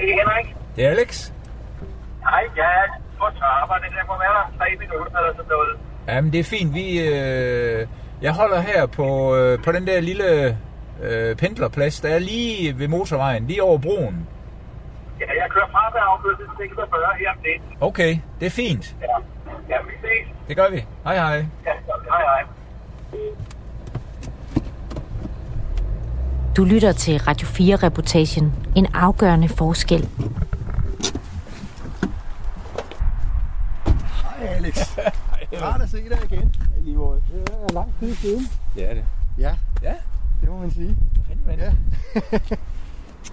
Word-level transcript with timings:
det 0.00 0.10
er 0.10 0.14
Henrik. 0.20 0.56
Det 0.76 0.86
er 0.86 0.90
Alex. 0.90 1.32
Hej, 2.22 2.44
ja, 2.56 2.72
på 3.18 3.26
trapperne. 3.38 3.86
Der 3.96 4.04
må 4.08 4.14
være 4.24 4.34
der 4.38 4.58
tre 4.58 4.66
minutter 4.78 5.18
eller 5.18 5.34
sådan 5.36 5.50
noget. 5.50 5.76
Jamen, 6.08 6.32
det 6.32 6.40
er 6.40 6.44
fint. 6.44 6.74
Vi, 6.74 6.86
øh, 7.08 7.86
jeg 8.22 8.32
holder 8.32 8.60
her 8.60 8.86
på, 8.86 9.36
øh, 9.36 9.62
på 9.64 9.72
den 9.72 9.86
der 9.86 10.00
lille 10.00 10.58
øh, 11.02 11.36
pendlerplads, 11.36 12.00
der 12.00 12.08
er 12.08 12.18
lige 12.18 12.78
ved 12.78 12.88
motorvejen, 12.88 13.46
lige 13.46 13.62
over 13.62 13.78
broen. 13.78 14.28
Ja, 15.20 15.26
jeg 15.42 15.50
kører 15.50 15.68
fra 15.72 15.90
ved 15.94 16.00
afkørsel 16.10 16.46
46 16.58 17.00
her 17.18 17.30
om 17.30 17.36
lidt. 17.44 17.62
Okay, 17.80 18.16
det 18.40 18.46
er 18.46 18.50
fint. 18.50 18.96
Ja, 19.00 19.06
ja 19.68 19.76
vi 19.82 19.92
ses. 20.02 20.26
Det 20.48 20.56
gør 20.56 20.70
vi. 20.70 20.84
Hej 21.04 21.16
hej. 21.16 21.36
Ja, 21.66 21.72
hej, 22.10 22.22
hej. 22.22 22.42
Du 26.60 26.64
lytter 26.64 26.92
til 26.92 27.18
Radio 27.18 27.46
4-reportagen 27.48 28.52
En 28.76 28.86
afgørende 28.94 29.48
forskel. 29.48 30.08
Hej 34.38 34.46
Alex. 34.48 34.98
Rart 35.62 35.82
at 35.82 35.90
se 35.90 35.96
dig 35.96 36.18
igen. 36.30 36.54
I 36.86 36.96
år. 36.96 37.12
Det 37.14 37.54
er 37.68 37.72
lang 37.74 37.94
tid 38.00 38.14
siden. 38.14 38.48
Det 38.74 38.90
er 38.90 38.94
det. 38.94 39.04
Ja, 39.38 39.50
Ja, 39.82 39.92
det 40.40 40.48
må 40.48 40.58
man 40.58 40.70
sige. 40.70 40.96
fanden, 41.46 41.58
Ja. 41.58 41.72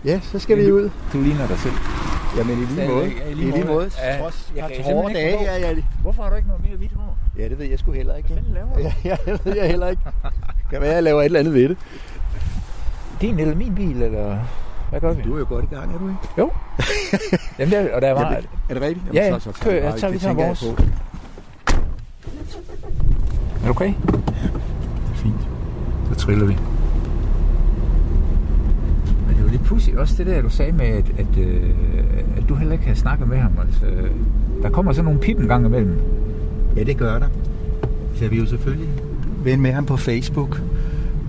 Ja, 0.12 0.20
så 0.20 0.40
skal 0.40 0.58
vi 0.58 0.72
ud. 0.72 0.90
Du 1.14 1.22
ligner 1.22 1.48
dig 1.48 1.60
selv. 1.60 1.74
Jamen 2.38 2.62
i 2.62 2.66
lige 2.66 2.88
måde. 2.90 3.06
Ja, 3.06 3.30
I 3.30 3.34
lige 3.34 3.66
måde. 3.66 3.92
Ja, 4.04 4.18
Trods 4.20 4.52
jeg 4.56 4.64
har 4.64 4.70
kan 4.70 4.84
hårde 4.84 4.98
simpelthen 5.08 5.28
ikke 5.34 5.46
dage. 5.46 5.60
Ja, 5.60 5.70
ja, 5.70 5.82
Hvorfor 6.02 6.24
har 6.24 6.30
du 6.30 6.36
ikke 6.36 6.48
noget 6.48 6.64
mere 6.68 6.78
hvidt 6.78 6.94
hår? 6.94 7.18
ja, 7.38 7.44
det 7.50 7.60
ved 7.60 7.66
jeg 7.66 7.80
sgu 7.80 7.92
heller 7.92 8.16
ikke. 8.16 8.28
Hvad 8.30 8.38
fanden 8.38 8.54
laver 8.54 8.74
du? 8.74 8.80
Ja, 9.10 9.18
ja, 9.28 9.32
det 9.34 9.46
ved 9.46 9.56
jeg 9.56 9.68
heller 9.68 9.88
ikke. 9.88 10.02
Kan 10.70 10.82
være, 10.82 10.94
jeg 10.94 11.04
laver 11.04 11.22
et 11.22 11.26
eller 11.26 11.40
andet 11.40 11.54
ved 11.54 11.70
det. 11.70 11.78
Din 13.22 13.40
eller 13.40 13.56
min 13.56 13.76
bil, 13.76 14.02
eller 14.02 14.38
hvad 14.90 15.02
gør 15.02 15.14
vi? 15.14 15.22
Du 15.22 15.34
er 15.36 15.40
jo 15.40 15.46
godt 15.50 15.66
i 15.72 15.76
gang, 15.76 15.94
er 15.94 15.98
du 15.98 16.08
ikke? 16.08 16.20
Jo. 16.38 16.50
Jamen, 17.60 17.72
der, 17.74 17.96
og 17.96 18.02
der 18.02 18.12
var... 18.14 18.22
Jamen, 18.32 18.46
er 18.70 18.74
det 18.74 18.82
rigtigt? 18.84 19.06
Ja, 19.14 19.26
ja. 19.26 19.40
så, 19.40 19.52
så, 19.54 19.62
Kør, 19.64 19.72
det 19.72 19.84
jeg 19.84 19.94
tager- 19.98 20.12
vi 20.12 20.14
det 20.14 20.22
tager 20.22 20.34
tænker 20.34 20.44
jeg 20.44 20.48
vores. 20.48 20.64
Er 23.64 23.66
du 23.66 23.70
okay? 23.70 23.94
Fint. 25.16 25.48
Så 26.10 26.16
triller 26.16 26.46
vi. 26.46 26.58
Men 29.28 29.36
det 29.36 29.44
var 29.44 29.50
lidt 29.52 29.64
pudsigt 29.64 29.98
også 29.98 30.16
det 30.18 30.26
der, 30.26 30.42
du 30.42 30.50
sagde 30.50 30.72
med, 30.72 30.86
at, 30.86 31.06
at, 31.20 31.38
øh, 31.38 31.70
at 32.38 32.44
du 32.50 32.56
heller 32.56 32.74
ikke 32.74 32.86
havde 32.86 33.00
snakket 33.00 33.28
med 33.28 33.38
ham. 33.38 33.52
Altså, 33.62 33.86
der 34.64 34.70
kommer 34.70 34.92
sådan 34.94 35.06
nogle 35.06 35.20
pip 35.20 35.40
en 35.40 35.48
gang 35.48 35.66
imellem. 35.66 36.00
Ja, 36.76 36.84
det 36.84 36.98
gør 36.98 37.20
der. 37.20 37.28
Så 38.16 38.28
vi 38.28 38.36
er 38.38 38.40
jo 38.42 38.46
selvfølgelig 38.48 38.90
ven 39.44 39.62
med 39.62 39.72
ham 39.72 39.86
på 39.86 39.98
Facebook, 39.98 40.62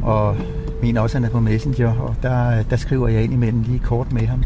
og 0.03 0.37
min 0.83 0.97
også 0.97 1.17
han 1.17 1.25
er 1.25 1.31
på 1.31 1.41
Messenger, 1.41 1.93
og 1.93 2.17
der, 2.23 2.63
der 2.63 2.77
skriver 2.77 3.09
jeg 3.09 3.23
ind 3.23 3.33
imellem 3.33 3.63
lige 3.63 3.79
kort 3.79 4.13
med 4.13 4.27
ham. 4.27 4.45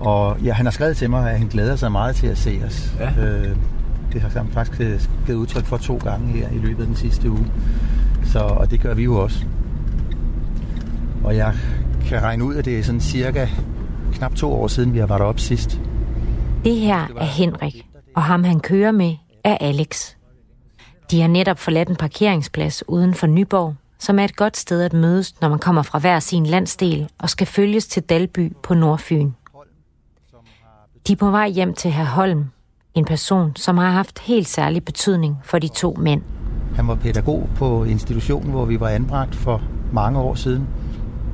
Og 0.00 0.36
ja, 0.44 0.52
han 0.52 0.66
har 0.66 0.70
skrevet 0.70 0.96
til 0.96 1.10
mig, 1.10 1.30
at 1.30 1.38
han 1.38 1.48
glæder 1.48 1.76
sig 1.76 1.92
meget 1.92 2.16
til 2.16 2.26
at 2.26 2.38
se 2.38 2.60
os. 2.66 2.94
Ja. 3.00 3.24
Øh, 3.24 3.56
det 4.12 4.20
har 4.20 4.28
han 4.28 4.48
faktisk 4.48 4.80
øh, 4.80 5.00
givet 5.26 5.38
udtryk 5.38 5.64
for 5.64 5.76
to 5.76 5.96
gange 5.96 6.26
her 6.26 6.48
i 6.48 6.58
løbet 6.58 6.80
af 6.80 6.86
den 6.86 6.96
sidste 6.96 7.30
uge. 7.30 7.46
Så, 8.24 8.38
og 8.38 8.70
det 8.70 8.80
gør 8.80 8.94
vi 8.94 9.02
jo 9.02 9.22
også. 9.22 9.44
Og 11.24 11.36
jeg 11.36 11.54
kan 12.06 12.22
regne 12.22 12.44
ud, 12.44 12.54
at 12.54 12.64
det 12.64 12.78
er 12.78 12.82
sådan 12.82 13.00
cirka 13.00 13.46
knap 14.12 14.34
to 14.34 14.52
år 14.52 14.68
siden, 14.68 14.94
vi 14.94 14.98
har 14.98 15.06
været 15.06 15.20
op 15.20 15.40
sidst. 15.40 15.80
Det 16.64 16.76
her 16.76 17.06
er 17.16 17.24
Henrik, 17.24 17.86
og 18.16 18.22
ham 18.22 18.44
han 18.44 18.60
kører 18.60 18.90
med 18.90 19.14
er 19.44 19.56
Alex. 19.60 20.14
De 21.10 21.20
har 21.20 21.28
netop 21.28 21.58
forladt 21.58 21.88
en 21.88 21.96
parkeringsplads 21.96 22.88
uden 22.88 23.14
for 23.14 23.26
Nyborg, 23.26 23.74
som 24.02 24.18
er 24.18 24.24
et 24.24 24.36
godt 24.36 24.56
sted 24.56 24.82
at 24.82 24.92
mødes, 24.92 25.40
når 25.40 25.48
man 25.48 25.58
kommer 25.58 25.82
fra 25.82 25.98
hver 25.98 26.20
sin 26.20 26.46
landsdel 26.46 27.08
og 27.18 27.30
skal 27.30 27.46
følges 27.46 27.86
til 27.86 28.02
Dalby 28.02 28.52
på 28.62 28.74
Nordfyn. 28.74 29.30
De 31.06 31.12
er 31.12 31.16
på 31.16 31.30
vej 31.30 31.48
hjem 31.48 31.74
til 31.74 31.90
herr 31.90 32.04
Holm, 32.04 32.44
en 32.94 33.04
person, 33.04 33.56
som 33.56 33.78
har 33.78 33.90
haft 33.90 34.18
helt 34.18 34.48
særlig 34.48 34.84
betydning 34.84 35.38
for 35.44 35.58
de 35.58 35.68
to 35.68 35.96
mænd. 35.98 36.22
Han 36.74 36.88
var 36.88 36.94
pædagog 36.94 37.50
på 37.56 37.84
institutionen, 37.84 38.50
hvor 38.50 38.64
vi 38.64 38.80
var 38.80 38.88
anbragt 38.88 39.34
for 39.34 39.62
mange 39.92 40.18
år 40.18 40.34
siden. 40.34 40.68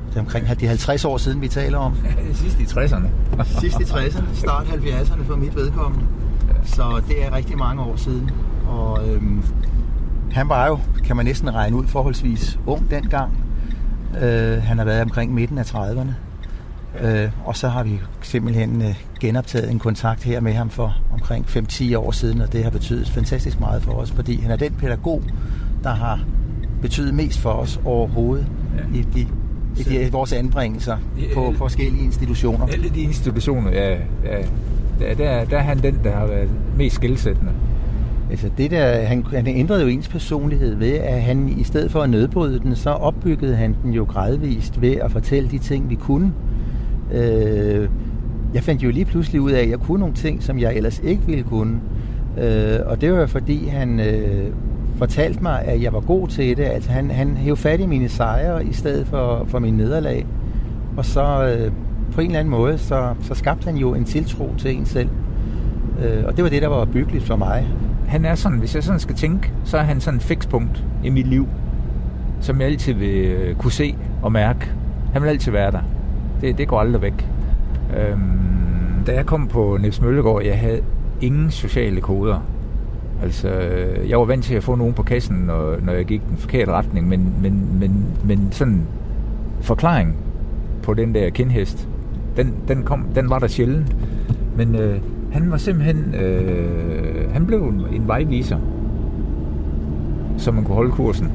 Det 0.09 0.15
er 0.15 0.19
omkring 0.19 0.59
de 0.59 0.67
50 0.67 1.05
år 1.05 1.17
siden, 1.17 1.41
vi 1.41 1.47
taler 1.47 1.77
om. 1.77 1.95
Sidst 2.33 2.59
i 2.59 2.63
60'erne. 2.63 3.07
Sidst 3.61 3.79
i 3.79 3.83
60'erne, 3.83 4.35
start 4.35 4.65
70'erne 4.65 5.23
for 5.23 5.35
mit 5.35 5.55
vedkommende. 5.55 6.05
Så 6.63 7.01
det 7.07 7.25
er 7.25 7.33
rigtig 7.33 7.57
mange 7.57 7.81
år 7.81 7.95
siden. 7.95 8.31
Og 8.67 9.09
øhm, 9.09 9.43
han 10.31 10.49
var 10.49 10.67
jo, 10.67 10.79
kan 11.05 11.15
man 11.15 11.25
næsten 11.25 11.55
regne 11.55 11.75
ud, 11.75 11.87
forholdsvis 11.87 12.59
ung 12.65 12.91
dengang. 12.91 13.31
Øh, 14.21 14.63
han 14.63 14.77
har 14.77 14.85
været 14.85 15.01
omkring 15.01 15.33
midten 15.33 15.57
af 15.57 15.63
30'erne. 15.75 16.11
Øh, 17.05 17.29
og 17.45 17.57
så 17.57 17.67
har 17.69 17.83
vi 17.83 17.99
simpelthen 18.21 18.81
øh, 18.81 18.95
genoptaget 19.19 19.71
en 19.71 19.79
kontakt 19.79 20.23
her 20.23 20.39
med 20.39 20.53
ham 20.53 20.69
for 20.69 20.95
omkring 21.13 21.45
5-10 21.45 21.97
år 21.97 22.11
siden, 22.11 22.41
og 22.41 22.53
det 22.53 22.63
har 22.63 22.71
betydet 22.71 23.09
fantastisk 23.09 23.59
meget 23.59 23.83
for 23.83 23.91
os, 23.91 24.11
fordi 24.11 24.41
han 24.41 24.51
er 24.51 24.55
den 24.55 24.73
pædagog, 24.73 25.23
der 25.83 25.89
har 25.89 26.19
betydet 26.81 27.13
mest 27.13 27.39
for 27.39 27.49
os 27.51 27.79
overhovedet 27.85 28.47
Ja. 28.93 28.99
i, 28.99 29.01
de, 29.01 29.27
i, 29.77 29.83
de, 29.83 30.11
vores 30.11 30.33
anbringelser 30.33 30.97
på 31.35 31.53
forskellige 31.57 32.03
institutioner. 32.03 32.67
Alle 32.67 32.89
de 32.89 33.01
institutioner, 33.01 33.71
ja, 33.71 33.89
ja 34.25 34.37
der, 34.99 35.15
der, 35.15 35.45
der 35.45 35.57
er 35.57 35.61
han 35.61 35.83
den, 35.83 35.99
der 36.03 36.15
har 36.15 36.25
været 36.27 36.49
mest 36.77 36.95
skældsættende. 36.95 37.51
Altså 38.29 38.49
det 38.57 38.71
der, 38.71 38.85
han, 38.85 39.25
han 39.25 39.47
ændrede 39.47 39.81
jo 39.81 39.87
ens 39.87 40.07
personlighed 40.07 40.75
ved, 40.75 40.93
at 40.93 41.21
han 41.21 41.49
i 41.59 41.63
stedet 41.63 41.91
for 41.91 42.01
at 42.01 42.09
nedbryde 42.09 42.59
den, 42.59 42.75
så 42.75 42.89
opbyggede 42.89 43.55
han 43.55 43.75
den 43.83 43.93
jo 43.93 44.03
gradvist 44.03 44.81
ved 44.81 44.95
at 44.95 45.11
fortælle 45.11 45.49
de 45.49 45.57
ting, 45.57 45.89
vi 45.89 45.95
kunne. 45.95 46.33
Øh, 47.13 47.89
jeg 48.53 48.63
fandt 48.63 48.83
jo 48.83 48.91
lige 48.91 49.05
pludselig 49.05 49.41
ud 49.41 49.51
af, 49.51 49.61
at 49.61 49.69
jeg 49.69 49.79
kunne 49.79 49.99
nogle 49.99 50.15
ting, 50.15 50.43
som 50.43 50.59
jeg 50.59 50.75
ellers 50.75 50.99
ikke 51.03 51.21
ville 51.25 51.43
kunne. 51.43 51.79
Øh, 52.37 52.79
og 52.85 53.01
det 53.01 53.13
var 53.13 53.25
fordi, 53.25 53.67
han 53.67 53.99
øh, 53.99 54.53
fortalte 54.95 55.43
mig, 55.43 55.61
at 55.61 55.81
jeg 55.81 55.93
var 55.93 55.99
god 55.99 56.27
til 56.27 56.57
det. 56.57 56.63
Altså 56.63 56.91
han, 56.91 57.11
han 57.11 57.37
hævde 57.37 57.61
fat 57.61 57.79
i 57.79 57.85
mine 57.85 58.09
sejre 58.09 58.65
i 58.65 58.73
stedet 58.73 59.07
for, 59.07 59.45
for 59.47 59.59
mine 59.59 59.77
nederlag. 59.77 60.25
Og 60.97 61.05
så 61.05 61.55
øh, 61.57 61.71
på 62.11 62.21
en 62.21 62.27
eller 62.27 62.39
anden 62.39 62.51
måde, 62.51 62.77
så, 62.77 63.13
så 63.21 63.35
skabte 63.35 63.65
han 63.65 63.77
jo 63.77 63.93
en 63.93 64.03
tiltro 64.03 64.53
til 64.57 64.75
en 64.75 64.85
selv. 64.85 65.09
Øh, 66.03 66.25
og 66.25 66.35
det 66.35 66.43
var 66.43 66.49
det, 66.49 66.61
der 66.61 66.67
var 66.67 66.85
byggeligt 66.85 67.23
for 67.23 67.35
mig. 67.35 67.67
Han 68.07 68.25
er 68.25 68.35
sådan, 68.35 68.59
hvis 68.59 68.75
jeg 68.75 68.83
sådan 68.83 68.99
skal 68.99 69.15
tænke, 69.15 69.51
så 69.63 69.77
er 69.77 69.81
han 69.81 70.01
sådan 70.01 70.17
en 70.17 70.21
fikspunkt 70.21 70.83
i 71.03 71.09
mit 71.09 71.27
liv, 71.27 71.47
som 72.41 72.61
jeg 72.61 72.67
altid 72.67 72.93
vil 72.93 73.25
øh, 73.25 73.55
kunne 73.55 73.71
se 73.71 73.95
og 74.21 74.31
mærke. 74.31 74.71
Han 75.13 75.21
vil 75.21 75.29
altid 75.29 75.51
være 75.51 75.71
der. 75.71 75.81
Det, 76.41 76.57
det 76.57 76.67
går 76.67 76.79
aldrig 76.79 77.01
væk. 77.01 77.27
Øhm, 77.97 79.03
da 79.07 79.13
jeg 79.13 79.25
kom 79.25 79.47
på 79.47 79.77
Niels 79.81 80.01
Møllegård, 80.01 80.43
jeg 80.43 80.59
havde 80.59 80.81
ingen 81.21 81.51
sociale 81.51 82.01
koder. 82.01 82.39
Altså, 83.23 83.49
øh, 83.49 84.09
jeg 84.09 84.19
var 84.19 84.25
vant 84.25 84.43
til 84.43 84.55
at 84.55 84.63
få 84.63 84.75
nogen 84.75 84.93
på 84.93 85.03
kassen, 85.03 85.37
når, 85.37 85.75
når 85.81 85.93
jeg 85.93 86.05
gik 86.05 86.21
den 86.29 86.37
forkerte 86.37 86.71
retning, 86.71 87.07
men, 87.07 87.33
men, 87.41 87.79
men, 87.79 88.05
men 88.23 88.47
sådan 88.51 88.81
forklaring 89.61 90.15
på 90.83 90.93
den 90.93 91.15
der 91.15 91.29
kindhest, 91.29 91.87
den, 92.37 92.53
den, 92.67 92.83
kom, 92.83 93.05
den 93.15 93.29
var 93.29 93.39
der 93.39 93.47
sjældent. 93.47 93.95
Men 94.57 94.75
øh, 94.75 94.99
han 95.31 95.51
var 95.51 95.57
simpelthen, 95.57 96.15
øh, 96.15 97.31
han 97.31 97.45
blev 97.45 97.63
en, 97.63 97.81
en 97.93 98.07
vejviser, 98.07 98.57
så 100.37 100.51
man 100.51 100.63
kunne 100.63 100.75
holde 100.75 100.91
kursen. 100.91 101.31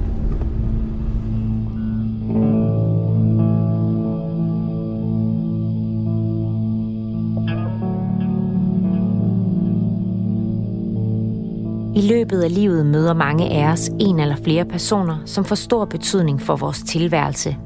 I 11.97 12.07
løbet 12.09 12.43
af 12.43 12.55
livet 12.55 12.87
møder 12.87 13.15
mange 13.15 13.51
af 13.51 13.73
os 13.73 13.91
en 14.01 14.21
eller 14.21 14.37
flere 14.37 14.65
personer, 14.65 15.19
som 15.25 15.45
får 15.45 15.57
stor 15.57 15.85
betydning 15.85 16.41
for 16.41 16.57
vores 16.57 16.83
tilværelse. 16.83 17.57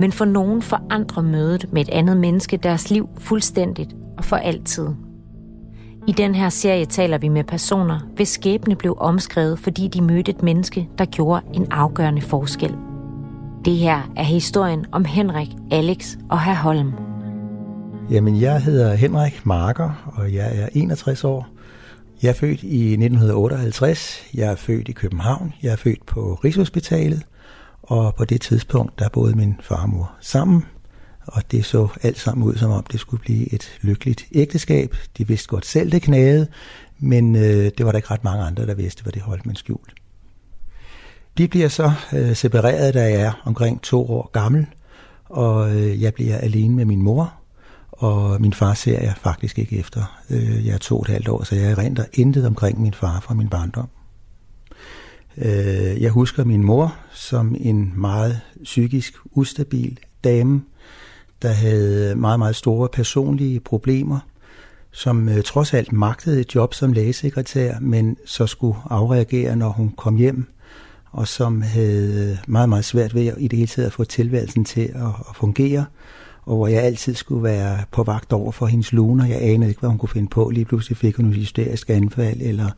Men 0.00 0.12
for 0.12 0.24
nogen 0.24 0.62
forandrer 0.62 1.22
mødet 1.22 1.72
med 1.72 1.82
et 1.82 1.88
andet 1.88 2.16
menneske 2.16 2.56
deres 2.56 2.90
liv 2.90 3.08
fuldstændigt 3.18 3.94
og 4.18 4.24
for 4.24 4.36
altid. 4.36 5.07
I 6.08 6.12
den 6.12 6.34
her 6.34 6.48
serie 6.48 6.86
taler 6.86 7.18
vi 7.18 7.28
med 7.28 7.44
personer, 7.44 8.00
hvis 8.16 8.28
skæbne 8.28 8.76
blev 8.76 8.96
omskrevet, 9.00 9.58
fordi 9.58 9.88
de 9.88 10.02
mødte 10.02 10.30
et 10.30 10.42
menneske, 10.42 10.88
der 10.98 11.04
gjorde 11.04 11.42
en 11.54 11.72
afgørende 11.72 12.22
forskel. 12.22 12.74
Det 13.64 13.76
her 13.76 14.12
er 14.16 14.22
historien 14.22 14.86
om 14.92 15.04
Henrik, 15.04 15.48
Alex 15.70 16.16
og 16.30 16.42
herr 16.42 16.54
Holm. 16.54 16.92
Jamen, 18.10 18.40
jeg 18.40 18.62
hedder 18.62 18.94
Henrik 18.94 19.46
Marker, 19.46 20.12
og 20.16 20.34
jeg 20.34 20.58
er 20.58 20.68
61 20.72 21.24
år. 21.24 21.48
Jeg 22.22 22.28
er 22.28 22.34
født 22.34 22.62
i 22.62 22.92
1958. 22.92 24.22
Jeg 24.34 24.52
er 24.52 24.56
født 24.56 24.88
i 24.88 24.92
København. 24.92 25.54
Jeg 25.62 25.72
er 25.72 25.76
født 25.76 26.06
på 26.06 26.38
Rigshospitalet. 26.44 27.22
Og 27.82 28.14
på 28.14 28.24
det 28.24 28.40
tidspunkt, 28.40 28.98
der 28.98 29.08
boede 29.08 29.36
min 29.36 29.54
far 29.60 29.82
og 29.82 29.88
mor 29.88 30.12
sammen. 30.20 30.64
Og 31.28 31.42
det 31.50 31.64
så 31.64 31.88
alt 32.02 32.18
sammen 32.18 32.48
ud, 32.48 32.56
som 32.56 32.70
om 32.70 32.84
det 32.92 33.00
skulle 33.00 33.20
blive 33.20 33.54
et 33.54 33.78
lykkeligt 33.80 34.26
ægteskab. 34.32 34.96
De 35.18 35.28
vidste 35.28 35.48
godt 35.48 35.66
selv, 35.66 35.92
det 35.92 36.02
knagede, 36.02 36.46
men 36.98 37.36
øh, 37.36 37.70
det 37.78 37.86
var 37.86 37.92
der 37.92 37.98
ikke 37.98 38.10
ret 38.10 38.24
mange 38.24 38.44
andre, 38.44 38.66
der 38.66 38.74
vidste, 38.74 39.02
hvad 39.02 39.12
det 39.12 39.22
holdt 39.22 39.46
med 39.46 39.54
skjult. 39.54 39.94
De 41.38 41.48
bliver 41.48 41.68
så 41.68 41.92
øh, 42.12 42.36
separeret, 42.36 42.94
da 42.94 43.02
jeg 43.02 43.20
er 43.20 43.42
omkring 43.44 43.82
to 43.82 44.10
år 44.10 44.30
gammel, 44.32 44.66
og 45.24 45.76
øh, 45.76 46.02
jeg 46.02 46.14
bliver 46.14 46.36
alene 46.36 46.74
med 46.74 46.84
min 46.84 47.02
mor. 47.02 47.34
Og 47.90 48.40
min 48.40 48.52
far 48.52 48.74
ser 48.74 49.00
jeg 49.00 49.14
faktisk 49.20 49.58
ikke 49.58 49.78
efter. 49.78 50.20
Øh, 50.30 50.66
jeg 50.66 50.74
er 50.74 50.78
to 50.78 50.96
og 50.96 51.02
et 51.02 51.08
halvt 51.08 51.28
år, 51.28 51.44
så 51.44 51.54
jeg 51.54 51.70
erindrer 51.70 52.04
intet 52.12 52.46
omkring 52.46 52.80
min 52.80 52.94
far 52.94 53.20
fra 53.20 53.34
min 53.34 53.48
barndom. 53.48 53.88
Øh, 55.36 56.02
jeg 56.02 56.10
husker 56.10 56.44
min 56.44 56.64
mor 56.64 56.96
som 57.12 57.56
en 57.60 57.92
meget 57.96 58.40
psykisk 58.64 59.14
ustabil 59.24 59.98
dame, 60.24 60.62
der 61.42 61.48
havde 61.48 62.14
meget, 62.14 62.38
meget 62.38 62.56
store 62.56 62.88
personlige 62.88 63.60
problemer, 63.60 64.18
som 64.90 65.28
øh, 65.28 65.42
trods 65.42 65.74
alt 65.74 65.92
magtede 65.92 66.40
et 66.40 66.54
job 66.54 66.74
som 66.74 66.92
lægesekretær, 66.92 67.78
men 67.80 68.16
så 68.26 68.46
skulle 68.46 68.76
afreagere, 68.90 69.56
når 69.56 69.68
hun 69.68 69.92
kom 69.96 70.16
hjem, 70.16 70.46
og 71.10 71.28
som 71.28 71.62
havde 71.62 72.30
øh, 72.30 72.36
meget, 72.48 72.68
meget 72.68 72.84
svært 72.84 73.14
ved 73.14 73.36
i 73.38 73.48
det 73.48 73.58
hele 73.58 73.68
taget 73.68 73.86
at 73.86 73.92
få 73.92 74.04
tilværelsen 74.04 74.64
til 74.64 74.80
at, 74.80 75.06
at 75.28 75.36
fungere, 75.36 75.84
og 76.42 76.56
hvor 76.56 76.66
jeg 76.66 76.82
altid 76.82 77.14
skulle 77.14 77.42
være 77.42 77.78
på 77.92 78.02
vagt 78.02 78.32
over 78.32 78.52
for 78.52 78.66
hendes 78.66 78.92
luner. 78.92 79.26
Jeg 79.26 79.42
anede 79.42 79.68
ikke, 79.68 79.80
hvad 79.80 79.90
hun 79.90 79.98
kunne 79.98 80.08
finde 80.08 80.28
på. 80.28 80.50
Lige 80.50 80.64
pludselig 80.64 80.96
fik 80.96 81.16
hun 81.16 81.26
et 81.26 81.34
hysterisk 81.34 81.90
anfald, 81.90 82.40
eller 82.40 82.70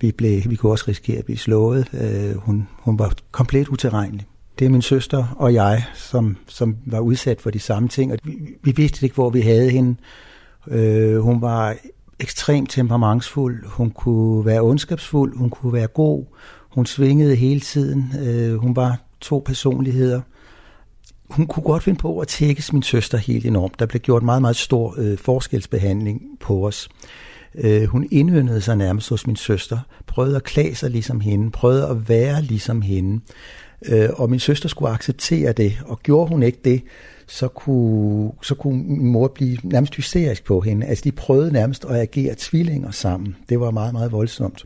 vi, 0.00 0.12
blev, 0.12 0.42
vi 0.46 0.56
kunne 0.56 0.72
også 0.72 0.84
risikere 0.88 1.18
at 1.18 1.24
blive 1.24 1.38
slået. 1.38 1.88
Øh, 1.92 2.36
hun, 2.36 2.68
hun 2.78 2.98
var 2.98 3.12
komplet 3.30 3.68
uterrenelig. 3.68 4.26
Det 4.58 4.64
er 4.64 4.68
min 4.68 4.82
søster 4.82 5.34
og 5.36 5.54
jeg, 5.54 5.84
som, 5.94 6.36
som 6.46 6.76
var 6.86 7.00
udsat 7.00 7.40
for 7.40 7.50
de 7.50 7.58
samme 7.58 7.88
ting, 7.88 8.12
og 8.12 8.18
vi, 8.24 8.32
vi 8.62 8.72
vidste 8.76 9.06
ikke, 9.06 9.14
hvor 9.14 9.30
vi 9.30 9.40
havde 9.40 9.70
hende. 9.70 9.96
Øh, 10.68 11.18
hun 11.18 11.40
var 11.40 11.76
ekstremt 12.20 12.70
temperamentsfuld, 12.70 13.66
hun 13.66 13.90
kunne 13.90 14.46
være 14.46 14.60
ondskabsfuld, 14.60 15.36
hun 15.38 15.50
kunne 15.50 15.72
være 15.72 15.86
god, 15.86 16.24
hun 16.74 16.86
svingede 16.86 17.36
hele 17.36 17.60
tiden, 17.60 18.12
øh, 18.20 18.56
hun 18.56 18.76
var 18.76 18.98
to 19.20 19.42
personligheder. 19.46 20.20
Hun 21.30 21.46
kunne 21.46 21.62
godt 21.62 21.82
finde 21.82 21.98
på 21.98 22.18
at 22.18 22.28
tækkes 22.28 22.72
min 22.72 22.82
søster 22.82 23.18
helt 23.18 23.46
enormt. 23.46 23.78
Der 23.78 23.86
blev 23.86 24.00
gjort 24.00 24.22
meget, 24.22 24.42
meget 24.42 24.56
stor 24.56 24.94
øh, 24.98 25.18
forskelsbehandling 25.18 26.22
på 26.40 26.66
os. 26.66 26.88
Øh, 27.54 27.84
hun 27.84 28.08
indøndede 28.10 28.60
sig 28.60 28.76
nærmest 28.76 29.08
hos 29.08 29.26
min 29.26 29.36
søster, 29.36 29.78
prøvede 30.06 30.36
at 30.36 30.44
klæde 30.44 30.74
sig 30.74 30.90
ligesom 30.90 31.20
hende, 31.20 31.50
prøvede 31.50 31.88
at 31.88 32.08
være 32.08 32.42
ligesom 32.42 32.82
hende. 32.82 33.20
Øh, 33.88 34.08
og 34.12 34.30
min 34.30 34.40
søster 34.40 34.68
skulle 34.68 34.92
acceptere 34.92 35.52
det, 35.52 35.78
og 35.86 36.00
gjorde 36.02 36.28
hun 36.28 36.42
ikke 36.42 36.58
det, 36.64 36.82
så 37.26 37.48
kunne, 37.48 38.32
så 38.42 38.54
kunne 38.54 38.82
min 38.82 39.06
mor 39.06 39.28
blive 39.28 39.58
nærmest 39.62 39.94
hysterisk 39.94 40.44
på 40.44 40.60
hende. 40.60 40.86
Altså 40.86 41.04
de 41.04 41.12
prøvede 41.12 41.52
nærmest 41.52 41.84
at 41.84 41.96
agere 41.96 42.34
tvillinger 42.38 42.90
sammen. 42.90 43.36
Det 43.48 43.60
var 43.60 43.70
meget, 43.70 43.92
meget 43.92 44.12
voldsomt. 44.12 44.64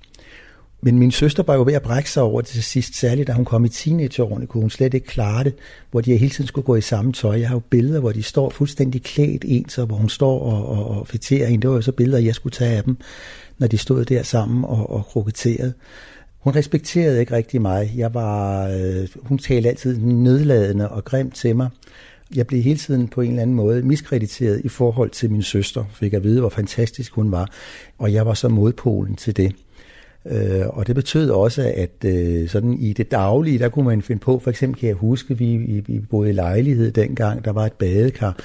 Men 0.81 0.99
min 0.99 1.11
søster 1.11 1.43
var 1.43 1.55
jo 1.55 1.63
ved 1.63 1.73
at 1.73 1.83
brække 1.83 2.11
sig 2.11 2.23
over 2.23 2.41
det 2.41 2.51
til 2.51 2.63
sidst, 2.63 2.95
særligt 2.95 3.29
da 3.29 3.33
hun 3.33 3.45
kom 3.45 3.65
i 3.65 3.69
teenageårene, 3.69 4.47
kunne 4.47 4.61
hun 4.61 4.71
slet 4.71 4.95
ikke 4.95 5.07
klare 5.07 5.45
det, 5.45 5.55
hvor 5.91 6.01
de 6.01 6.17
hele 6.17 6.31
tiden 6.31 6.49
skulle 6.49 6.65
gå 6.65 6.77
i 6.77 6.81
samme 6.81 7.13
tøj. 7.13 7.39
Jeg 7.41 7.49
har 7.49 7.55
jo 7.55 7.63
billeder, 7.71 8.01
hvor 8.01 8.13
de 8.13 8.23
står 8.23 8.51
fuldstændig 8.51 9.03
klædt 9.03 9.45
ens, 9.49 9.79
og 9.79 9.87
hvor 9.87 9.97
hun 9.97 10.09
står 10.09 10.41
og, 10.41 10.67
og, 10.69 10.99
og 10.99 11.09
fætterer 11.09 11.47
hende. 11.47 11.63
Det 11.63 11.71
var 11.71 11.77
jo 11.77 11.83
så 11.83 11.93
billeder, 11.93 12.19
jeg 12.19 12.35
skulle 12.35 12.53
tage 12.53 12.77
af 12.77 12.85
dem, 12.85 12.97
når 13.59 13.67
de 13.67 13.79
stod 13.79 14.05
der 14.05 14.23
sammen 14.23 14.65
og, 14.65 14.91
og 14.91 15.05
kroketterede. 15.05 15.73
Hun 16.49 16.57
respekterede 16.57 17.21
ikke 17.21 17.37
rigtig 17.37 17.63
mig. 17.63 17.93
Jeg 17.97 18.15
var, 18.15 18.69
øh, 18.69 19.09
hun 19.23 19.39
talte 19.39 19.69
altid 19.69 19.99
nedladende 19.99 20.89
og 20.89 21.05
grimt 21.05 21.35
til 21.35 21.57
mig. 21.57 21.69
Jeg 22.35 22.47
blev 22.47 22.63
hele 22.63 22.79
tiden 22.79 23.09
på 23.09 23.21
en 23.21 23.31
eller 23.31 23.43
anden 23.43 23.57
måde 23.57 23.83
miskrediteret 23.83 24.61
i 24.65 24.69
forhold 24.69 25.11
til 25.11 25.31
min 25.31 25.43
søster, 25.43 25.85
fik 25.95 26.13
at 26.13 26.25
vide, 26.25 26.41
hvor 26.41 26.49
fantastisk 26.49 27.13
hun 27.13 27.33
var, 27.33 27.51
og 27.99 28.13
jeg 28.13 28.27
var 28.27 28.35
så 28.35 28.49
modpolen 28.49 29.17
til 29.17 29.37
det. 29.37 29.53
Øh, 30.27 30.67
og 30.67 30.87
det 30.87 30.95
betød 30.95 31.31
også, 31.31 31.73
at 31.77 32.05
øh, 32.05 32.49
sådan 32.49 32.75
i 32.75 32.93
det 32.93 33.11
daglige, 33.11 33.59
der 33.59 33.69
kunne 33.69 33.87
man 33.87 34.03
finde 34.03 34.21
på, 34.21 34.39
for 34.39 34.51
eksempel 34.51 34.81
kan 34.81 34.89
jeg 34.89 34.97
huske, 34.97 35.39
vi, 35.39 35.57
vi, 35.57 35.81
vi 35.87 35.99
boede 35.99 36.31
i 36.31 36.33
lejlighed 36.33 36.91
dengang, 36.91 37.45
der 37.45 37.53
var 37.53 37.67
et 37.67 37.73
badekar, 37.73 38.37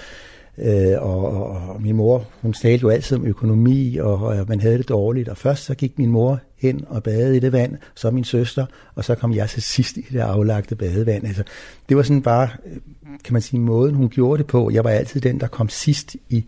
Øh, 0.58 1.02
og, 1.02 1.48
og, 1.70 1.82
min 1.82 1.96
mor, 1.96 2.26
hun 2.42 2.54
talte 2.54 2.84
jo 2.84 2.90
altid 2.90 3.18
om 3.18 3.26
økonomi, 3.26 3.98
og, 3.98 4.22
og 4.22 4.46
man 4.48 4.60
havde 4.60 4.78
det 4.78 4.90
dårligt. 4.90 5.30
Og 5.30 5.38
først 5.38 5.66
så 5.66 5.76
gik 5.76 6.00
min 6.00 6.10
mor 6.10 6.40
hen 6.58 6.86
og 6.88 7.04
badede 7.04 7.38
i 7.38 7.40
det 7.40 7.52
vand, 7.52 7.78
så 7.96 8.12
min 8.12 8.24
søster, 8.24 8.66
og 8.96 9.06
så 9.06 9.16
kom 9.16 9.34
jeg 9.34 9.50
til 9.50 9.62
sidst 9.62 9.98
i 9.98 10.06
det 10.12 10.20
aflagte 10.20 10.76
badevand. 10.76 11.26
Altså, 11.28 11.44
det 11.90 11.98
var 11.98 12.04
sådan 12.04 12.22
bare, 12.22 12.50
øh, 12.66 12.78
kan 13.24 13.34
man 13.34 13.42
sige, 13.42 13.60
måden 13.60 13.96
hun 13.96 14.10
gjorde 14.10 14.38
det 14.38 14.48
på. 14.48 14.72
Jeg 14.74 14.84
var 14.84 14.90
altid 14.90 15.22
den, 15.22 15.40
der 15.40 15.48
kom 15.48 15.70
sidst 15.70 16.16
i, 16.30 16.46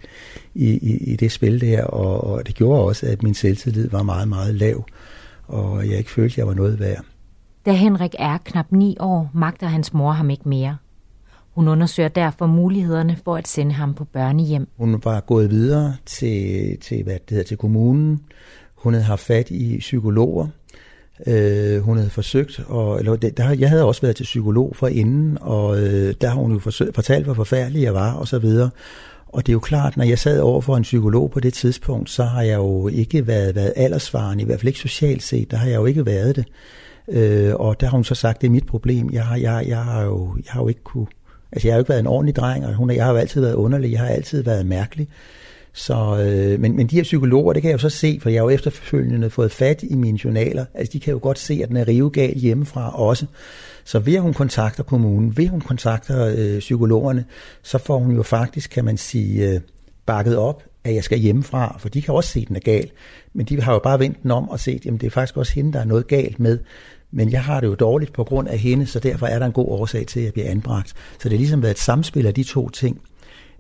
i, 0.56 0.70
i, 0.70 0.98
i 1.12 1.16
det 1.16 1.32
spil 1.32 1.62
der, 1.62 1.84
og, 1.84 2.24
og 2.24 2.48
det 2.48 2.56
gjorde 2.56 2.82
også, 2.84 3.06
at 3.06 3.24
min 3.24 3.34
selvtillid 3.34 3.90
var 3.90 4.04
meget, 4.04 4.28
meget 4.28 4.56
lav, 4.56 4.86
og 5.48 5.90
jeg 5.90 5.98
ikke 5.98 6.12
følte, 6.12 6.34
at 6.34 6.38
jeg 6.38 6.48
var 6.48 6.54
noget 6.54 6.80
værd. 6.80 7.06
Da 7.66 7.72
Henrik 7.72 8.16
er 8.20 8.38
knap 8.46 8.72
ni 8.72 8.98
år, 9.00 9.32
magter 9.34 9.68
hans 9.68 9.94
mor 9.94 10.12
ham 10.12 10.30
ikke 10.30 10.50
mere. 10.50 10.78
Hun 11.56 11.68
undersøger 11.68 12.10
derfor 12.10 12.46
mulighederne 12.46 13.18
for 13.24 13.36
at 13.36 13.48
sende 13.48 13.72
ham 13.72 13.94
på 13.94 14.04
børnehjem. 14.04 14.68
Hun 14.78 15.02
var 15.04 15.20
gået 15.20 15.50
videre 15.50 15.96
til, 16.06 16.78
til, 16.80 17.04
hvad 17.04 17.14
det 17.14 17.30
hedder, 17.30 17.44
til 17.44 17.58
kommunen. 17.58 18.22
Hun 18.76 18.94
havde 18.94 19.06
haft 19.06 19.22
fat 19.22 19.52
i 19.52 19.78
psykologer. 19.78 20.48
Øh, 21.28 21.80
hun 21.80 21.98
havde 21.98 22.10
forsøgt, 22.10 22.60
og, 22.68 23.00
eller, 23.00 23.16
der, 23.16 23.52
jeg 23.54 23.70
havde 23.70 23.84
også 23.84 24.02
været 24.02 24.16
til 24.16 24.24
psykolog 24.24 24.76
for 24.76 24.88
inden, 24.88 25.38
og 25.42 25.80
øh, 25.82 26.14
der 26.22 26.28
har 26.28 26.36
hun 26.36 26.52
jo 26.52 26.60
forsøgt, 26.60 26.96
fortalt, 26.96 27.26
hvor 27.26 27.34
forfærdelig 27.34 27.82
jeg 27.82 27.94
var, 27.94 28.14
og 28.14 28.28
så 28.28 28.40
videre. 28.40 28.70
Og 29.28 29.46
det 29.46 29.52
er 29.52 29.54
jo 29.54 29.60
klart, 29.60 29.98
når 29.98 30.04
jeg 30.04 30.20
sad 30.20 30.40
over 30.40 30.62
for 30.62 30.78
en 30.78 30.84
psykolog 30.84 31.32
på 31.32 31.40
det 31.40 31.54
tidspunkt, 31.54 32.10
så 32.10 32.24
har 32.24 32.42
jeg 32.42 32.56
jo 32.56 32.88
ikke 32.88 33.28
været, 33.28 33.56
været 33.56 33.74
aldersvarende, 33.76 34.42
i 34.42 34.46
hvert 34.46 34.60
fald 34.60 34.68
ikke 34.68 34.80
socialt 34.80 35.24
set, 35.24 35.52
der 35.52 35.58
har 35.58 35.68
jeg 35.68 35.76
jo 35.76 35.86
ikke 35.86 36.06
været 36.06 36.36
det. 36.36 36.46
Øh, 37.08 37.56
og 37.56 37.82
der 37.82 37.88
har 37.88 37.98
hun 37.98 38.04
så 38.04 38.16
sagt, 38.16 38.42
det 38.42 38.48
er 38.48 38.52
mit 38.52 38.66
problem. 38.66 39.10
Jeg 39.14 39.26
har, 39.26 39.36
jeg, 39.38 39.66
jeg 39.68 39.84
har, 39.84 40.04
jo, 40.04 40.36
jeg 40.36 40.52
har 40.52 40.62
jo 40.62 40.68
ikke 40.68 40.84
kunne 40.84 41.08
Altså, 41.56 41.68
jeg 41.68 41.74
har 41.74 41.78
jo 41.78 41.82
ikke 41.82 41.90
været 41.90 42.00
en 42.00 42.08
ordentlig 42.08 42.36
dreng, 42.36 42.66
og 42.66 42.74
hun, 42.74 42.92
jeg 42.92 43.06
har 43.06 43.12
jo 43.12 43.18
altid 43.18 43.42
været 43.42 43.54
underlig, 43.54 43.92
jeg 43.92 44.00
har 44.00 44.08
altid 44.08 44.44
været 44.44 44.66
mærkelig. 44.66 45.08
Så, 45.74 46.18
øh, 46.20 46.60
men, 46.60 46.76
men 46.76 46.88
de 46.88 46.96
her 46.96 47.04
psykologer, 47.04 47.54
det 47.54 47.62
kan 47.62 47.72
jeg 47.72 47.84
jo 47.84 47.90
så 47.90 47.98
se, 47.98 48.20
for 48.22 48.30
jeg 48.30 48.42
har 48.42 48.44
jo 48.44 48.50
efterfølgende 48.50 49.30
fået 49.30 49.52
fat 49.52 49.84
i 49.84 49.96
mine 49.96 50.20
journaler. 50.24 50.66
Altså, 50.74 50.94
de 50.94 51.00
kan 51.00 51.14
jo 51.14 51.20
godt 51.22 51.40
se, 51.40 51.60
at 51.64 51.70
den 51.70 51.78
er 51.78 51.88
rivegal 51.88 52.38
hjemmefra 52.38 53.00
også. 53.00 53.26
Så 53.86 54.00
ved 54.00 54.16
at 54.16 54.22
hun 54.22 54.34
kontakter 54.34 54.84
kommunen, 54.84 55.38
ved 55.38 55.48
hun 55.48 55.62
kontakter 55.62 56.34
øh, 56.38 56.60
psykologerne, 56.60 57.26
så 57.64 57.78
får 57.78 58.00
hun 58.00 58.16
jo 58.16 58.24
faktisk, 58.24 58.70
kan 58.70 58.86
man 58.86 58.98
sige, 58.98 59.50
øh, 59.50 59.60
bakket 60.06 60.38
op, 60.38 60.64
at 60.84 60.96
jeg 60.96 61.04
skal 61.04 61.18
hjemmefra, 61.18 61.76
for 61.80 61.90
de 61.90 62.02
kan 62.02 62.14
også 62.14 62.30
se, 62.30 62.40
at 62.40 62.48
den 62.48 62.56
er 62.56 62.60
gal. 62.60 62.92
Men 63.34 63.46
de 63.46 63.62
har 63.62 63.74
jo 63.74 63.80
bare 63.80 64.00
vendt 64.00 64.24
den 64.24 64.32
om 64.32 64.50
og 64.50 64.60
set, 64.60 64.86
at 64.86 64.94
det 64.94 65.04
er 65.04 65.10
faktisk 65.10 65.38
også 65.38 65.54
hende, 65.54 65.74
der 65.74 65.80
er 65.80 65.86
noget 65.86 66.08
galt 66.08 66.40
med. 66.40 66.60
Men 67.16 67.32
jeg 67.32 67.44
har 67.44 67.60
det 67.60 67.68
jo 67.68 67.76
dårligt 67.76 68.14
på 68.14 68.24
grund 68.24 68.48
af 68.48 68.58
hende, 68.58 68.86
så 68.86 69.00
derfor 69.00 69.28
er 69.28 69.40
der 69.40 69.46
en 69.46 69.52
god 69.52 69.66
årsag 69.68 70.08
til, 70.08 70.20
at 70.20 70.26
jeg 70.26 70.34
bliver 70.34 70.50
anbragt. 70.50 70.90
Så 70.90 71.24
det 71.24 71.32
har 71.32 71.38
ligesom 71.38 71.62
været 71.62 71.72
et 71.72 71.80
samspil 71.80 72.26
af 72.26 72.34
de 72.34 72.44
to 72.44 72.70
ting. 72.70 73.02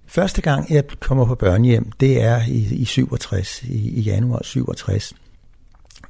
Første 0.07 0.41
gang, 0.41 0.73
jeg 0.73 0.83
kommer 0.99 1.25
på 1.25 1.35
børnehjem, 1.35 1.91
det 1.99 2.21
er 2.21 2.41
i, 2.47 2.75
i 2.75 2.85
67, 2.85 3.63
i, 3.63 3.89
i 3.89 4.01
januar 4.01 4.43
67. 4.43 5.13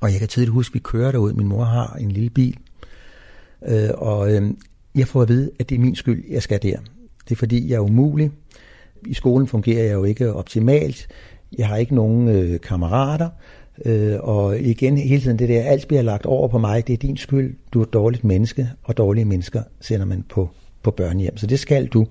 Og 0.02 0.12
jeg 0.12 0.20
kan 0.20 0.28
tydeligt 0.28 0.54
huske, 0.54 0.72
at 0.72 0.74
vi 0.74 0.80
kører 0.80 1.12
derud. 1.12 1.34
Min 1.34 1.48
mor 1.48 1.64
har 1.64 1.98
en 2.00 2.12
lille 2.12 2.30
bil. 2.30 2.58
Øh, 3.68 3.90
og 3.98 4.34
øh, 4.34 4.52
jeg 4.96 5.08
får 5.08 5.22
at 5.22 5.30
vide, 5.30 5.52
at 5.60 5.70
det 5.70 5.76
er 5.76 5.80
min 5.80 5.96
skyld, 5.96 6.24
jeg 6.30 6.44
skal 6.44 6.60
der. 6.64 6.78
Det 7.24 7.32
er 7.32 7.36
fordi, 7.36 7.70
jeg 7.70 7.76
er 7.76 7.80
umulig. 7.80 8.32
I 9.06 9.14
skolen 9.14 9.48
fungerer 9.48 9.84
jeg 9.84 9.94
jo 9.94 10.04
ikke 10.04 10.34
optimalt. 10.34 11.08
Jeg 11.58 11.68
har 11.68 11.78
ikke 11.78 11.96
nogen 11.96 12.28
øh, 12.28 12.60
kammerater. 12.60 13.30
Øh, 13.86 14.16
og 14.20 14.60
igen 14.60 14.98
hele 14.98 15.22
tiden 15.22 15.40
det 15.40 15.50
der, 15.50 15.64
alt 15.64 15.88
bliver 15.88 16.02
lagt 16.02 16.26
over 16.26 16.48
på 16.48 16.58
mig, 16.58 16.88
det 16.88 16.94
er 16.94 16.98
din 16.98 17.18
skyld, 17.18 17.56
du 17.74 17.80
er 17.80 17.84
et 17.84 17.94
dårligt 17.94 18.24
menneske, 18.24 18.70
og 18.84 18.98
dårlige 18.98 19.26
mennesker 19.26 19.64
sender 19.82 20.06
man 20.06 20.24
på, 20.30 20.50
på 20.84 20.92
børnehjem. 20.92 21.38
Så 21.38 21.48
det 21.48 21.60
skal 21.60 21.88
du. 21.88 22.06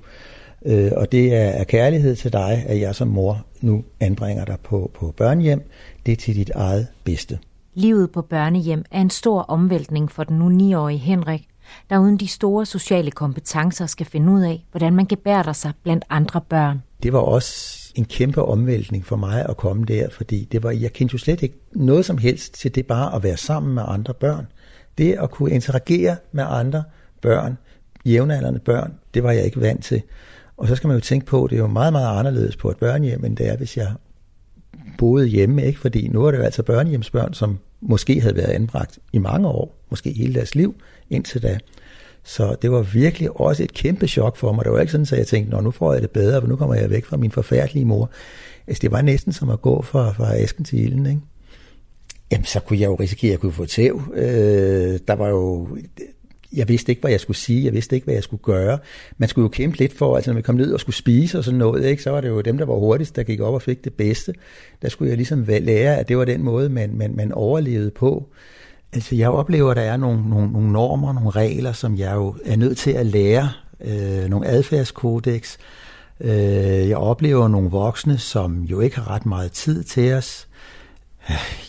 Øh, 0.67 0.93
og 0.97 1.13
det 1.13 1.35
er, 1.35 1.45
er 1.45 1.65
kærlighed 1.65 2.17
til 2.17 2.33
dig, 2.33 2.65
at 2.67 2.81
jeg 2.81 2.95
som 2.95 3.09
mor 3.09 3.47
nu 3.61 3.85
anbringer 4.01 4.45
dig 4.45 4.57
på, 4.63 4.91
på 4.95 5.15
børnehjem. 5.17 5.63
Det 6.07 6.13
er 6.13 6.17
til 6.17 6.37
dit 6.37 6.51
eget 6.55 6.87
bedste. 7.05 7.39
Livet 7.75 8.11
på 8.11 8.23
børnehjem 8.23 8.85
er 8.91 9.01
en 9.01 9.11
stor 9.11 9.41
omvæltning 9.41 10.13
for 10.13 10.25
den 10.25 10.39
nu 10.39 10.75
9-årige 10.75 10.99
Henrik, 10.99 11.43
der 11.91 11.99
uden 11.99 12.17
de 12.17 12.29
store 12.29 12.67
sociale 12.67 13.11
kompetencer 13.11 13.87
skal 13.87 14.07
finde 14.07 14.33
ud 14.33 14.43
af, 14.43 14.65
hvordan 14.71 14.95
man 14.95 15.07
gebærder 15.07 15.53
sig 15.53 15.73
blandt 15.83 16.05
andre 16.11 16.41
børn. 16.41 16.83
Det 17.03 17.13
var 17.13 17.19
også 17.19 17.84
en 17.95 18.05
kæmpe 18.05 18.43
omvæltning 18.43 19.07
for 19.07 19.17
mig 19.17 19.47
at 19.49 19.57
komme 19.57 19.85
der, 19.85 20.09
fordi 20.11 20.49
det 20.53 20.63
var, 20.63 20.71
jeg 20.71 20.93
kendte 20.93 21.13
jo 21.13 21.19
slet 21.19 21.43
ikke 21.43 21.59
noget 21.73 22.05
som 22.05 22.19
helst 22.19 22.55
til 22.55 22.75
det 22.75 22.87
bare 22.87 23.17
at 23.17 23.23
være 23.23 23.37
sammen 23.37 23.75
med 23.75 23.83
andre 23.87 24.15
børn. 24.15 24.47
Det 24.99 25.13
at 25.13 25.31
kunne 25.31 25.51
interagere 25.51 26.17
med 26.33 26.45
andre 26.49 26.83
børn, 27.23 27.59
jævnaldrende 28.05 28.61
børn, 28.61 28.95
det 29.15 29.23
var 29.23 29.33
jeg 29.33 29.45
ikke 29.45 29.61
vant 29.61 29.85
til. 29.85 30.03
Og 30.57 30.69
så 30.69 30.77
skal 30.77 30.89
man 30.89 30.97
jo 30.97 31.01
tænke 31.01 31.27
på, 31.27 31.45
at 31.45 31.51
det 31.51 31.57
er 31.57 31.61
jo 31.61 31.67
meget, 31.67 31.93
meget 31.93 32.19
anderledes 32.19 32.57
på 32.57 32.71
et 32.71 32.77
børnehjem, 32.77 33.25
end 33.25 33.37
det 33.37 33.49
er, 33.49 33.57
hvis 33.57 33.77
jeg 33.77 33.93
boede 34.99 35.27
hjemme, 35.27 35.65
ikke? 35.65 35.79
fordi 35.79 36.09
nu 36.09 36.25
er 36.25 36.31
det 36.31 36.39
jo 36.39 36.43
altså 36.43 36.63
børnehjemsbørn, 36.63 37.35
som 37.35 37.59
måske 37.81 38.21
havde 38.21 38.37
været 38.37 38.51
anbragt 38.51 38.99
i 39.13 39.19
mange 39.19 39.49
år, 39.49 39.85
måske 39.91 40.13
hele 40.13 40.35
deres 40.35 40.55
liv, 40.55 40.75
indtil 41.11 41.43
da. 41.43 41.59
Så 42.25 42.57
det 42.63 42.71
var 42.71 42.83
virkelig 42.83 43.41
også 43.41 43.63
et 43.63 43.75
kæmpe 43.75 44.07
chok 44.07 44.37
for 44.37 44.53
mig. 44.53 44.65
Det 44.65 44.73
var 44.73 44.81
ikke 44.81 44.93
sådan, 44.93 45.07
at 45.13 45.19
jeg 45.19 45.27
tænkte, 45.27 45.63
nu 45.63 45.71
får 45.71 45.93
jeg 45.93 46.03
det 46.03 46.11
bedre, 46.11 46.41
for 46.41 46.49
nu 46.49 46.57
kommer 46.57 46.75
jeg 46.75 46.91
væk 46.91 47.05
fra 47.05 47.17
min 47.17 47.31
forfærdelige 47.31 47.85
mor. 47.85 48.11
Altså, 48.67 48.81
det 48.81 48.93
var 48.93 49.03
næsten 49.03 49.33
som 49.33 49.51
at 49.51 49.63
gå 49.63 49.83
fra, 49.83 50.13
fra 50.13 50.37
asken 50.37 50.65
til 50.65 50.85
ilden, 50.85 51.07
ikke? 51.07 51.21
Jamen, 52.33 52.45
så 52.45 52.61
kunne 52.61 52.81
jeg 52.81 52.87
jo 52.87 52.95
risikere, 52.95 53.29
at 53.29 53.33
jeg 53.33 53.41
kunne 53.41 53.53
få 53.53 53.65
tæv. 53.65 54.03
Øh, 54.15 54.99
der 55.09 55.13
var 55.15 55.29
jo... 55.29 55.69
jeg 56.53 56.69
vidste 56.69 56.93
ikke, 56.93 57.01
hvad 57.01 57.11
jeg 57.11 57.21
skulle 57.21 57.37
sige, 57.37 57.65
jeg 57.65 57.73
vidste 57.73 57.97
ikke, 57.97 58.05
hvad 58.05 58.15
jeg 58.15 58.23
skulle 58.23 58.43
gøre. 58.43 58.79
Man 59.19 59.29
skulle 59.29 59.43
jo 59.43 59.49
kæmpe 59.49 59.79
lidt 59.79 59.93
for, 59.93 60.17
altså 60.17 60.31
når 60.31 60.37
vi 60.37 60.43
kom 60.43 60.55
ned 60.55 60.73
og 60.73 60.81
skulle 60.81 60.97
spise 60.97 61.39
og 61.39 61.45
sådan 61.45 61.59
noget, 61.59 61.85
ikke, 61.85 62.03
så 62.03 62.11
var 62.11 62.21
det 62.21 62.29
jo 62.29 62.41
dem, 62.41 62.59
der 62.59 62.65
var 62.65 62.75
hurtigst, 62.75 63.17
der 63.17 63.23
gik 63.23 63.41
op 63.41 63.55
og 63.55 63.63
fik 63.63 63.85
det 63.85 63.93
bedste. 63.93 64.35
Der 64.83 64.89
skulle 64.89 65.09
jeg 65.09 65.17
ligesom 65.17 65.45
lære, 65.49 65.99
at 65.99 66.09
det 66.09 66.19
var 66.19 66.25
den 66.25 66.43
måde, 66.43 66.69
man, 66.69 66.97
man, 66.97 67.17
man 67.17 67.33
overlevede 67.33 67.91
på. 67.91 68.29
Altså 68.95 69.15
jeg 69.15 69.31
oplever, 69.31 69.71
at 69.71 69.77
der 69.77 69.83
er 69.83 69.97
nogle, 69.97 70.29
nogle, 70.29 70.53
nogle 70.53 70.73
normer, 70.73 71.13
nogle 71.13 71.31
regler, 71.31 71.73
som 71.73 71.99
jeg 71.99 72.15
jo 72.15 72.35
er 72.45 72.57
nødt 72.57 72.79
til 72.79 72.91
at 72.91 73.07
lære, 73.07 73.49
øh, 73.81 74.29
nogle 74.29 74.47
adfærdskodex. 74.47 75.57
Øh, 76.21 76.89
jeg 76.89 76.97
oplever 76.97 77.49
nogle 77.49 77.71
voksne, 77.71 78.19
som 78.19 78.63
jo 78.63 78.81
ikke 78.81 78.97
har 78.97 79.11
ret 79.11 79.27
meget 79.27 79.53
tid 79.53 79.85
til 79.85 80.13
os. 80.13 80.49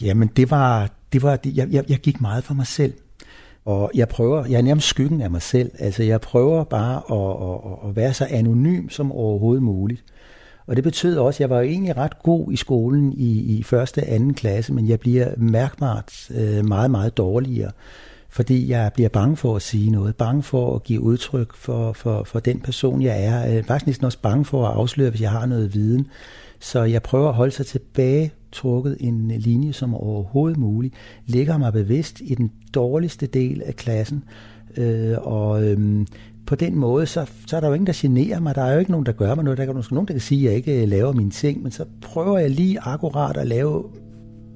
Jamen 0.01 0.27
det 0.27 0.51
var, 0.51 0.89
det 1.13 1.23
var 1.23 1.39
jeg, 1.45 1.67
jeg, 1.71 1.83
jeg 1.89 1.97
gik 1.97 2.21
meget 2.21 2.43
for 2.43 2.53
mig 2.53 2.67
selv. 2.67 2.93
Og 3.65 3.91
jeg 3.95 4.07
prøver, 4.07 4.45
jeg 4.45 4.57
er 4.57 4.61
nærmest 4.61 4.87
skyggen 4.87 5.21
af 5.21 5.31
mig 5.31 5.41
selv. 5.41 5.71
Altså 5.79 6.03
jeg 6.03 6.21
prøver 6.21 6.63
bare 6.63 6.95
at, 7.11 7.49
at, 7.49 7.89
at 7.89 7.95
være 7.95 8.13
så 8.13 8.27
anonym 8.29 8.89
som 8.89 9.11
overhovedet 9.11 9.63
muligt. 9.63 10.03
Og 10.67 10.75
det 10.75 10.83
betød 10.83 11.17
også, 11.17 11.37
at 11.37 11.41
jeg 11.41 11.49
var 11.49 11.61
egentlig 11.61 11.97
ret 11.97 12.23
god 12.23 12.51
i 12.51 12.55
skolen 12.55 13.13
i, 13.13 13.57
i 13.57 13.63
første 13.63 13.99
og 13.99 14.11
anden 14.11 14.33
klasse, 14.33 14.73
men 14.73 14.87
jeg 14.87 14.99
bliver 14.99 15.27
mærkbart 15.37 16.29
øh, 16.35 16.65
meget, 16.65 16.91
meget 16.91 17.17
dårligere, 17.17 17.71
fordi 18.29 18.69
jeg 18.69 18.91
bliver 18.93 19.09
bange 19.09 19.37
for 19.37 19.55
at 19.55 19.61
sige 19.61 19.91
noget, 19.91 20.15
bange 20.15 20.43
for 20.43 20.75
at 20.75 20.83
give 20.83 21.01
udtryk 21.01 21.55
for, 21.55 21.93
for, 21.93 22.23
for 22.23 22.39
den 22.39 22.59
person, 22.59 23.01
jeg 23.01 23.23
er. 23.23 23.57
Øh, 23.57 23.63
faktisk 23.63 23.87
næsten 23.87 24.05
også 24.05 24.19
bange 24.21 24.45
for 24.45 24.67
at 24.67 24.75
afsløre, 24.75 25.09
hvis 25.09 25.21
jeg 25.21 25.31
har 25.31 25.45
noget 25.45 25.73
viden. 25.73 26.07
Så 26.59 26.83
jeg 26.83 27.03
prøver 27.03 27.29
at 27.29 27.35
holde 27.35 27.51
sig 27.51 27.65
tilbage, 27.65 28.31
trukket 28.51 28.97
en 28.99 29.31
linje 29.37 29.73
som 29.73 29.95
overhovedet 29.95 30.57
muligt, 30.57 30.93
lægger 31.25 31.57
mig 31.57 31.73
bevidst 31.73 32.21
i 32.21 32.35
den 32.35 32.51
dårligste 32.73 33.25
del 33.25 33.61
af 33.65 33.75
klassen, 33.75 34.23
øh, 34.77 35.17
og 35.21 35.63
øh, 35.63 36.05
på 36.47 36.55
den 36.55 36.75
måde, 36.75 37.05
så, 37.05 37.29
så 37.47 37.55
er 37.55 37.59
der 37.61 37.67
jo 37.67 37.73
ingen, 37.73 37.87
der 37.87 37.93
generer 37.95 38.39
mig. 38.39 38.55
Der 38.55 38.61
er 38.61 38.73
jo 38.73 38.79
ikke 38.79 38.91
nogen, 38.91 39.05
der 39.05 39.11
gør 39.11 39.35
mig 39.35 39.43
noget. 39.43 39.57
Der 39.57 39.63
er 39.63 39.87
nogen, 39.91 40.07
der 40.07 40.13
kan 40.13 40.21
sige, 40.21 40.41
at 40.41 40.45
jeg 40.45 40.55
ikke 40.55 40.81
øh, 40.81 40.87
laver 40.87 41.13
mine 41.13 41.31
ting, 41.31 41.63
men 41.63 41.71
så 41.71 41.85
prøver 42.01 42.37
jeg 42.37 42.49
lige 42.49 42.79
akkurat 42.81 43.37
at 43.37 43.47
lave 43.47 43.83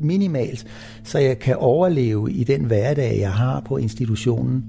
minimalt, 0.02 0.66
så 1.04 1.20
jeg 1.20 1.40
kan 1.40 1.56
overleve 1.56 2.32
i 2.32 2.44
den 2.44 2.64
hverdag, 2.64 3.20
jeg 3.20 3.32
har 3.32 3.60
på 3.60 3.78
institutionen. 3.78 4.66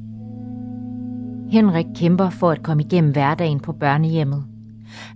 Henrik 1.51 1.87
kæmper 1.95 2.31
for 2.31 2.51
at 2.51 2.63
komme 2.63 2.83
igennem 2.83 3.13
hverdagen 3.13 3.61
på 3.61 3.73
børnehjemmet. 3.73 4.45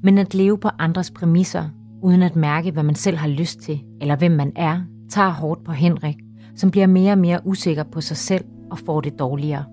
Men 0.03 0.19
at 0.19 0.35
leve 0.35 0.59
på 0.59 0.69
andres 0.79 1.11
præmisser, 1.11 1.65
uden 2.03 2.23
at 2.23 2.37
mærke, 2.37 2.71
hvad 2.71 2.83
man 2.83 2.95
selv 2.95 3.17
har 3.17 3.29
lyst 3.29 3.61
til, 3.61 3.81
eller 4.01 4.17
hvem 4.17 4.33
man 4.33 4.53
er, 4.57 4.81
tager 5.11 5.31
hårdt 5.31 5.65
på 5.65 5.73
Henrik, 5.73 6.17
som 6.57 6.71
bliver 6.71 6.87
mere 6.87 7.13
og 7.13 7.19
mere 7.19 7.41
usikker 7.45 7.83
på 7.83 8.01
sig 8.01 8.17
selv 8.17 8.45
og 8.71 8.79
får 8.79 9.01
det 9.01 9.19
dårligere. 9.19 9.65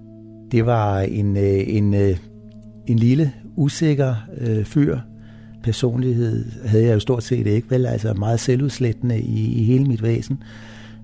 Det 0.51 0.65
var 0.65 1.00
en, 1.00 1.38
øh, 1.38 1.63
en, 1.67 1.93
øh, 1.93 2.17
en 2.88 3.00
lille, 3.00 3.31
usikker 3.55 4.15
øh, 4.38 4.65
fyr. 4.65 5.00
Personlighed 5.63 6.46
havde 6.65 6.86
jeg 6.86 6.93
jo 6.93 7.00
stort 7.00 7.24
set 7.24 7.48
ikke, 7.48 7.72
vel? 7.72 7.86
Altså 7.86 8.13
meget 8.13 8.39
selvudslættende 8.39 9.22
i, 9.22 9.62
i 9.62 9.63
hele 9.63 9.86
mit 9.86 10.03
væsen. 10.03 10.43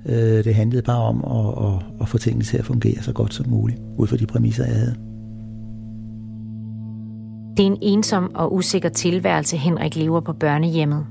Øh, 0.05 0.43
det 0.43 0.55
handlede 0.55 0.81
bare 0.81 1.01
om 1.01 1.23
at, 1.23 1.65
at, 1.67 2.01
at 2.01 2.07
få 2.07 2.17
tingene 2.17 2.43
til 2.43 2.57
at 2.57 2.65
fungere 2.65 3.01
så 3.01 3.13
godt 3.13 3.33
som 3.33 3.49
muligt, 3.49 3.81
ud 3.97 4.07
fra 4.07 4.17
de 4.17 4.25
præmisser, 4.25 4.65
jeg 4.65 4.75
havde. 4.75 4.95
Det 7.57 7.63
er 7.63 7.67
en 7.67 7.77
ensom 7.81 8.31
og 8.35 8.53
usikker 8.53 8.89
tilværelse, 8.89 9.57
Henrik 9.57 9.95
lever 9.95 10.19
på 10.19 10.33
børnehjemmet. 10.33 11.05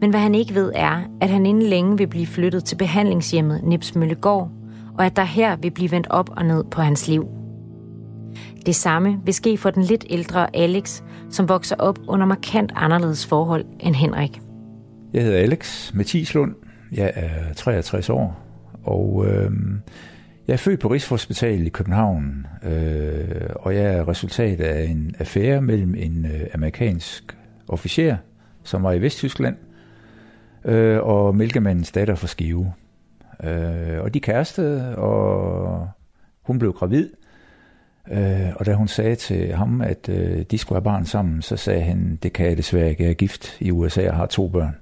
Men 0.00 0.10
hvad 0.10 0.20
han 0.20 0.34
ikke 0.34 0.54
ved 0.54 0.72
er, 0.74 1.00
at 1.20 1.30
han 1.30 1.46
inden 1.46 1.62
længe 1.62 1.98
vil 1.98 2.06
blive 2.06 2.26
flyttet 2.26 2.64
til 2.64 2.76
behandlingshjemmet 2.76 3.60
Nips 3.64 3.94
Møllegård, 3.94 4.50
og 4.98 5.06
at 5.06 5.16
der 5.16 5.24
her 5.24 5.56
vil 5.56 5.70
blive 5.70 5.90
vendt 5.90 6.06
op 6.10 6.30
og 6.36 6.44
ned 6.44 6.64
på 6.64 6.82
hans 6.82 7.08
liv. 7.08 7.28
Det 8.66 8.74
samme 8.74 9.20
vil 9.24 9.34
ske 9.34 9.56
for 9.56 9.70
den 9.70 9.82
lidt 9.82 10.04
ældre 10.10 10.56
Alex, 10.56 11.02
som 11.30 11.48
vokser 11.48 11.76
op 11.76 11.98
under 12.08 12.26
markant 12.26 12.72
anderledes 12.74 13.26
forhold 13.26 13.64
end 13.80 13.94
Henrik. 13.94 14.40
Jeg 15.12 15.22
hedder 15.22 15.38
Alex 15.38 15.94
Mathislund. 15.94 16.54
Jeg 16.92 17.12
er 17.14 17.52
63 17.54 18.10
år, 18.10 18.40
og 18.84 19.26
øh, 19.26 19.50
jeg 20.46 20.52
er 20.52 20.56
født 20.58 20.80
på 20.80 20.88
Rigshospitalet 20.88 21.66
i 21.66 21.68
København, 21.68 22.46
øh, 22.64 23.50
og 23.54 23.74
jeg 23.74 23.84
er 23.84 24.08
resultat 24.08 24.60
af 24.60 24.84
en 24.84 25.14
affære 25.18 25.62
mellem 25.62 25.94
en 25.94 26.24
øh, 26.24 26.46
amerikansk 26.54 27.36
officer, 27.68 28.16
som 28.62 28.82
var 28.82 28.92
i 28.92 29.02
Vesttyskland, 29.02 29.56
øh, 30.64 30.98
og 31.02 31.36
mælkemandens 31.36 31.92
datter 31.92 32.14
fra 32.14 32.26
Skive. 32.26 32.72
Øh, 33.44 34.00
og 34.00 34.14
de 34.14 34.20
kærestede, 34.20 34.96
og 34.96 35.88
hun 36.42 36.58
blev 36.58 36.72
gravid, 36.72 37.10
Øh, 38.10 38.48
og 38.56 38.66
da 38.66 38.74
hun 38.74 38.88
sagde 38.88 39.14
til 39.14 39.52
ham, 39.52 39.80
at 39.80 40.08
øh, 40.08 40.42
de 40.50 40.58
skulle 40.58 40.76
have 40.76 40.84
barn 40.84 41.06
sammen, 41.06 41.42
så 41.42 41.56
sagde 41.56 41.80
han, 41.82 42.18
det 42.22 42.32
kan 42.32 42.46
jeg 42.46 42.56
desværre 42.56 42.90
ikke, 42.90 43.02
jeg 43.02 43.10
er 43.10 43.14
gift 43.14 43.56
i 43.60 43.70
USA 43.70 44.08
og 44.08 44.16
har 44.16 44.26
to 44.26 44.48
børn. 44.48 44.76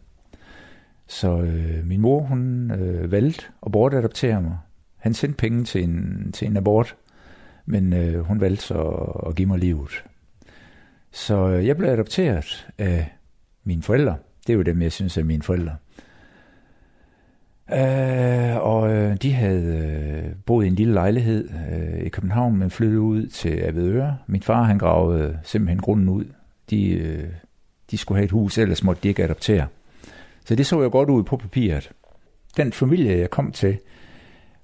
Så 1.06 1.40
øh, 1.40 1.86
min 1.86 2.00
mor, 2.00 2.20
hun 2.20 2.70
øh, 2.70 3.12
valgte 3.12 3.44
at 3.66 3.72
bortadoptere 3.72 4.42
mig. 4.42 4.58
Han 4.96 5.14
sendte 5.14 5.36
penge 5.36 5.64
til 5.64 5.84
en, 5.84 6.30
til 6.32 6.48
en 6.48 6.56
abort, 6.56 6.96
men 7.66 7.92
øh, 7.92 8.20
hun 8.20 8.40
valgte 8.40 8.64
så 8.64 8.74
at, 8.74 9.28
at 9.28 9.34
give 9.34 9.48
mig 9.48 9.58
livet. 9.58 10.04
Så 11.12 11.48
øh, 11.48 11.66
jeg 11.66 11.76
blev 11.76 11.88
adopteret 11.88 12.68
af 12.78 13.14
mine 13.64 13.82
forældre. 13.82 14.16
Det 14.46 14.52
er 14.52 14.56
jo 14.56 14.62
dem, 14.62 14.82
jeg 14.82 14.92
synes 14.92 15.18
er 15.18 15.22
mine 15.24 15.42
forældre. 15.42 15.76
Øh, 17.72 18.56
og 18.56 18.92
øh, 18.92 19.16
de 19.16 19.32
havde 19.32 19.76
øh, 20.24 20.32
boet 20.46 20.64
i 20.64 20.68
en 20.68 20.74
lille 20.74 20.94
lejlighed 20.94 21.48
øh, 21.72 22.06
i 22.06 22.08
København, 22.08 22.56
men 22.56 22.70
flyttede 22.70 23.00
ud 23.00 23.26
til 23.26 23.60
Avedøre. 23.62 24.16
Min 24.26 24.42
far 24.42 24.62
han 24.62 24.78
gravede 24.78 25.38
simpelthen 25.42 25.80
grunden 25.80 26.08
ud. 26.08 26.24
De, 26.70 26.88
øh, 26.88 27.28
de 27.90 27.98
skulle 27.98 28.18
have 28.18 28.24
et 28.24 28.30
hus, 28.30 28.58
ellers 28.58 28.84
måtte 28.84 29.02
de 29.02 29.08
ikke 29.08 29.24
adoptere. 29.24 29.66
Så 30.44 30.54
det 30.54 30.66
så 30.66 30.82
jo 30.82 30.88
godt 30.92 31.10
ud 31.10 31.22
på 31.22 31.36
papiret. 31.36 31.90
Den 32.56 32.72
familie, 32.72 33.18
jeg 33.18 33.30
kom 33.30 33.52
til, 33.52 33.78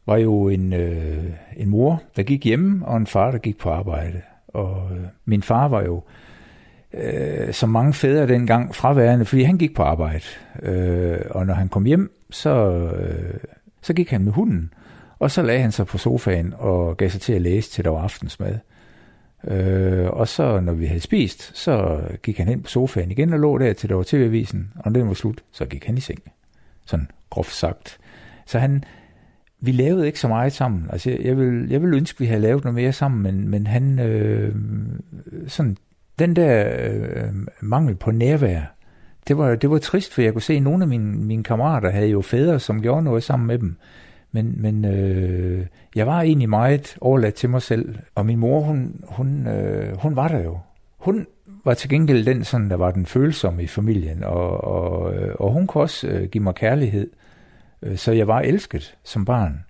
var 0.07 0.17
jo 0.17 0.49
en, 0.49 0.73
øh, 0.73 1.25
en 1.57 1.69
mor, 1.69 2.03
der 2.17 2.23
gik 2.23 2.45
hjemme, 2.45 2.87
og 2.87 2.97
en 2.97 3.07
far, 3.07 3.31
der 3.31 3.39
gik 3.39 3.59
på 3.59 3.71
arbejde. 3.71 4.21
Og 4.49 4.89
øh, 4.93 5.05
min 5.25 5.43
far 5.43 5.69
var 5.69 5.83
jo 5.83 6.03
øh, 6.95 7.53
som 7.53 7.69
mange 7.69 7.93
fædre 7.93 8.27
dengang 8.27 8.75
fraværende, 8.75 9.25
fordi 9.25 9.43
han 9.43 9.59
gik 9.59 9.75
på 9.75 9.83
arbejde. 9.83 10.25
Øh, 10.63 11.19
og 11.31 11.47
når 11.47 11.55
han 11.55 11.69
kom 11.69 11.85
hjem, 11.85 12.16
så, 12.31 12.51
øh, 12.99 13.41
så 13.83 13.95
gik 13.95 14.11
han 14.11 14.25
med 14.25 14.33
hunden, 14.33 14.73
og 15.19 15.31
så 15.31 15.43
lagde 15.43 15.61
han 15.61 15.73
sig 15.73 15.87
på 15.87 15.99
sofaen 15.99 16.55
og 16.59 16.97
gav 16.97 17.11
sig 17.11 17.21
til 17.21 17.33
at 17.33 17.43
læse 17.43 17.71
til 17.71 17.85
der 17.85 17.91
var 17.91 18.03
aftensmad. 18.03 18.59
Øh, 19.45 20.07
og 20.11 20.29
så, 20.29 20.61
når 20.61 20.73
vi 20.73 20.87
havde 20.87 21.01
spist, 21.01 21.57
så 21.57 22.01
gik 22.23 22.39
han 22.39 22.49
hen 22.49 22.63
på 22.63 22.69
sofaen 22.69 23.11
igen 23.11 23.33
og 23.33 23.39
lå 23.39 23.59
der 23.59 23.73
til 23.73 23.89
der 23.89 23.95
var 23.95 24.05
tv-avisen, 24.07 24.73
og 24.77 24.93
når 24.93 25.01
den 25.01 25.09
var 25.09 25.15
slut, 25.15 25.45
så 25.53 25.65
gik 25.65 25.85
han 25.85 25.97
i 25.97 26.01
seng. 26.01 26.23
Sådan 26.87 27.09
groft 27.31 27.55
sagt. 27.55 27.99
Så 28.47 28.59
han, 28.59 28.85
vi 29.61 29.73
lavede 29.73 30.07
ikke 30.07 30.21
så 30.21 30.29
meget 30.29 30.53
sammen. 30.53 30.87
Altså, 30.91 31.11
jeg 31.11 31.39
vil, 31.39 31.69
jeg 31.71 31.83
vil 31.83 31.95
ønske, 31.95 32.17
at 32.17 32.21
vi 32.21 32.27
havde 32.27 32.41
lavet 32.41 32.65
noget 32.65 32.75
mere 32.75 32.93
sammen, 32.93 33.23
men, 33.23 33.49
men 33.49 33.67
han, 33.67 33.99
øh, 33.99 34.55
sådan, 35.47 35.77
den 36.19 36.37
der 36.37 36.77
øh, 36.79 37.35
mangel 37.61 37.95
på 37.95 38.11
nærvær, 38.11 38.77
det 39.29 39.39
var, 39.39 39.55
det 39.55 39.71
var 39.71 39.79
trist, 39.79 40.15
for 40.15 40.23
jeg 40.23 40.33
kunne 40.33 40.43
se, 40.43 40.55
at 40.55 40.63
nogle 40.63 40.85
af 40.85 40.89
mine, 40.89 41.17
mine 41.17 41.45
kammerater 41.45 41.91
havde 41.91 42.09
jo 42.09 42.21
fædre, 42.21 42.61
som 42.61 42.83
gjorde 42.83 43.03
noget 43.03 43.23
sammen 43.23 43.47
med 43.47 43.59
dem. 43.59 43.77
Men, 44.33 44.55
men 44.57 44.85
øh, 44.85 45.67
jeg 45.95 46.07
var 46.07 46.21
egentlig 46.21 46.49
meget 46.49 46.97
overladt 47.01 47.35
til 47.35 47.51
mig 47.51 47.63
selv, 47.63 47.99
og 48.15 48.27
min 48.27 48.39
mor, 48.39 48.61
hun, 48.61 49.05
hun, 49.09 49.47
øh, 49.47 49.97
hun 49.97 50.17
var 50.17 50.29
der 50.29 50.43
jo. 50.43 50.59
Hun 50.99 51.27
var 51.65 51.75
til 51.75 51.91
gengæld 51.91 52.27
den, 52.27 52.45
sådan, 52.45 52.71
der 52.71 52.77
var 52.77 52.91
den 52.91 53.07
følsomme 53.07 53.63
i 53.63 53.67
familien, 53.67 54.25
og, 54.25 54.65
og, 54.65 55.15
øh, 55.15 55.35
og 55.39 55.53
hun 55.53 55.67
kunne 55.67 55.83
også 55.83 56.09
øh, 56.09 56.29
give 56.29 56.45
mig 56.45 56.55
kærlighed. 56.55 57.11
Øh, 57.83 57.97
så 57.97 58.13
jeg 58.13 58.29
var 58.29 58.41
elsket 58.41 58.97
som 59.05 59.25
barn. 59.25 59.65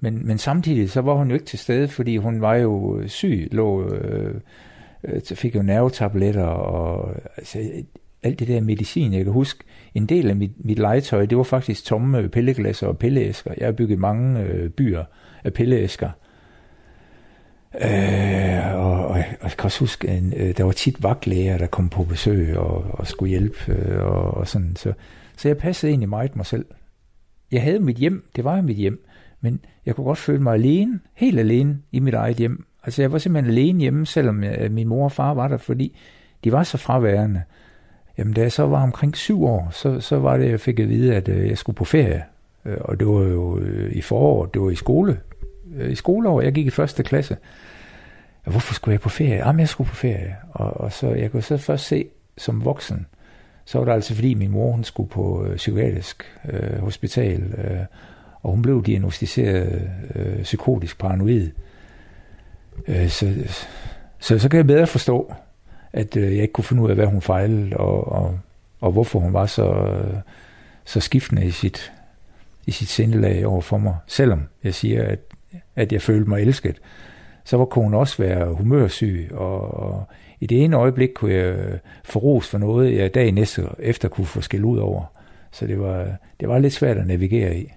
Men, 0.00 0.26
men 0.26 0.38
samtidig 0.38 0.90
så 0.90 1.00
var 1.00 1.14
hun 1.14 1.28
jo 1.28 1.34
ikke 1.34 1.46
til 1.46 1.58
stede, 1.58 1.88
fordi 1.88 2.16
hun 2.16 2.40
var 2.40 2.54
jo 2.54 2.98
øh, 2.98 3.08
syg, 3.08 3.48
lå, 3.52 3.88
øh, 3.88 4.34
øh 5.04 5.20
fik 5.34 5.56
jo 5.56 5.62
nervetabletter, 5.62 6.44
og 6.44 7.14
altså, 7.36 7.58
alt 8.22 8.38
det 8.38 8.48
der 8.48 8.60
medicin. 8.60 9.12
Jeg 9.12 9.24
kan 9.24 9.32
huske, 9.32 9.64
en 9.94 10.06
del 10.06 10.30
af 10.30 10.36
mit, 10.36 10.64
mit 10.64 10.78
legetøj, 10.78 11.26
det 11.26 11.38
var 11.38 11.44
faktisk 11.44 11.84
tomme 11.84 12.28
pilleglasser 12.28 12.86
og 12.86 12.98
pilleæsker. 12.98 13.54
Jeg 13.58 13.66
har 13.66 13.72
bygget 13.72 13.98
mange 13.98 14.40
øh, 14.40 14.70
byer 14.70 15.04
af 15.44 15.52
pilleæsker. 15.52 16.10
Øh, 17.80 18.74
og, 18.74 19.06
og, 19.06 19.08
og 19.08 19.18
jeg 19.42 19.52
kan 19.58 19.64
også 19.64 19.80
huske, 19.80 20.08
en, 20.08 20.32
øh, 20.36 20.56
der 20.56 20.64
var 20.64 20.72
tit 20.72 21.02
vagtlæger, 21.02 21.58
der 21.58 21.66
kom 21.66 21.88
på 21.88 22.04
besøg 22.04 22.58
og, 22.58 22.84
og 22.90 23.06
skulle 23.06 23.30
hjælpe. 23.30 23.56
Øh, 23.68 24.04
og, 24.04 24.34
og 24.34 24.48
sådan. 24.48 24.76
Så, 24.76 24.92
så 25.36 25.48
jeg 25.48 25.56
passede 25.56 25.90
egentlig 25.90 26.08
meget 26.08 26.36
mig 26.36 26.46
selv. 26.46 26.66
Jeg 27.52 27.62
havde 27.62 27.80
mit 27.80 27.96
hjem, 27.96 28.24
det 28.36 28.44
var 28.44 28.60
mit 28.60 28.76
hjem, 28.76 29.06
men 29.40 29.60
jeg 29.86 29.94
kunne 29.94 30.04
godt 30.04 30.18
føle 30.18 30.42
mig 30.42 30.54
alene, 30.54 31.00
helt 31.14 31.40
alene 31.40 31.78
i 31.92 32.00
mit 32.00 32.14
eget 32.14 32.36
hjem. 32.36 32.66
Altså 32.84 33.02
jeg 33.02 33.12
var 33.12 33.18
simpelthen 33.18 33.50
alene 33.50 33.80
hjemme, 33.80 34.06
selvom 34.06 34.44
jeg, 34.44 34.72
min 34.72 34.88
mor 34.88 35.04
og 35.04 35.12
far 35.12 35.34
var 35.34 35.48
der, 35.48 35.56
fordi 35.56 35.98
de 36.44 36.52
var 36.52 36.62
så 36.62 36.78
fraværende. 36.78 37.42
Jamen 38.18 38.32
da 38.32 38.40
jeg 38.40 38.52
så 38.52 38.66
var 38.66 38.82
omkring 38.82 39.16
syv 39.16 39.44
år, 39.44 39.68
så, 39.72 40.00
så 40.00 40.18
var 40.18 40.36
det, 40.36 40.50
jeg 40.50 40.60
fik 40.60 40.80
at 40.80 40.88
vide, 40.88 41.14
at 41.14 41.28
øh, 41.28 41.48
jeg 41.48 41.58
skulle 41.58 41.76
på 41.76 41.84
ferie. 41.84 42.24
Øh, 42.64 42.76
og 42.80 43.00
det 43.00 43.08
var 43.08 43.22
jo 43.22 43.58
øh, 43.58 43.92
i 43.92 44.00
foråret, 44.00 44.54
det 44.54 44.62
var 44.62 44.70
i 44.70 44.74
skole. 44.74 45.20
Øh, 45.76 45.92
I 45.92 45.94
skoleår, 45.94 46.40
jeg 46.40 46.52
gik 46.52 46.66
i 46.66 46.70
første 46.70 47.02
klasse. 47.02 47.36
hvorfor 48.44 48.74
skulle 48.74 48.92
jeg 48.92 49.00
på 49.00 49.08
ferie? 49.08 49.36
Jamen, 49.36 49.60
jeg 49.60 49.68
skulle 49.68 49.88
på 49.88 49.96
ferie. 49.96 50.36
Og, 50.50 50.80
og 50.80 50.92
så, 50.92 51.08
jeg 51.10 51.30
kunne 51.30 51.42
så 51.42 51.56
først 51.56 51.86
se 51.86 52.08
som 52.38 52.64
voksen, 52.64 53.06
så 53.64 53.78
var 53.78 53.84
det 53.84 53.92
altså 53.92 54.14
fordi 54.14 54.34
min 54.34 54.50
mor, 54.50 54.72
hun 54.72 54.84
skulle 54.84 55.10
på 55.10 55.44
øh, 55.44 55.56
psykiatrisk 55.56 56.24
øh, 56.48 56.78
hospital, 56.78 57.42
øh, 57.42 57.80
og 58.42 58.50
hun 58.50 58.62
blev 58.62 58.84
diagnostiseret 58.84 59.90
øh, 60.14 60.42
psykotisk 60.42 60.98
paranoid. 60.98 61.50
Øh, 62.88 63.08
så, 63.08 63.34
så, 64.18 64.38
så 64.38 64.48
kan 64.48 64.56
jeg 64.56 64.66
bedre 64.66 64.86
forstå, 64.86 65.34
at 65.96 66.16
øh, 66.16 66.34
jeg 66.34 66.42
ikke 66.42 66.52
kunne 66.52 66.64
finde 66.64 66.82
ud 66.82 66.90
af, 66.90 66.96
hvad 66.96 67.06
hun 67.06 67.22
fejlede, 67.22 67.76
og, 67.76 68.12
og, 68.12 68.38
og 68.80 68.92
hvorfor 68.92 69.18
hun 69.18 69.32
var 69.32 69.46
så, 69.46 69.72
øh, 69.72 70.16
så 70.84 71.00
skiftende 71.00 71.44
i 71.44 71.50
sit, 71.50 71.92
i 72.66 72.70
sit 72.70 72.88
sindelag 72.88 73.46
over 73.46 73.60
for 73.60 73.78
mig. 73.78 73.96
Selvom 74.06 74.42
jeg 74.64 74.74
siger, 74.74 75.02
at, 75.02 75.18
at 75.76 75.92
jeg 75.92 76.02
følte 76.02 76.28
mig 76.28 76.40
elsket, 76.42 76.80
så 77.44 77.56
var, 77.56 77.64
kunne 77.64 77.84
hun 77.84 77.94
også 77.94 78.22
være 78.22 78.54
humørsyg, 78.54 79.28
og, 79.32 79.74
og 79.74 80.04
i 80.40 80.46
det 80.46 80.64
ene 80.64 80.76
øjeblik 80.76 81.08
kunne 81.14 81.32
jeg 81.32 81.78
få 82.04 82.18
ros 82.18 82.48
for 82.48 82.58
noget, 82.58 82.96
jeg 82.96 83.14
dagen 83.14 83.34
næste 83.34 83.68
efter 83.78 84.08
kunne 84.08 84.26
få 84.26 84.40
skæld 84.40 84.64
ud 84.64 84.78
over. 84.78 85.04
Så 85.52 85.66
det 85.66 85.80
var, 85.80 86.06
det 86.40 86.48
var 86.48 86.58
lidt 86.58 86.72
svært 86.72 86.96
at 86.96 87.06
navigere 87.06 87.56
i. 87.56 87.72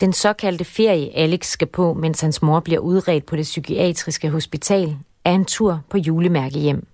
Den 0.00 0.12
såkaldte 0.12 0.64
ferie, 0.64 1.16
Alex 1.16 1.46
skal 1.46 1.68
på, 1.68 1.94
mens 1.94 2.20
hans 2.20 2.42
mor 2.42 2.60
bliver 2.60 2.80
udredt 2.80 3.26
på 3.26 3.36
det 3.36 3.42
psykiatriske 3.42 4.30
hospital, 4.30 4.96
er 5.24 5.32
en 5.32 5.44
tur 5.44 5.80
på 5.90 5.98
julemærkehjem. 5.98 6.86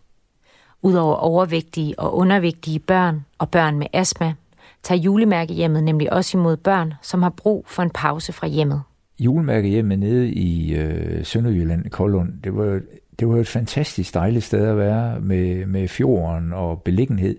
Udover 0.83 1.15
overvægtige 1.15 1.99
og 1.99 2.17
undervægtige 2.17 2.79
børn 2.79 3.25
og 3.39 3.51
børn 3.51 3.79
med 3.79 3.87
astma, 3.93 4.35
tager 4.83 5.01
julemærkehjemmet 5.01 5.85
nemlig 5.85 6.13
også 6.13 6.39
imod 6.39 6.57
børn, 6.57 6.95
som 7.03 7.23
har 7.23 7.31
brug 7.31 7.65
for 7.69 7.83
en 7.83 7.91
pause 7.91 8.33
fra 8.33 8.47
hjemmet. 8.47 8.83
Julemærkehjemmet 9.19 9.99
nede 9.99 10.31
i 10.31 10.75
øh, 10.75 11.25
Sønderjylland, 11.25 11.91
Koldund, 11.91 12.33
det 12.45 12.57
var, 12.57 12.81
det 13.19 13.29
var 13.29 13.37
et 13.37 13.49
fantastisk 13.49 14.15
dejligt 14.15 14.45
sted 14.45 14.67
at 14.67 14.79
være 14.79 15.21
med, 15.21 15.67
med 15.67 15.89
fjorden 15.89 16.53
og 16.53 16.83
beliggenhed. 16.83 17.37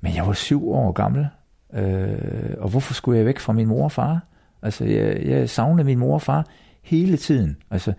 Men 0.00 0.14
jeg 0.14 0.26
var 0.26 0.32
syv 0.32 0.72
år 0.72 0.92
gammel, 0.92 1.26
øh, 1.74 2.54
og 2.58 2.68
hvorfor 2.68 2.94
skulle 2.94 3.18
jeg 3.18 3.26
væk 3.26 3.38
fra 3.38 3.52
min 3.52 3.66
mor 3.66 3.84
og 3.84 3.92
far? 3.92 4.20
Altså, 4.62 4.84
jeg, 4.84 5.22
jeg 5.24 5.50
savnede 5.50 5.84
min 5.84 5.98
mor 5.98 6.14
og 6.14 6.22
far 6.22 6.46
hele 6.82 7.16
tiden. 7.16 7.56
Altså, 7.70 7.92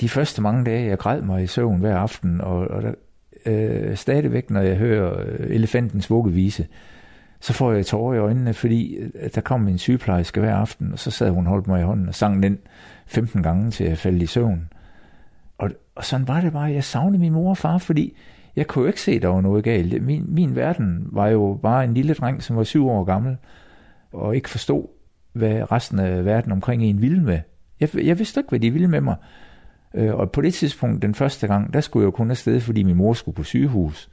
de 0.00 0.08
første 0.08 0.42
mange 0.42 0.64
dage, 0.64 0.88
jeg 0.88 0.98
græd 0.98 1.22
mig 1.22 1.42
i 1.42 1.46
søvn 1.46 1.80
hver 1.80 1.96
aften, 1.96 2.40
og, 2.40 2.58
og 2.58 2.82
der, 2.82 2.92
øh, 3.46 3.96
stadigvæk, 3.96 4.50
når 4.50 4.60
jeg 4.60 4.76
hører 4.76 5.20
øh, 5.20 5.54
elefantens 5.54 6.10
vuggevise, 6.10 6.66
så 7.40 7.52
får 7.52 7.72
jeg 7.72 7.86
tårer 7.86 8.14
i 8.14 8.18
øjnene, 8.18 8.54
fordi 8.54 8.98
at 9.14 9.34
der 9.34 9.40
kom 9.40 9.68
en 9.68 9.78
sygeplejerske 9.78 10.40
hver 10.40 10.54
aften, 10.54 10.92
og 10.92 10.98
så 10.98 11.10
sad 11.10 11.30
hun 11.30 11.46
holdt 11.46 11.66
mig 11.66 11.80
i 11.80 11.84
hånden 11.84 12.08
og 12.08 12.14
sang 12.14 12.42
den 12.42 12.58
15 13.06 13.42
gange, 13.42 13.70
til 13.70 13.86
jeg 13.86 13.98
faldt 13.98 14.22
i 14.22 14.26
søvn. 14.26 14.68
Og, 15.58 15.70
og 15.94 16.04
sådan 16.04 16.28
var 16.28 16.40
det 16.40 16.52
bare. 16.52 16.72
Jeg 16.72 16.84
savnede 16.84 17.18
min 17.18 17.32
mor 17.32 17.50
og 17.50 17.58
far, 17.58 17.78
fordi 17.78 18.16
jeg 18.56 18.66
kunne 18.66 18.82
jo 18.82 18.86
ikke 18.86 19.00
se, 19.00 19.12
at 19.12 19.22
der 19.22 19.28
var 19.28 19.40
noget 19.40 19.64
galt. 19.64 20.02
Min, 20.02 20.24
min 20.28 20.56
verden 20.56 21.06
var 21.12 21.28
jo 21.28 21.58
bare 21.62 21.84
en 21.84 21.94
lille 21.94 22.14
dreng, 22.14 22.42
som 22.42 22.56
var 22.56 22.64
syv 22.64 22.88
år 22.88 23.04
gammel, 23.04 23.36
og 24.12 24.36
ikke 24.36 24.50
forstod, 24.50 24.86
hvad 25.32 25.72
resten 25.72 25.98
af 25.98 26.24
verden 26.24 26.52
omkring 26.52 26.82
en 26.82 27.02
ville 27.02 27.22
med. 27.22 27.40
Jeg, 27.80 27.88
jeg 27.94 28.18
vidste 28.18 28.40
ikke, 28.40 28.48
hvad 28.48 28.60
de 28.60 28.70
ville 28.70 28.88
med 28.88 29.00
mig. 29.00 29.16
Øh, 29.96 30.14
og 30.14 30.30
på 30.30 30.40
det 30.40 30.54
tidspunkt, 30.54 31.02
den 31.02 31.14
første 31.14 31.46
gang, 31.46 31.74
der 31.74 31.80
skulle 31.80 32.02
jeg 32.02 32.06
jo 32.06 32.10
kun 32.10 32.30
afsted, 32.30 32.60
fordi 32.60 32.82
min 32.82 32.96
mor 32.96 33.12
skulle 33.12 33.34
på 33.34 33.42
sygehus. 33.42 34.08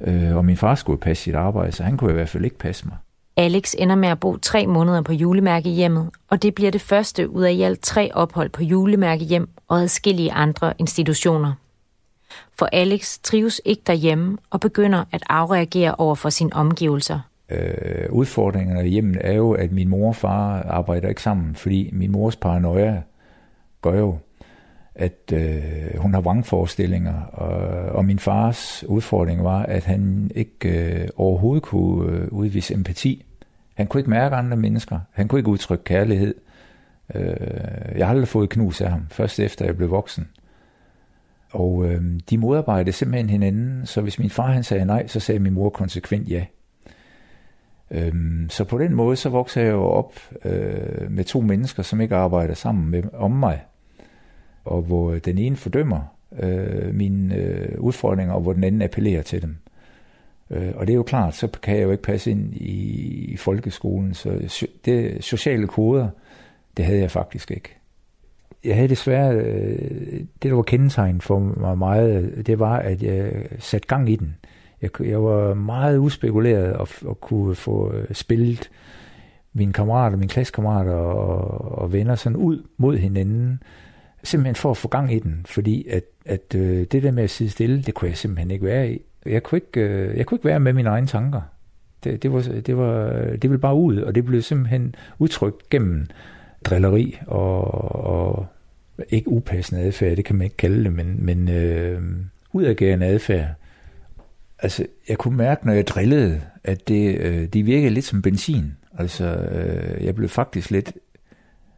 Øh, 0.00 0.36
og 0.36 0.44
min 0.44 0.56
far 0.56 0.74
skulle 0.74 1.00
passe 1.00 1.22
sit 1.24 1.34
arbejde, 1.34 1.72
så 1.72 1.82
han 1.82 1.96
kunne 1.96 2.10
i 2.10 2.14
hvert 2.14 2.28
fald 2.28 2.44
ikke 2.44 2.58
passe 2.58 2.86
mig. 2.88 2.96
Alex 3.36 3.74
ender 3.78 3.94
med 3.94 4.08
at 4.08 4.20
bo 4.20 4.36
tre 4.36 4.66
måneder 4.66 5.02
på 5.02 5.12
julemærkehjemmet, 5.12 6.10
og 6.28 6.42
det 6.42 6.54
bliver 6.54 6.70
det 6.70 6.80
første 6.80 7.30
ud 7.30 7.42
af 7.42 7.52
i 7.52 7.62
alt 7.62 7.80
tre 7.80 8.10
ophold 8.14 8.50
på 8.50 8.62
julemærkehjem 8.62 9.48
og 9.68 9.80
adskillige 9.80 10.32
andre 10.32 10.74
institutioner. 10.78 11.52
For 12.58 12.68
Alex 12.72 13.18
trives 13.22 13.60
ikke 13.64 13.82
derhjemme 13.86 14.38
og 14.50 14.60
begynder 14.60 15.04
at 15.12 15.22
afreagere 15.28 15.94
over 15.94 16.14
for 16.14 16.30
sine 16.30 16.52
omgivelser. 16.52 17.20
Øh, 17.50 18.06
udfordringerne 18.10 18.88
hjemme 18.88 19.18
er 19.22 19.32
jo, 19.32 19.52
at 19.52 19.72
min 19.72 19.88
mor 19.88 20.08
og 20.08 20.16
far 20.16 20.62
arbejder 20.62 21.08
ikke 21.08 21.22
sammen, 21.22 21.54
fordi 21.54 21.90
min 21.92 22.12
mors 22.12 22.36
paranoia 22.36 23.02
gør 23.82 23.98
jo, 23.98 24.18
at 24.94 25.32
øh, 25.32 25.96
hun 25.98 26.14
har 26.14 26.20
vrangforestillinger, 26.20 27.22
og, 27.22 27.58
og 27.96 28.04
min 28.04 28.18
fars 28.18 28.84
udfordring 28.88 29.44
var, 29.44 29.62
at 29.62 29.84
han 29.84 30.30
ikke 30.34 30.68
øh, 30.68 31.08
overhovedet 31.16 31.62
kunne 31.62 32.12
øh, 32.12 32.28
udvise 32.28 32.74
empati. 32.74 33.24
Han 33.74 33.86
kunne 33.86 34.00
ikke 34.00 34.10
mærke 34.10 34.36
andre 34.36 34.56
mennesker. 34.56 35.00
Han 35.12 35.28
kunne 35.28 35.38
ikke 35.38 35.50
udtrykke 35.50 35.84
kærlighed. 35.84 36.34
Øh, 37.14 37.36
jeg 37.96 38.06
har 38.06 38.14
aldrig 38.14 38.28
fået 38.28 38.50
knus 38.50 38.80
af 38.80 38.90
ham, 38.90 39.06
først 39.10 39.40
efter 39.40 39.64
jeg 39.64 39.76
blev 39.76 39.90
voksen. 39.90 40.28
Og 41.50 41.84
øh, 41.86 42.20
de 42.30 42.38
modarbejdede 42.38 42.92
simpelthen 42.92 43.30
hinanden, 43.30 43.86
så 43.86 44.00
hvis 44.00 44.18
min 44.18 44.30
far 44.30 44.52
han 44.52 44.62
sagde 44.62 44.84
nej, 44.84 45.06
så 45.06 45.20
sagde 45.20 45.38
min 45.38 45.52
mor 45.52 45.70
konsekvent 45.70 46.28
ja. 46.28 46.44
Øh, 47.90 48.14
så 48.48 48.64
på 48.64 48.78
den 48.78 48.94
måde, 48.94 49.16
så 49.16 49.28
voksede 49.28 49.64
jeg 49.64 49.72
jo 49.72 49.82
op 49.82 50.14
øh, 50.44 51.10
med 51.10 51.24
to 51.24 51.40
mennesker, 51.40 51.82
som 51.82 52.00
ikke 52.00 52.16
arbejder 52.16 52.54
sammen 52.54 52.90
med, 52.90 53.02
om 53.12 53.30
mig 53.30 53.60
og 54.64 54.82
hvor 54.82 55.14
den 55.14 55.38
ene 55.38 55.56
fordømmer 55.56 56.00
øh, 56.38 56.94
mine 56.94 57.34
øh, 57.34 57.80
udfordringer, 57.80 58.34
og 58.34 58.40
hvor 58.40 58.52
den 58.52 58.64
anden 58.64 58.82
appellerer 58.82 59.22
til 59.22 59.42
dem. 59.42 59.56
Øh, 60.50 60.72
og 60.74 60.86
det 60.86 60.92
er 60.92 60.96
jo 60.96 61.02
klart, 61.02 61.34
så 61.34 61.48
kan 61.62 61.76
jeg 61.76 61.82
jo 61.82 61.90
ikke 61.90 62.02
passe 62.02 62.30
ind 62.30 62.54
i, 62.54 62.74
i 63.24 63.36
folkeskolen, 63.36 64.14
så 64.14 64.60
det 64.84 65.24
sociale 65.24 65.66
koder, 65.66 66.08
det 66.76 66.84
havde 66.84 67.00
jeg 67.00 67.10
faktisk 67.10 67.50
ikke. 67.50 67.76
Jeg 68.64 68.74
havde 68.74 68.88
desværre, 68.88 69.34
øh, 69.34 70.20
det 70.20 70.42
der 70.42 70.52
var 70.52 70.62
kendetegn 70.62 71.20
for 71.20 71.38
mig 71.38 71.78
meget, 71.78 72.46
det 72.46 72.58
var, 72.58 72.76
at 72.76 73.02
jeg 73.02 73.32
satte 73.58 73.88
gang 73.88 74.10
i 74.10 74.16
den. 74.16 74.36
Jeg, 74.82 74.90
jeg 75.00 75.24
var 75.24 75.54
meget 75.54 75.98
uspekuleret 75.98 76.72
og, 76.72 76.88
og 77.04 77.20
kunne 77.20 77.54
få 77.54 77.92
øh, 77.92 78.14
spillet 78.14 78.70
mine 79.52 79.72
kammerater, 79.72 80.16
mine 80.16 80.28
klassekammerater 80.28 80.92
og, 80.92 81.78
og 81.78 81.92
venner 81.92 82.14
sådan 82.14 82.36
ud 82.36 82.62
mod 82.76 82.96
hinanden 82.96 83.62
simpelthen 84.24 84.54
for 84.54 84.70
at 84.70 84.76
få 84.76 84.88
gang 84.88 85.14
i 85.14 85.18
den, 85.18 85.46
fordi 85.48 85.88
at, 85.88 86.04
at 86.26 86.54
øh, 86.54 86.86
det 86.92 87.02
der 87.02 87.10
med 87.10 87.24
at 87.24 87.30
sidde 87.30 87.50
stille, 87.50 87.82
det 87.82 87.94
kunne 87.94 88.08
jeg 88.08 88.16
simpelthen 88.16 88.50
ikke 88.50 88.64
være 88.64 88.92
i. 88.92 89.02
Jeg 89.26 89.42
kunne 89.42 89.56
ikke, 89.56 89.80
øh, 89.80 90.16
jeg 90.16 90.26
kunne 90.26 90.36
ikke 90.36 90.48
være 90.48 90.60
med 90.60 90.72
mine 90.72 90.88
egne 90.88 91.06
tanker. 91.06 91.40
Det, 92.04 92.22
det, 92.22 92.32
var, 92.32 92.40
det, 92.66 92.76
var, 92.76 93.12
det 93.12 93.50
ville 93.50 93.58
bare 93.58 93.74
ud, 93.74 93.96
og 93.96 94.14
det 94.14 94.24
blev 94.24 94.42
simpelthen 94.42 94.94
udtrykt 95.18 95.70
gennem 95.70 96.06
drilleri 96.64 97.18
og, 97.26 97.64
og 98.04 98.46
ikke 99.08 99.28
upassende 99.28 99.82
adfærd, 99.82 100.16
det 100.16 100.24
kan 100.24 100.36
man 100.36 100.44
ikke 100.44 100.56
kalde 100.56 100.84
det, 100.84 100.92
men, 100.92 101.16
men 101.18 101.48
øh, 101.48 102.02
udadgærende 102.52 103.06
adfærd. 103.06 103.48
Altså, 104.58 104.86
jeg 105.08 105.18
kunne 105.18 105.36
mærke, 105.36 105.66
når 105.66 105.72
jeg 105.72 105.86
drillede, 105.86 106.40
at 106.64 106.88
det, 106.88 107.18
øh, 107.18 107.46
de 107.46 107.62
virkede 107.62 107.90
lidt 107.90 108.04
som 108.04 108.22
benzin. 108.22 108.76
Altså, 108.98 109.24
øh, 109.26 110.04
jeg 110.04 110.14
blev 110.14 110.28
faktisk 110.28 110.70
lidt 110.70 110.92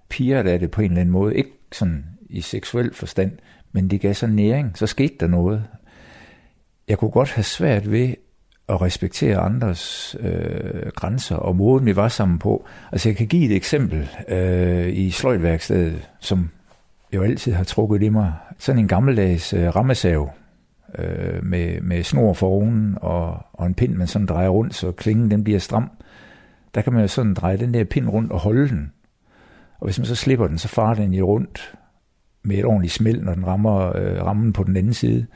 piret 0.08 0.46
af 0.46 0.58
det 0.58 0.70
på 0.70 0.80
en 0.80 0.90
eller 0.90 1.00
anden 1.00 1.12
måde. 1.12 1.36
Ikke 1.36 1.50
sådan 1.72 2.04
i 2.32 2.40
seksuel 2.40 2.94
forstand, 2.94 3.32
men 3.72 3.88
det 3.88 4.00
gav 4.00 4.14
så 4.14 4.26
næring, 4.26 4.78
så 4.78 4.86
skete 4.86 5.14
der 5.20 5.26
noget. 5.26 5.64
Jeg 6.88 6.98
kunne 6.98 7.10
godt 7.10 7.32
have 7.32 7.44
svært 7.44 7.90
ved 7.90 8.14
at 8.68 8.80
respektere 8.80 9.38
andres 9.38 10.16
øh, 10.20 10.90
grænser 10.96 11.36
og 11.36 11.56
måden, 11.56 11.86
vi 11.86 11.96
var 11.96 12.08
sammen 12.08 12.38
på. 12.38 12.66
Altså 12.92 13.08
jeg 13.08 13.16
kan 13.16 13.26
give 13.26 13.44
et 13.44 13.56
eksempel 13.56 14.08
øh, 14.28 14.88
i 14.88 15.10
sløjtværkstedet, 15.10 16.08
som 16.20 16.50
jeg 17.12 17.18
jo 17.18 17.22
altid 17.22 17.52
har 17.52 17.64
trukket 17.64 18.02
i 18.02 18.08
mig. 18.08 18.32
Sådan 18.58 18.78
en 18.78 18.88
gammeldags 18.88 19.52
øh, 19.52 19.76
rammesav 19.76 20.30
øh, 20.98 21.44
med, 21.44 21.80
med 21.80 22.02
snor 22.02 22.32
for 22.32 22.46
oven 22.46 22.98
og, 23.00 23.46
og 23.52 23.66
en 23.66 23.74
pind, 23.74 23.94
man 23.94 24.06
sådan 24.06 24.26
drejer 24.26 24.48
rundt, 24.48 24.74
så 24.74 24.92
klingen 24.92 25.30
den 25.30 25.44
bliver 25.44 25.58
stram. 25.58 25.90
Der 26.74 26.82
kan 26.82 26.92
man 26.92 27.02
jo 27.02 27.08
sådan 27.08 27.34
dreje 27.34 27.56
den 27.56 27.74
der 27.74 27.84
pind 27.84 28.08
rundt 28.08 28.32
og 28.32 28.40
holde 28.40 28.68
den. 28.68 28.92
Og 29.80 29.86
hvis 29.86 29.98
man 29.98 30.06
så 30.06 30.14
slipper 30.14 30.46
den, 30.46 30.58
så 30.58 30.68
farer 30.68 30.94
den 30.94 31.14
i 31.14 31.22
rundt 31.22 31.74
med 32.42 32.56
et 32.56 32.64
ordentligt 32.64 32.92
smæld, 32.92 33.22
når 33.22 33.34
den 33.34 33.46
rammer 33.46 33.96
øh, 33.96 34.24
rammen 34.24 34.52
på 34.52 34.64
den 34.64 34.76
anden 34.76 34.94
side. 34.94 35.26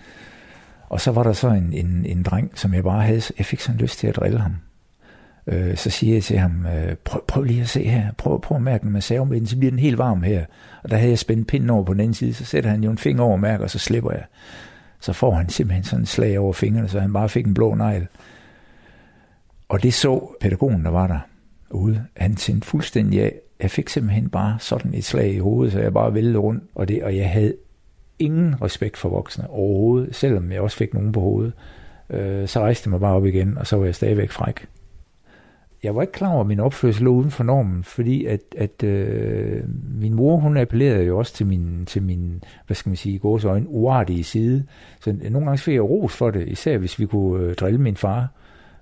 Og 0.88 1.01
så 1.01 1.11
var 1.11 1.23
der 1.23 1.33
så 1.33 1.49
en, 1.49 1.73
en, 1.73 2.07
en 2.07 2.23
dreng, 2.23 2.51
som 2.55 2.75
jeg 2.75 2.83
bare 2.83 3.03
havde, 3.03 3.23
jeg 3.38 3.47
fik 3.47 3.61
sådan 3.61 3.81
lyst 3.81 3.99
til 3.99 4.07
at 4.07 4.16
drille 4.16 4.38
ham. 4.38 4.57
Øh, 5.47 5.77
så 5.77 5.90
siger 5.90 6.14
jeg 6.14 6.23
til 6.23 6.38
ham, 6.38 6.66
øh, 6.66 6.95
prøv, 7.05 7.25
prøv 7.29 7.42
lige 7.42 7.61
at 7.61 7.69
se 7.69 7.85
her, 7.85 8.12
prøv, 8.12 8.40
prøv 8.40 8.57
at 8.57 8.62
mærke 8.62 8.83
den 8.83 8.92
med 8.92 9.01
saven, 9.01 9.47
så 9.47 9.59
bliver 9.59 9.71
den 9.71 9.79
helt 9.79 9.99
varm 9.99 10.23
her. 10.23 10.45
Og 10.83 10.90
der 10.90 10.97
havde 10.97 11.11
jeg 11.11 11.19
spændt 11.19 11.49
pinden 11.49 11.71
over 11.71 11.85
på 11.85 11.92
den 11.92 12.01
anden 12.01 12.14
side, 12.14 12.35
så 12.35 12.45
sætter 12.45 12.71
han 12.71 12.85
jo 12.85 12.90
en 12.90 12.99
finger 12.99 13.23
over 13.23 13.33
og 13.33 13.40
mærker, 13.40 13.64
og 13.64 13.71
så 13.71 13.79
slipper 13.79 14.11
jeg. 14.11 14.25
Så 15.01 15.12
får 15.12 15.35
han 15.35 15.49
simpelthen 15.49 15.85
sådan 15.85 16.03
en 16.03 16.07
slag 16.07 16.38
over 16.38 16.53
fingrene, 16.53 16.88
så 16.88 17.01
han 17.01 17.12
bare 17.12 17.29
fik 17.29 17.47
en 17.47 17.55
blå 17.55 17.75
negl. 17.75 18.07
Og 19.69 19.83
det 19.83 19.95
så 19.95 20.37
pædagogen, 20.40 20.85
der 20.85 20.90
var 20.90 21.07
der 21.07 21.19
ude. 21.71 22.05
Han 22.16 22.37
tændte 22.37 22.66
fuldstændig 22.66 23.23
af, 23.23 23.33
jeg 23.61 23.71
fik 23.71 23.88
simpelthen 23.88 24.29
bare 24.29 24.57
sådan 24.61 24.95
et 24.95 25.05
slag 25.05 25.35
i 25.35 25.38
hovedet, 25.38 25.73
så 25.73 25.81
jeg 25.81 25.92
bare 25.92 26.14
væltede 26.14 26.38
rundt, 26.38 26.64
og, 26.75 26.88
det, 26.88 27.03
og 27.03 27.16
jeg 27.16 27.31
havde 27.31 27.55
ingen 28.19 28.62
respekt 28.62 28.97
for 28.97 29.09
voksne 29.09 29.51
overhovedet, 29.51 30.14
selvom 30.14 30.53
jeg 30.53 30.61
også 30.61 30.77
fik 30.77 30.95
nogen 30.95 31.12
på 31.12 31.21
hovedet. 31.21 31.53
Øh, 32.11 32.49
så 32.49 32.61
rejste 32.61 32.88
jeg 32.88 32.90
mig 32.90 33.01
bare 33.01 33.14
op 33.14 33.27
igen, 33.27 33.59
og 33.59 33.66
så 33.66 33.77
var 33.77 33.85
jeg 33.85 33.95
stadigvæk 33.95 34.31
fræk. 34.31 34.66
jeg 35.83 35.97
var 35.97 36.03
ikke 36.03 36.12
klar 36.12 36.33
over, 36.33 36.40
at 36.40 36.47
min 36.47 36.61
opførsel 36.61 37.05
lå 37.05 37.11
uden 37.11 37.31
for 37.31 37.45
normen, 37.45 37.85
fordi 37.85 38.25
at, 38.25 38.40
at 38.57 38.83
øh, 38.83 39.62
min 40.01 40.14
mor, 40.14 40.37
hun 40.37 40.57
appellerede 40.57 41.05
jo 41.05 41.19
også 41.19 41.35
til 41.35 41.47
min, 41.47 41.85
til 41.87 42.03
min 42.03 42.45
hvad 42.66 42.75
skal 42.75 42.90
man 42.90 42.97
sige, 42.97 43.14
i 43.14 43.47
øjne, 43.47 43.69
uartige 43.69 44.25
side. 44.25 44.64
Så 45.01 45.16
nogle 45.31 45.47
gange 45.47 45.59
fik 45.59 45.75
jeg 45.75 45.83
ros 45.83 46.16
for 46.16 46.31
det, 46.31 46.49
især 46.49 46.79
hvis 46.79 46.99
vi 46.99 47.07
kunne 47.07 47.45
øh, 47.45 47.55
drille 47.55 47.81
min 47.81 47.97
far 47.97 48.29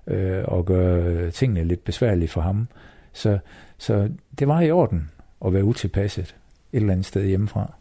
øh, 0.07 0.43
og 0.45 0.65
gøre 0.65 1.03
øh, 1.03 1.31
tingene 1.31 1.63
lidt 1.63 1.83
besværlige 1.83 2.27
for 2.27 2.41
ham. 2.41 2.67
Så, 3.13 3.37
så 3.77 4.09
det 4.39 4.47
var 4.47 4.61
i 4.61 4.71
orden 4.71 5.09
at 5.45 5.53
være 5.53 5.63
utilpasset 5.63 6.35
et 6.73 6.77
eller 6.77 6.91
andet 6.91 7.05
sted 7.05 7.25
hjemmefra. 7.25 7.73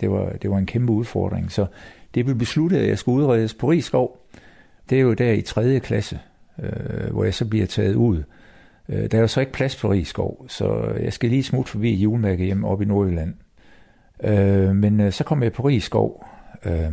Det 0.00 0.10
var, 0.10 0.32
det 0.42 0.50
var 0.50 0.58
en 0.58 0.66
kæmpe 0.66 0.92
udfordring. 0.92 1.52
Så 1.52 1.66
det 2.14 2.24
blev 2.24 2.38
besluttet, 2.38 2.78
at 2.78 2.88
jeg 2.88 2.98
skulle 2.98 3.24
udredes 3.24 3.54
på 3.54 3.70
Rigskov. 3.70 4.26
Det 4.90 4.98
er 4.98 5.02
jo 5.02 5.14
der 5.14 5.32
i 5.32 5.40
3. 5.40 5.80
klasse, 5.80 6.20
øh, 6.58 7.12
hvor 7.12 7.24
jeg 7.24 7.34
så 7.34 7.44
bliver 7.44 7.66
taget 7.66 7.94
ud. 7.94 8.22
Øh, 8.88 9.10
der 9.10 9.18
er 9.18 9.20
jo 9.20 9.26
så 9.26 9.40
ikke 9.40 9.52
plads 9.52 9.76
på 9.80 9.90
Rigskov, 9.90 10.44
så 10.48 10.94
jeg 11.00 11.12
skal 11.12 11.30
lige 11.30 11.44
smutte 11.44 11.70
forbi 11.70 11.94
julemærke 11.94 12.44
hjem 12.44 12.64
op 12.64 12.82
i 12.82 12.84
Nordjylland. 12.84 13.34
Øh, 14.24 14.76
men 14.76 15.00
øh, 15.00 15.12
så 15.12 15.24
kom 15.24 15.42
jeg 15.42 15.52
på 15.52 15.62
Rigskov. 15.62 16.26
Øh, 16.64 16.92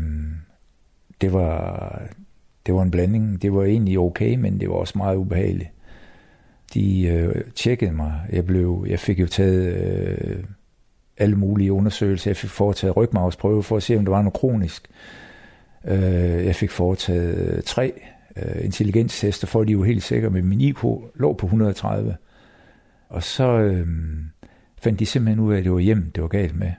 det 1.22 1.34
var, 1.34 2.02
det 2.66 2.74
var 2.74 2.82
en 2.82 2.92
blanding. 2.92 3.42
Det 3.42 3.54
var 3.54 3.64
egentlig 3.64 4.00
okay, 4.00 4.36
men 4.36 4.60
det 4.60 4.70
var 4.70 4.76
også 4.76 4.98
meget 4.98 5.16
ubehageligt. 5.16 5.70
De 6.76 7.08
øh, 7.08 7.36
tjekkede 7.56 7.92
mig. 7.92 8.22
Jeg, 8.32 8.46
blev, 8.46 8.86
jeg 8.90 9.00
fik 9.00 9.20
jo 9.20 9.28
taget 9.28 9.76
øh, 9.76 10.44
alle 11.18 11.36
mulige 11.36 11.74
undersøgelser. 11.74 12.32
Jeg 12.32 12.38
fik 12.38 12.50
foretaget 12.50 12.98
rygmavsprøve 12.98 13.64
for 13.64 13.78
at 13.78 13.84
se, 13.84 13.98
om 13.98 14.06
der 14.06 14.12
var 14.12 14.22
noget 14.22 14.34
kronisk. 14.34 14.88
Øh, 15.88 16.46
jeg 16.46 16.56
fik 16.56 16.72
foretaget 16.72 17.58
øh, 17.58 17.64
tre 17.64 17.94
øh, 18.36 18.66
intelligenstester, 18.66 19.48
for 19.48 19.62
at 19.62 19.68
de 19.68 19.78
var 19.78 19.84
helt 19.84 20.04
sikre 20.04 20.30
med 20.30 20.42
min 20.42 20.62
IQ 20.62 20.84
lå 21.16 21.34
på 21.34 21.46
130. 21.46 22.16
Og 23.10 23.24
så 23.24 23.60
øh, 23.60 23.88
fandt 24.82 25.00
de 25.00 25.06
simpelthen 25.06 25.40
ud 25.40 25.54
af, 25.54 25.58
at 25.58 25.64
det 25.64 25.72
var 25.72 25.80
hjem, 25.80 26.12
det 26.16 26.24
var 26.24 26.30
galt 26.30 26.56
med. 26.56 26.72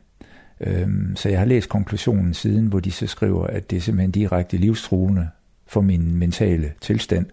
Øh, 0.60 0.88
så 1.14 1.28
jeg 1.28 1.38
har 1.38 1.46
læst 1.46 1.68
konklusionen 1.68 2.34
siden, 2.34 2.66
hvor 2.66 2.80
de 2.80 2.90
så 2.90 3.06
skriver, 3.06 3.46
at 3.46 3.70
det 3.70 3.76
er 3.76 3.80
simpelthen 3.80 4.10
direkte 4.10 4.56
livstruende 4.56 5.28
for 5.66 5.80
min 5.80 6.14
mentale 6.14 6.72
tilstand 6.80 7.26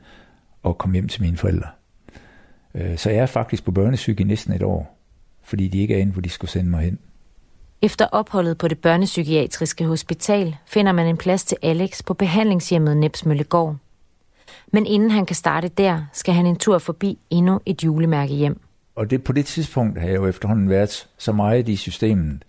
at 0.65 0.77
komme 0.77 0.93
hjem 0.93 1.07
til 1.07 1.21
mine 1.21 1.37
forældre. 1.37 1.67
Øh, 2.75 2.97
så 2.97 3.09
jeg 3.09 3.19
er 3.19 3.25
faktisk 3.25 3.65
på 3.65 3.71
børnesyg 3.71 4.19
i 4.19 4.23
næsten 4.23 4.53
et 4.53 4.63
år, 4.63 4.97
fordi 5.43 5.67
de 5.67 5.77
ikke 5.77 5.93
er 5.95 5.99
inde, 5.99 6.11
hvor 6.11 6.21
de 6.21 6.29
skulle 6.29 6.51
sende 6.51 6.69
mig 6.69 6.83
hen. 6.83 6.99
Efter 7.81 8.05
opholdet 8.05 8.57
på 8.57 8.67
det 8.67 8.79
børnepsykiatriske 8.79 9.85
hospital 9.85 10.55
finder 10.65 10.91
man 10.91 11.07
en 11.07 11.17
plads 11.17 11.43
til 11.43 11.57
Alex 11.61 12.03
på 12.05 12.13
behandlingshjemmet 12.13 12.97
Nepsmøllegård. 12.97 13.75
Men 14.71 14.85
inden 14.85 15.11
han 15.11 15.25
kan 15.25 15.35
starte 15.35 15.67
der, 15.67 16.03
skal 16.13 16.33
han 16.33 16.45
en 16.45 16.55
tur 16.55 16.77
forbi 16.77 17.17
endnu 17.29 17.59
et 17.65 17.83
julemærke 17.83 18.33
hjem. 18.33 18.59
Og 18.95 19.09
det, 19.09 19.23
på 19.23 19.33
det 19.33 19.45
tidspunkt 19.45 19.99
har 19.99 20.07
jeg 20.07 20.15
jo 20.15 20.27
efterhånden 20.27 20.69
været 20.69 21.07
så 21.17 21.31
meget 21.31 21.69
i 21.69 21.75
systemet, 21.75 22.45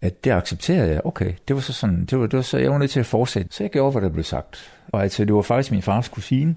at 0.00 0.24
det 0.24 0.30
accepterede 0.30 0.90
jeg. 0.90 1.00
Okay, 1.04 1.32
det 1.48 1.56
var 1.56 1.62
så 1.62 1.72
sådan, 1.72 2.04
det 2.04 2.18
var, 2.18 2.26
det 2.26 2.36
var 2.36 2.42
så, 2.42 2.58
jeg 2.58 2.70
var 2.70 2.78
nødt 2.78 2.90
til 2.90 3.00
at 3.00 3.06
fortsætte. 3.06 3.54
Så 3.54 3.64
jeg 3.64 3.70
gjorde, 3.70 3.92
hvad 3.92 4.02
der 4.02 4.08
blev 4.08 4.24
sagt. 4.24 4.72
Og 4.88 5.02
altså, 5.02 5.24
det 5.24 5.34
var 5.34 5.42
faktisk 5.42 5.72
min 5.72 5.82
fars 5.82 6.08
kusine, 6.08 6.56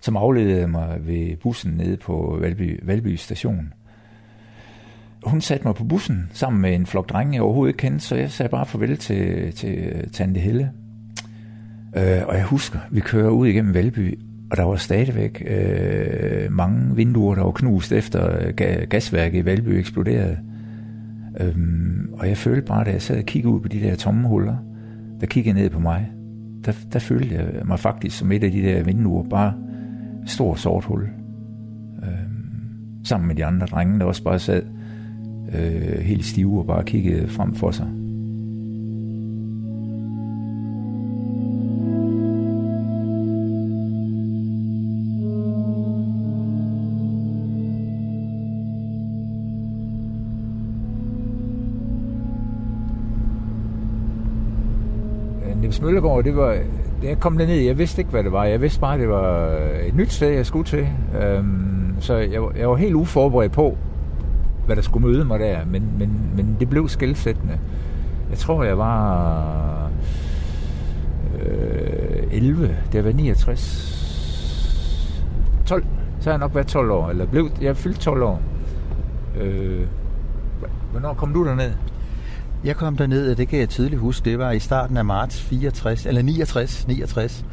som 0.00 0.16
afledede 0.16 0.68
mig 0.68 0.98
ved 1.00 1.36
bussen 1.36 1.72
nede 1.72 1.96
på 1.96 2.38
Valby, 2.40 2.80
Valby 2.82 3.14
station. 3.16 3.72
Hun 5.26 5.40
satte 5.40 5.66
mig 5.66 5.74
på 5.74 5.84
bussen 5.84 6.28
sammen 6.32 6.62
med 6.62 6.74
en 6.74 6.86
flok 6.86 7.08
drenge, 7.08 7.34
jeg 7.34 7.42
overhovedet 7.42 7.70
ikke 7.70 7.78
kendte, 7.78 8.00
så 8.00 8.16
jeg 8.16 8.30
sagde 8.30 8.48
bare 8.48 8.66
farvel 8.66 8.96
til, 8.96 9.52
til 9.52 9.78
øh, 9.78 10.04
Tante 10.12 10.40
Helle. 10.40 10.70
Øh, 11.96 12.22
og 12.26 12.34
jeg 12.36 12.44
husker, 12.44 12.78
vi 12.90 13.00
kører 13.00 13.30
ud 13.30 13.46
igennem 13.46 13.74
Valby, 13.74 14.18
og 14.50 14.56
der 14.56 14.62
var 14.62 14.76
stadigvæk 14.76 15.42
øh, 15.46 16.52
mange 16.52 16.96
vinduer, 16.96 17.34
der 17.34 17.42
var 17.42 17.50
knust 17.50 17.92
efter 17.92 18.32
øh, 18.32 18.52
ga- 18.60 18.84
gasværket 18.84 19.38
i 19.38 19.44
Valby 19.44 19.68
eksploderede. 19.68 20.38
Øhm, 21.40 22.10
og 22.12 22.28
jeg 22.28 22.36
følte 22.36 22.62
bare, 22.62 22.84
da 22.84 22.90
jeg 22.90 23.02
sad 23.02 23.18
og 23.18 23.24
kiggede 23.24 23.54
ud 23.54 23.60
på 23.60 23.68
de 23.68 23.80
der 23.80 23.94
tomme 23.94 24.28
huller, 24.28 24.56
der 25.20 25.26
kiggede 25.26 25.58
ned 25.58 25.70
på 25.70 25.80
mig, 25.80 26.10
der, 26.64 26.72
der 26.92 26.98
følte 26.98 27.34
jeg 27.34 27.46
mig 27.64 27.78
faktisk 27.78 28.18
som 28.18 28.32
et 28.32 28.44
af 28.44 28.50
de 28.50 28.62
der 28.62 28.82
vinduer, 28.82 29.28
bare 29.28 29.54
stor 30.26 30.54
stort 30.54 30.60
sort 30.60 30.84
hul. 30.84 31.02
Øh, 32.02 32.08
sammen 33.04 33.28
med 33.28 33.36
de 33.36 33.44
andre 33.44 33.66
drenge, 33.66 33.98
der 33.98 34.04
også 34.04 34.22
bare 34.22 34.38
sad 34.38 34.62
øh, 35.54 35.98
helt 36.00 36.24
stive 36.24 36.58
og 36.58 36.66
bare 36.66 36.84
kiggede 36.84 37.28
frem 37.28 37.54
for 37.54 37.70
sig. 37.70 37.86
Øh, 55.46 55.60
Niels 55.60 55.80
Møllegaard, 55.80 56.24
det 56.24 56.36
var, 56.36 56.58
da 57.02 57.06
jeg 57.06 57.20
kom 57.20 57.38
derned, 57.38 57.56
jeg 57.56 57.78
vidste 57.78 58.00
ikke, 58.00 58.10
hvad 58.10 58.24
det 58.24 58.32
var. 58.32 58.44
Jeg 58.44 58.60
vidste 58.60 58.80
bare, 58.80 58.98
det 58.98 59.08
var 59.08 59.48
øh, 59.48 59.86
et 59.86 59.94
nyt 59.94 60.12
sted, 60.12 60.28
jeg 60.28 60.46
skulle 60.46 60.64
til. 60.64 60.88
Øhm, 61.22 61.96
så 62.00 62.14
jeg, 62.14 62.42
jeg 62.58 62.70
var 62.70 62.76
helt 62.76 62.94
uforberedt 62.94 63.52
på, 63.52 63.76
hvad 64.66 64.76
der 64.76 64.82
skulle 64.82 65.08
møde 65.08 65.24
mig 65.24 65.40
der. 65.40 65.58
Men, 65.64 65.82
men, 65.98 66.30
men 66.36 66.56
det 66.60 66.68
blev 66.70 66.88
skældsættende. 66.88 67.58
Jeg 68.30 68.38
tror, 68.38 68.64
jeg 68.64 68.78
var 68.78 69.90
øh, 71.42 72.22
11, 72.32 72.76
det 72.92 73.04
var 73.04 73.12
69. 73.12 73.92
12, 75.66 75.84
så 76.20 76.30
har 76.30 76.32
jeg 76.32 76.38
nok 76.38 76.54
været 76.54 76.66
12 76.66 76.90
år, 76.90 77.10
eller 77.10 77.26
blev, 77.26 77.50
jeg 77.60 77.76
fyldt 77.76 78.00
12 78.00 78.22
år. 78.22 78.40
Øh, 79.40 79.86
hvornår 80.90 81.14
kom 81.14 81.32
du 81.32 81.46
derned? 81.46 81.72
Jeg 82.66 82.76
kom 82.76 82.96
derned, 82.96 83.30
og 83.30 83.36
det 83.38 83.48
kan 83.48 83.58
jeg 83.58 83.68
tydeligt 83.68 84.00
huske, 84.00 84.30
det 84.30 84.38
var 84.38 84.50
i 84.50 84.58
starten 84.58 84.96
af 84.96 85.04
marts 85.04 85.42
64, 85.42 86.06
eller 86.06 86.22
69, 86.22 86.88
69. 86.88 87.44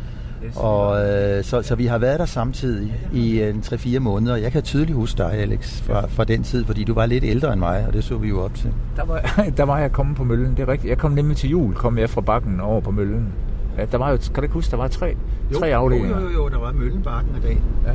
Yes. 0.46 0.58
Og 0.58 1.06
øh, 1.06 1.44
så, 1.44 1.62
så 1.62 1.76
vi 1.76 1.86
har 1.86 1.98
været 1.98 2.20
der 2.20 2.26
samtidig 2.26 2.94
i 3.14 3.42
en 3.42 3.64
3-4 3.66 4.00
måneder. 4.00 4.36
Jeg 4.36 4.52
kan 4.52 4.62
tydeligt 4.62 4.96
huske 4.96 5.18
dig, 5.18 5.32
Alex, 5.34 5.82
fra, 5.82 6.08
fra 6.08 6.24
den 6.24 6.44
tid, 6.44 6.66
fordi 6.66 6.84
du 6.84 6.94
var 6.94 7.06
lidt 7.06 7.24
ældre 7.24 7.54
end 7.54 7.60
mig, 7.60 7.86
og 7.88 7.94
det 7.94 8.04
så 8.04 8.18
vi 8.18 8.30
jo 8.30 8.42
op 8.42 8.54
til. 8.56 8.74
Der 8.96 9.06
var, 9.06 9.22
der 9.58 9.64
var 9.64 9.80
jeg 9.80 9.92
kommet 9.92 10.18
på 10.18 10.24
møllen, 10.24 10.52
det 10.52 10.60
er 10.60 10.68
rigtigt. 10.68 10.90
Jeg 10.90 10.98
kom 10.98 11.12
nemlig 11.12 11.38
til 11.38 11.50
jul, 11.50 11.74
kom 11.74 11.98
jeg 11.98 12.10
fra 12.10 12.22
bakken 12.22 12.60
over 12.60 12.82
på 12.82 12.92
møllen. 12.92 13.28
Ja, 13.78 13.86
der 13.86 13.98
var 13.98 14.12
jo, 14.12 14.18
kan 14.18 14.36
du 14.36 14.42
ikke 14.42 14.54
huske, 14.54 14.72
der 14.72 14.78
var 14.78 14.88
tre, 14.88 15.16
jo, 15.54 15.60
tre 15.60 15.76
afdelinger? 15.76 16.22
Jo, 16.22 16.28
jo, 16.28 16.34
jo, 16.34 16.50
der 16.50 16.60
var 16.60 16.72
Møllenbakken 16.72 17.36
i 17.38 17.48
dag. 17.48 17.62
Ja. 17.86 17.94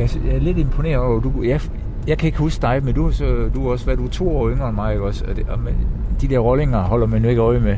Jeg, 0.00 0.10
jeg 0.26 0.34
er 0.34 0.40
lidt 0.40 0.58
imponeret 0.58 0.98
over, 0.98 1.20
du, 1.20 1.32
jeg, 1.42 1.60
jeg 2.06 2.18
kan 2.18 2.26
ikke 2.26 2.38
huske 2.38 2.62
dig, 2.62 2.84
men 2.84 2.94
du, 2.94 3.10
så, 3.10 3.50
du 3.54 3.70
også 3.70 3.86
været 3.86 3.98
du 3.98 4.04
er 4.04 4.10
to 4.10 4.36
år 4.36 4.50
yngre 4.50 4.68
end 4.68 4.74
mig, 4.74 4.92
ikke 4.92 5.04
også? 5.04 5.24
Og 5.28 5.36
det, 5.36 5.46
og, 5.48 5.58
men 5.58 5.74
de 6.20 6.28
der 6.28 6.38
rollinger 6.38 6.82
holder 6.82 7.06
man 7.06 7.22
jo 7.22 7.28
ikke 7.28 7.42
øje 7.42 7.60
med 7.60 7.76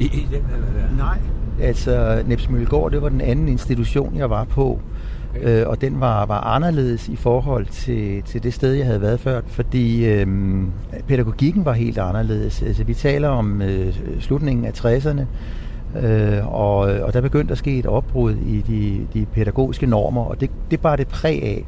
i, 0.00 0.04
i 0.04 0.26
den 0.30 0.42
eller 0.54 0.66
der. 0.80 0.96
Nej, 0.96 1.18
altså 1.60 2.22
Nepsmøllegård, 2.26 2.92
det 2.92 3.02
var 3.02 3.08
den 3.08 3.20
anden 3.20 3.48
institution, 3.48 4.16
jeg 4.16 4.30
var 4.30 4.44
på. 4.44 4.80
Okay. 5.36 5.60
Øh, 5.60 5.68
og 5.68 5.80
den 5.80 6.00
var, 6.00 6.26
var 6.26 6.40
anderledes 6.40 7.08
i 7.08 7.16
forhold 7.16 7.66
til, 7.66 8.22
til 8.22 8.42
det 8.42 8.54
sted, 8.54 8.72
jeg 8.72 8.86
havde 8.86 9.00
været 9.00 9.20
før, 9.20 9.40
fordi 9.46 10.06
øh, 10.06 10.26
pædagogikken 11.08 11.64
var 11.64 11.72
helt 11.72 11.98
anderledes. 11.98 12.62
Altså, 12.62 12.84
vi 12.84 12.94
taler 12.94 13.28
om 13.28 13.62
øh, 13.62 13.94
slutningen 14.20 14.64
af 14.64 14.84
60'erne, 14.84 15.22
øh, 16.06 16.54
og, 16.54 16.76
og 16.76 17.12
der 17.12 17.20
begyndte 17.20 17.52
at 17.52 17.58
ske 17.58 17.78
et 17.78 17.86
opbrud 17.86 18.32
i 18.32 18.64
de, 18.66 19.06
de 19.14 19.26
pædagogiske 19.26 19.86
normer, 19.86 20.24
og 20.24 20.40
det, 20.40 20.50
det 20.70 20.80
bar 20.80 20.96
det 20.96 21.08
præg 21.08 21.42
af. 21.42 21.66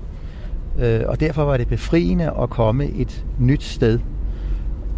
Øh, 0.78 1.00
og 1.08 1.20
derfor 1.20 1.44
var 1.44 1.56
det 1.56 1.68
befriende 1.68 2.32
at 2.42 2.50
komme 2.50 2.86
et 2.86 3.24
nyt 3.38 3.62
sted. 3.62 3.98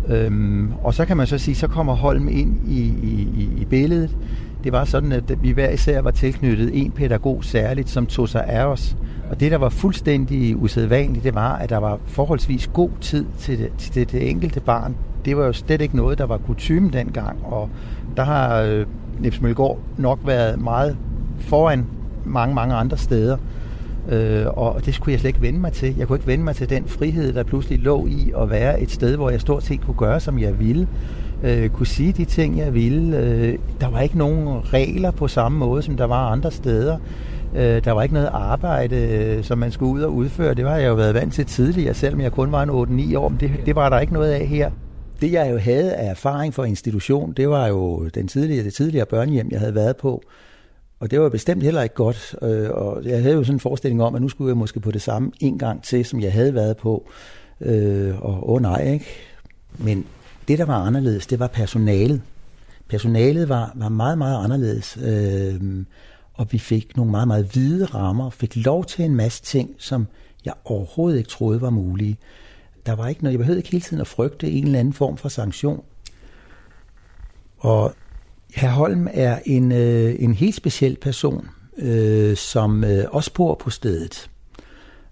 Øhm, 0.08 0.72
og 0.84 0.94
så 0.94 1.04
kan 1.04 1.16
man 1.16 1.26
så 1.26 1.38
sige, 1.38 1.54
så 1.54 1.68
kommer 1.68 1.94
Holm 1.94 2.28
ind 2.28 2.68
i, 2.68 2.80
i, 3.02 3.48
i 3.56 3.64
billedet. 3.64 4.16
Det 4.64 4.72
var 4.72 4.84
sådan, 4.84 5.12
at 5.12 5.42
vi 5.42 5.50
hver 5.50 5.70
især 5.70 6.00
var 6.00 6.10
tilknyttet 6.10 6.70
en 6.72 6.90
pædagog 6.90 7.44
særligt, 7.44 7.88
som 7.88 8.06
tog 8.06 8.28
sig 8.28 8.44
af 8.44 8.64
os. 8.64 8.96
Og 9.30 9.40
det, 9.40 9.50
der 9.50 9.58
var 9.58 9.68
fuldstændig 9.68 10.56
usædvanligt, 10.56 11.24
det 11.24 11.34
var, 11.34 11.56
at 11.56 11.70
der 11.70 11.76
var 11.76 11.98
forholdsvis 12.04 12.70
god 12.72 12.90
tid 13.00 13.26
til 13.38 13.58
det, 13.58 13.70
til 13.78 14.12
det 14.12 14.30
enkelte 14.30 14.60
barn. 14.60 14.96
Det 15.24 15.36
var 15.36 15.46
jo 15.46 15.52
slet 15.52 15.80
ikke 15.80 15.96
noget, 15.96 16.18
der 16.18 16.26
var 16.26 16.38
kutume 16.38 16.90
dengang, 16.90 17.44
og 17.44 17.70
der 18.16 18.24
har 18.24 18.60
øh, 18.60 18.86
Nips 19.20 19.40
Mølgaard 19.40 19.78
nok 19.98 20.18
været 20.24 20.60
meget 20.60 20.96
foran 21.38 21.86
mange, 22.24 22.54
mange 22.54 22.74
andre 22.74 22.96
steder. 22.96 23.36
Øh, 24.08 24.46
og 24.46 24.86
det 24.86 24.94
skulle 24.94 25.12
jeg 25.12 25.20
slet 25.20 25.28
ikke 25.28 25.42
vende 25.42 25.60
mig 25.60 25.72
til. 25.72 25.96
Jeg 25.98 26.06
kunne 26.06 26.16
ikke 26.16 26.26
vende 26.26 26.44
mig 26.44 26.56
til 26.56 26.70
den 26.70 26.84
frihed, 26.86 27.32
der 27.32 27.42
pludselig 27.42 27.78
lå 27.78 28.06
i 28.06 28.32
at 28.40 28.50
være 28.50 28.80
et 28.80 28.90
sted, 28.90 29.16
hvor 29.16 29.30
jeg 29.30 29.40
stort 29.40 29.62
set 29.62 29.80
kunne 29.80 29.96
gøre, 29.96 30.20
som 30.20 30.38
jeg 30.38 30.58
ville. 30.58 30.88
Øh, 31.44 31.68
kunne 31.68 31.86
sige 31.86 32.12
de 32.12 32.24
ting, 32.24 32.58
jeg 32.58 32.74
ville. 32.74 33.18
Øh, 33.18 33.58
der 33.80 33.90
var 33.90 34.00
ikke 34.00 34.18
nogen 34.18 34.72
regler 34.72 35.10
på 35.10 35.28
samme 35.28 35.58
måde, 35.58 35.82
som 35.82 35.96
der 35.96 36.04
var 36.04 36.28
andre 36.30 36.50
steder. 36.50 36.98
Øh, 37.54 37.84
der 37.84 37.92
var 37.92 38.02
ikke 38.02 38.14
noget 38.14 38.30
arbejde, 38.32 38.96
øh, 38.96 39.44
som 39.44 39.58
man 39.58 39.72
skulle 39.72 39.92
ud 39.92 40.02
og 40.02 40.14
udføre. 40.14 40.54
Det 40.54 40.64
var 40.64 40.76
jeg 40.76 40.88
jo 40.88 40.94
været 40.94 41.14
vant 41.14 41.34
til 41.34 41.46
tidligere, 41.46 41.94
selvom 41.94 42.20
jeg 42.20 42.32
kun 42.32 42.52
var 42.52 42.62
en 42.62 42.70
8-9 43.14 43.18
år. 43.18 43.28
Men 43.28 43.40
det, 43.40 43.50
det 43.66 43.74
var 43.76 43.88
der 43.88 43.98
ikke 43.98 44.12
noget 44.12 44.30
af 44.30 44.46
her. 44.46 44.70
Det 45.20 45.32
jeg 45.32 45.50
jo 45.52 45.58
havde 45.58 45.94
af 45.94 46.10
erfaring 46.10 46.54
for 46.54 46.64
institution, 46.64 47.32
det 47.32 47.48
var 47.48 47.66
jo 47.66 48.08
den 48.14 48.28
tidligere, 48.28 48.64
det 48.64 48.74
tidligere 48.74 49.06
børnehjem, 49.06 49.48
jeg 49.50 49.60
havde 49.60 49.74
været 49.74 49.96
på. 49.96 50.22
Og 51.00 51.11
det 51.11 51.20
var 51.20 51.28
bestemt 51.28 51.62
heller 51.62 51.82
ikke 51.82 51.94
godt, 51.94 52.37
øh, 52.42 52.70
og 52.70 53.04
jeg 53.04 53.22
havde 53.22 53.35
jo 53.35 53.44
sådan 53.44 53.56
en 53.56 53.61
forestilling 53.61 54.02
om, 54.02 54.14
at 54.14 54.22
nu 54.22 54.28
skulle 54.28 54.48
jeg 54.48 54.56
måske 54.56 54.80
på 54.80 54.90
det 54.90 55.02
samme 55.02 55.32
en 55.40 55.59
gang 55.59 55.82
til, 55.82 56.04
som 56.04 56.20
jeg 56.20 56.32
havde 56.32 56.54
været 56.54 56.76
på. 56.76 57.09
Øh, 57.61 58.22
og 58.22 58.50
åh 58.52 58.62
nej, 58.62 58.92
ikke? 58.92 59.06
Men 59.78 60.06
det, 60.48 60.59
der 60.59 60.64
var 60.64 60.85
anderledes, 60.85 61.26
det 61.26 61.38
var 61.38 61.46
personalet. 61.46 62.22
Personalet 62.88 63.48
var, 63.48 63.72
var 63.74 63.88
meget, 63.88 64.18
meget 64.18 64.44
anderledes. 64.44 64.98
Øh, 65.04 65.85
og 66.35 66.46
vi 66.50 66.59
fik 66.59 66.96
nogle 66.96 67.11
meget, 67.11 67.28
meget 67.28 67.44
hvide 67.44 67.85
rammer, 67.85 68.30
fik 68.30 68.56
lov 68.56 68.85
til 68.85 69.04
en 69.04 69.14
masse 69.14 69.42
ting, 69.42 69.70
som 69.78 70.06
jeg 70.44 70.54
overhovedet 70.64 71.18
ikke 71.18 71.30
troede 71.30 71.61
var 71.61 71.70
mulige. 71.70 72.16
Der 72.87 72.94
var 72.94 73.09
ikke 73.09 73.22
noget, 73.22 73.32
jeg 73.32 73.38
behøvede 73.38 73.61
ikke 73.61 73.70
hele 73.70 73.82
tiden 73.82 74.00
at 74.00 74.06
frygte 74.06 74.50
en 74.50 74.64
eller 74.64 74.78
anden 74.78 74.94
form 74.94 75.16
for 75.16 75.28
sanktion. 75.28 75.85
Og 77.59 77.94
Herr 78.56 78.70
Holm 78.70 79.08
er 79.12 79.38
en, 79.44 79.72
øh, 79.72 80.14
en 80.18 80.34
helt 80.34 80.54
speciel 80.54 80.96
person, 81.00 81.48
øh, 81.78 82.36
som 82.36 82.84
øh, 82.84 83.04
også 83.10 83.32
bor 83.34 83.54
på 83.54 83.70
stedet, 83.70 84.30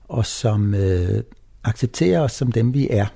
og 0.09 0.27
som 0.27 0.75
øh, 0.75 1.23
accepterer 1.65 2.21
os 2.21 2.33
som 2.33 2.53
dem, 2.53 2.75
vi 2.75 2.89
er, 2.91 3.07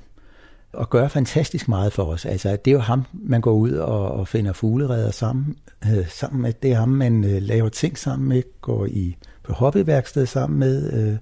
og 0.73 0.91
gør 0.91 1.09
fantastisk 1.09 1.69
meget 1.69 1.93
for 1.93 2.03
os. 2.05 2.27
Altså, 2.27 2.57
det 2.65 2.71
er 2.71 2.73
jo 2.73 2.79
ham, 2.79 3.05
man 3.13 3.41
går 3.41 3.53
ud 3.53 3.73
og, 3.73 4.11
og 4.11 4.29
finder 4.29 4.53
fuglereder 4.53 5.11
sammen, 5.11 5.57
øh, 5.85 6.09
sammen 6.09 6.43
med. 6.43 6.53
Det 6.63 6.73
er 6.73 6.77
ham, 6.77 6.89
man 6.89 7.25
øh, 7.25 7.43
laver 7.43 7.69
ting 7.69 7.99
sammen 7.99 8.29
med, 8.29 8.43
går 8.61 8.87
i 8.87 9.17
på 9.43 9.53
hobbyværksted 9.53 10.27
sammen 10.27 10.59
med. 10.59 10.93
Øh, 10.93 11.17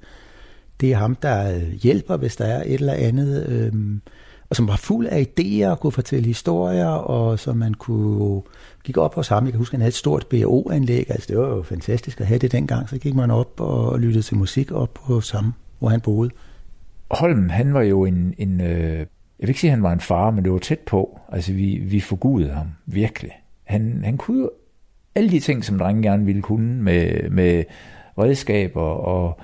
det 0.81 0.93
er 0.93 0.97
ham, 0.97 1.15
der 1.15 1.55
øh, 1.55 1.73
hjælper, 1.73 2.17
hvis 2.17 2.37
der 2.37 2.45
er 2.45 2.63
et 2.63 2.75
eller 2.75 2.93
andet. 2.93 3.47
Øh, 3.49 3.73
og 4.51 4.57
som 4.57 4.69
var 4.69 4.77
fuld 4.77 5.07
af 5.07 5.27
idéer 5.29 5.67
og 5.67 5.81
kunne 5.81 5.93
fortælle 5.93 6.27
historier, 6.27 6.89
og 6.89 7.39
som 7.39 7.57
man 7.57 7.75
kunne 7.75 8.43
gik 8.85 8.97
op 8.97 9.15
hos 9.15 9.29
ham. 9.29 9.45
Jeg 9.45 9.53
kan 9.53 9.59
huske, 9.59 9.73
at 9.73 9.77
han 9.77 9.81
havde 9.81 9.89
et 9.89 9.95
stort 9.95 10.27
BO-anlæg. 10.27 11.11
Altså, 11.11 11.27
det 11.29 11.39
var 11.39 11.49
jo 11.49 11.63
fantastisk 11.63 12.21
at 12.21 12.27
have 12.27 12.39
det 12.39 12.53
dengang. 12.53 12.89
Så 12.89 12.99
gik 12.99 13.15
man 13.15 13.31
op 13.31 13.61
og 13.61 14.01
lyttede 14.01 14.23
til 14.23 14.37
musik 14.37 14.73
op 14.73 14.95
på 14.95 15.21
ham, 15.33 15.53
hvor 15.79 15.89
han 15.89 16.01
boede. 16.01 16.31
Holm, 17.11 17.49
han 17.49 17.75
var 17.75 17.83
jo 17.83 18.05
en, 18.05 18.35
en 18.39 18.61
øh, 18.61 19.07
jeg 19.39 19.47
vil 19.47 19.49
ikke 19.49 19.61
sige, 19.61 19.71
at 19.71 19.77
han 19.77 19.83
var 19.83 19.93
en 19.93 20.01
far, 20.01 20.31
men 20.31 20.45
det 20.45 20.53
var 20.53 20.59
tæt 20.59 20.79
på. 20.79 21.21
Altså, 21.33 21.53
vi, 21.53 21.79
vi 21.83 22.01
forgudede 22.01 22.51
ham, 22.51 22.67
virkelig. 22.87 23.33
Han, 23.65 24.01
han 24.05 24.17
kunne 24.17 24.41
jo 24.41 24.51
alle 25.15 25.31
de 25.31 25.41
ting, 25.41 25.65
som 25.65 25.79
drenge 25.79 26.03
gerne 26.03 26.25
ville 26.25 26.43
kunne, 26.43 26.83
med, 26.83 27.31
med 27.31 27.65
redskaber, 28.19 28.81
og 28.81 29.41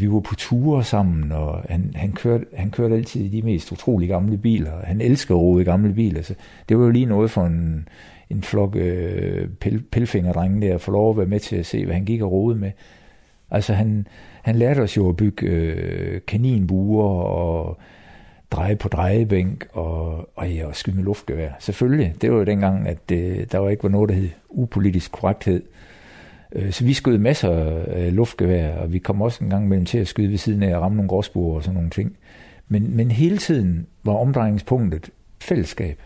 vi 0.00 0.10
var 0.10 0.20
på 0.20 0.34
ture 0.34 0.84
sammen, 0.84 1.32
og 1.32 1.62
han, 1.68 1.92
han, 1.94 2.12
kørte, 2.12 2.44
han 2.54 2.70
kørte 2.70 2.94
altid 2.94 3.24
i 3.24 3.28
de 3.28 3.42
mest 3.42 3.72
utrolige 3.72 4.08
gamle 4.08 4.36
biler. 4.36 4.72
Han 4.84 5.00
elsker 5.00 5.34
at 5.34 5.40
rode 5.40 5.62
i 5.62 5.64
gamle 5.64 5.94
biler, 5.94 6.22
så 6.22 6.34
det 6.68 6.78
var 6.78 6.84
jo 6.84 6.90
lige 6.90 7.06
noget 7.06 7.30
for 7.30 7.44
en, 7.44 7.88
en 8.30 8.42
flok 8.42 8.76
øh, 8.76 9.48
pel, 9.60 9.82
pelfingerdrenge 9.82 10.66
der, 10.66 10.74
at 10.74 10.80
få 10.80 10.90
lov 10.90 11.10
at 11.10 11.16
være 11.16 11.26
med 11.26 11.40
til 11.40 11.56
at 11.56 11.66
se, 11.66 11.84
hvad 11.84 11.94
han 11.94 12.04
gik 12.04 12.22
og 12.22 12.32
rode 12.32 12.54
med. 12.54 12.70
Altså 13.50 13.72
han, 13.72 14.06
han 14.42 14.56
lærte 14.56 14.80
os 14.80 14.96
jo 14.96 15.08
at 15.08 15.16
bygge 15.16 15.46
øh, 15.46 16.20
kaninbuer 16.26 17.08
og 17.08 17.78
dreje 18.50 18.76
på 18.76 18.88
drejebænk 18.88 19.66
og, 19.72 20.28
og, 20.36 20.50
ja, 20.50 20.66
og 20.66 20.76
skyde 20.76 20.96
med 20.96 21.04
luftgevær. 21.04 21.50
Selvfølgelig, 21.58 22.14
det 22.20 22.32
var 22.32 22.38
jo 22.38 22.44
dengang, 22.44 22.88
at 22.88 23.08
det, 23.08 23.52
der 23.52 23.58
var 23.58 23.70
ikke 23.70 23.82
var 23.82 23.88
noget, 23.88 24.08
der 24.08 24.14
hed 24.14 24.28
upolitisk 24.48 25.12
korrekthed. 25.12 25.62
Øh, 26.52 26.72
så 26.72 26.84
vi 26.84 26.94
skød 26.94 27.18
masser 27.18 27.50
af 27.86 28.14
luftgevær, 28.14 28.76
og 28.76 28.92
vi 28.92 28.98
kom 28.98 29.22
også 29.22 29.44
en 29.44 29.50
gang 29.50 29.64
imellem 29.64 29.86
til 29.86 29.98
at 29.98 30.08
skyde 30.08 30.30
ved 30.30 30.38
siden 30.38 30.62
af 30.62 30.76
og 30.76 30.82
ramme 30.82 30.96
nogle 30.96 31.08
gråsbuer 31.08 31.56
og 31.56 31.62
sådan 31.62 31.74
nogle 31.74 31.90
ting. 31.90 32.16
Men, 32.68 32.96
men 32.96 33.10
hele 33.10 33.38
tiden 33.38 33.86
var 34.04 34.12
omdrejningspunktet 34.12 35.10
fællesskab. 35.40 36.02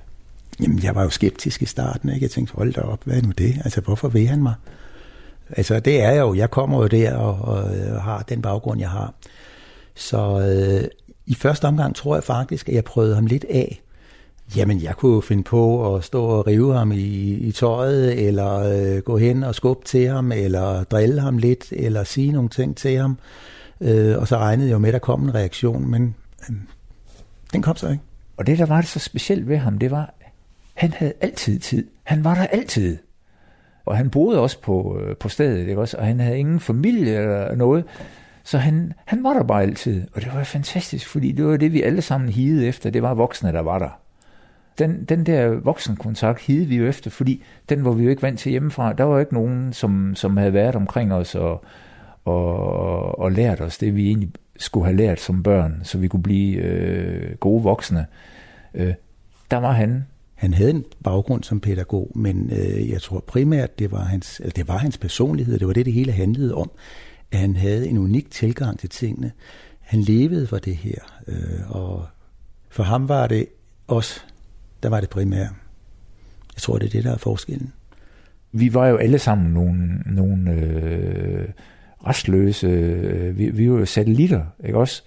Jamen, 0.63 0.83
jeg 0.83 0.95
var 0.95 1.03
jo 1.03 1.11
skeptisk 1.11 1.63
i 1.63 1.67
starten, 1.67 2.09
ikke? 2.09 2.25
Jeg 2.25 2.31
tænkte, 2.31 2.55
hold 2.55 2.73
da 2.73 2.81
op, 2.81 3.05
hvad 3.05 3.17
er 3.17 3.23
nu 3.23 3.31
det? 3.31 3.55
Altså, 3.65 3.81
hvorfor 3.81 4.09
vil 4.09 4.27
han 4.27 4.43
mig? 4.43 4.55
Altså, 5.51 5.81
det 5.81 6.03
er 6.03 6.11
jeg 6.11 6.21
jo. 6.21 6.35
Jeg 6.35 6.51
kommer 6.51 6.79
jo 6.79 6.87
der 6.87 7.15
og, 7.15 7.39
og, 7.55 7.65
og 7.93 8.03
har 8.03 8.23
den 8.29 8.43
baggrund, 8.43 8.81
jeg 8.81 8.91
har. 8.91 9.15
Så 9.95 10.41
øh, 10.41 10.89
i 11.27 11.35
første 11.35 11.65
omgang 11.65 11.95
tror 11.95 12.17
jeg 12.17 12.25
faktisk, 12.25 12.69
at 12.69 12.75
jeg 12.75 12.85
prøvede 12.85 13.15
ham 13.15 13.27
lidt 13.27 13.45
af. 13.51 13.81
Jamen, 14.57 14.83
jeg 14.83 14.97
kunne 14.97 15.23
finde 15.23 15.43
på 15.43 15.95
at 15.95 16.05
stå 16.05 16.25
og 16.25 16.47
rive 16.47 16.75
ham 16.75 16.93
i, 16.93 16.97
i 17.35 17.53
tøjet, 17.53 18.27
eller 18.29 18.55
øh, 18.55 19.03
gå 19.03 19.17
hen 19.17 19.45
og 19.45 19.55
skubbe 19.55 19.85
til 19.85 20.09
ham, 20.09 20.33
eller 20.33 20.85
drille 20.85 21.21
ham 21.21 21.39
lidt, 21.39 21.73
eller 21.73 22.05
sige 22.05 22.33
nogle 22.33 22.49
ting 22.49 22.77
til 22.77 22.97
ham. 22.97 23.19
Øh, 23.81 24.19
og 24.19 24.29
så 24.29 24.39
regnede 24.39 24.69
jeg 24.69 24.73
jo 24.75 24.79
med, 24.79 24.89
at 24.89 24.93
der 24.93 24.99
kom 24.99 25.23
en 25.23 25.35
reaktion, 25.35 25.91
men 25.91 26.15
øh, 26.51 26.57
den 27.53 27.63
kom 27.63 27.77
så 27.77 27.89
ikke. 27.89 28.03
Og 28.37 28.47
det, 28.47 28.59
der 28.59 28.67
var 28.67 28.81
det 28.81 28.91
så 28.91 28.99
specielt 28.99 29.49
ved 29.49 29.57
ham, 29.57 29.79
det 29.79 29.91
var, 29.91 30.15
han 30.75 30.93
havde 30.93 31.13
altid 31.21 31.59
tid. 31.59 31.87
Han 32.03 32.25
var 32.25 32.35
der 32.35 32.47
altid. 32.47 32.99
Og 33.87 33.97
han 33.97 34.11
boede 34.11 34.41
også 34.41 34.61
på, 34.61 34.99
øh, 35.01 35.17
på 35.17 35.29
stedet, 35.29 35.69
ikke 35.69 35.81
også? 35.81 35.97
og 35.97 36.07
han 36.07 36.21
havde 36.21 36.39
ingen 36.39 36.61
familie 36.61 37.17
eller 37.17 37.55
noget. 37.55 37.85
Så 38.45 38.59
han, 38.59 38.93
han 39.05 39.25
var 39.25 39.33
der 39.33 39.43
bare 39.43 39.63
altid, 39.63 40.03
og 40.13 40.21
det 40.21 40.35
var 40.35 40.45
fantastisk, 40.45 41.09
fordi 41.09 41.33
det 41.33 41.45
var 41.45 41.57
det, 41.57 41.73
vi 41.73 41.83
alle 41.83 42.03
sammen 42.03 42.31
hidede 42.31 42.67
efter. 42.67 42.91
Det 42.91 43.03
var 43.03 43.15
voksne, 43.15 43.53
der 43.53 43.61
var 43.61 43.79
der. 43.79 44.01
Den, 44.79 45.05
den 45.05 45.27
der 45.27 45.49
voksenkontakt 45.49 46.41
hede 46.41 46.67
vi 46.67 46.77
jo 46.77 46.87
efter, 46.87 47.11
fordi 47.11 47.43
den 47.69 47.85
var 47.85 47.91
vi 47.91 48.05
jo 48.05 48.11
ikke 48.11 48.23
vant 48.23 48.39
til 48.39 48.51
hjemmefra. 48.51 48.93
Der 48.93 49.05
var 49.05 49.21
ikke 49.21 49.35
nogen, 49.35 49.73
som, 49.73 50.15
som 50.15 50.37
havde 50.37 50.53
været 50.53 50.75
omkring 50.75 51.13
os 51.13 51.35
og, 51.35 51.65
og, 52.25 53.19
og 53.19 53.33
lært 53.33 53.61
os 53.61 53.79
det, 53.79 53.97
vi 53.97 54.07
egentlig 54.07 54.31
skulle 54.59 54.87
have 54.87 54.97
lært 54.97 55.21
som 55.21 55.43
børn, 55.43 55.81
så 55.83 55.99
vi 55.99 56.09
kunne 56.09 56.23
blive 56.23 56.57
øh, 56.57 57.37
gode 57.37 57.63
voksne. 57.63 58.07
Øh, 58.75 58.95
der 59.51 59.57
var 59.57 59.73
han, 59.73 60.07
han 60.35 60.55
havde 60.55 60.71
en 60.71 60.85
baggrund 61.05 61.43
som 61.43 61.61
pædagog, 61.61 62.13
men 62.15 62.51
øh, 62.53 62.91
jeg 62.91 63.03
tror 63.03 63.25
primært, 63.27 63.79
det 63.79 63.93
var, 63.93 64.05
hans, 64.05 64.41
eller 64.41 64.53
det 64.53 64.69
var 64.69 64.79
hans 64.79 64.99
personlighed, 64.99 65.59
det 65.59 65.67
var 65.67 65.73
det, 65.73 65.87
det 65.87 65.95
hele 65.95 66.13
handlede 66.13 66.55
om, 66.55 66.71
at 67.33 67.39
han 67.39 67.57
havde 67.57 67.89
en 67.89 67.99
unik 67.99 68.31
tilgang 68.31 68.79
til 68.79 68.89
tingene. 68.89 69.33
Han 69.81 70.01
levede 70.01 70.47
for 70.47 70.59
det 70.59 70.77
her, 70.77 71.21
øh, 71.29 71.71
og 71.71 72.07
for 72.69 72.83
ham 72.83 73.09
var 73.09 73.27
det 73.27 73.47
også, 73.89 74.21
der 74.83 74.89
var 74.89 75.01
det 75.01 75.11
primære. 75.11 75.49
Jeg 76.55 76.63
tror, 76.63 76.79
det 76.79 76.87
er 76.87 76.91
det, 76.91 77.05
der 77.05 77.13
er 77.13 77.19
forskellen. 77.19 77.73
Vi 78.53 78.75
var 78.75 78.87
jo 78.87 78.97
alle 78.97 79.19
sammen 79.19 79.53
nogle, 79.53 80.03
nogle 80.07 80.53
øh, 80.53 81.49
restløse, 82.07 82.67
øh, 82.67 83.39
vi, 83.39 83.51
vi 83.51 83.71
var 83.71 83.79
jo 83.79 83.87
satellitter, 83.87 84.45
ikke 84.65 84.79
også? 84.79 85.03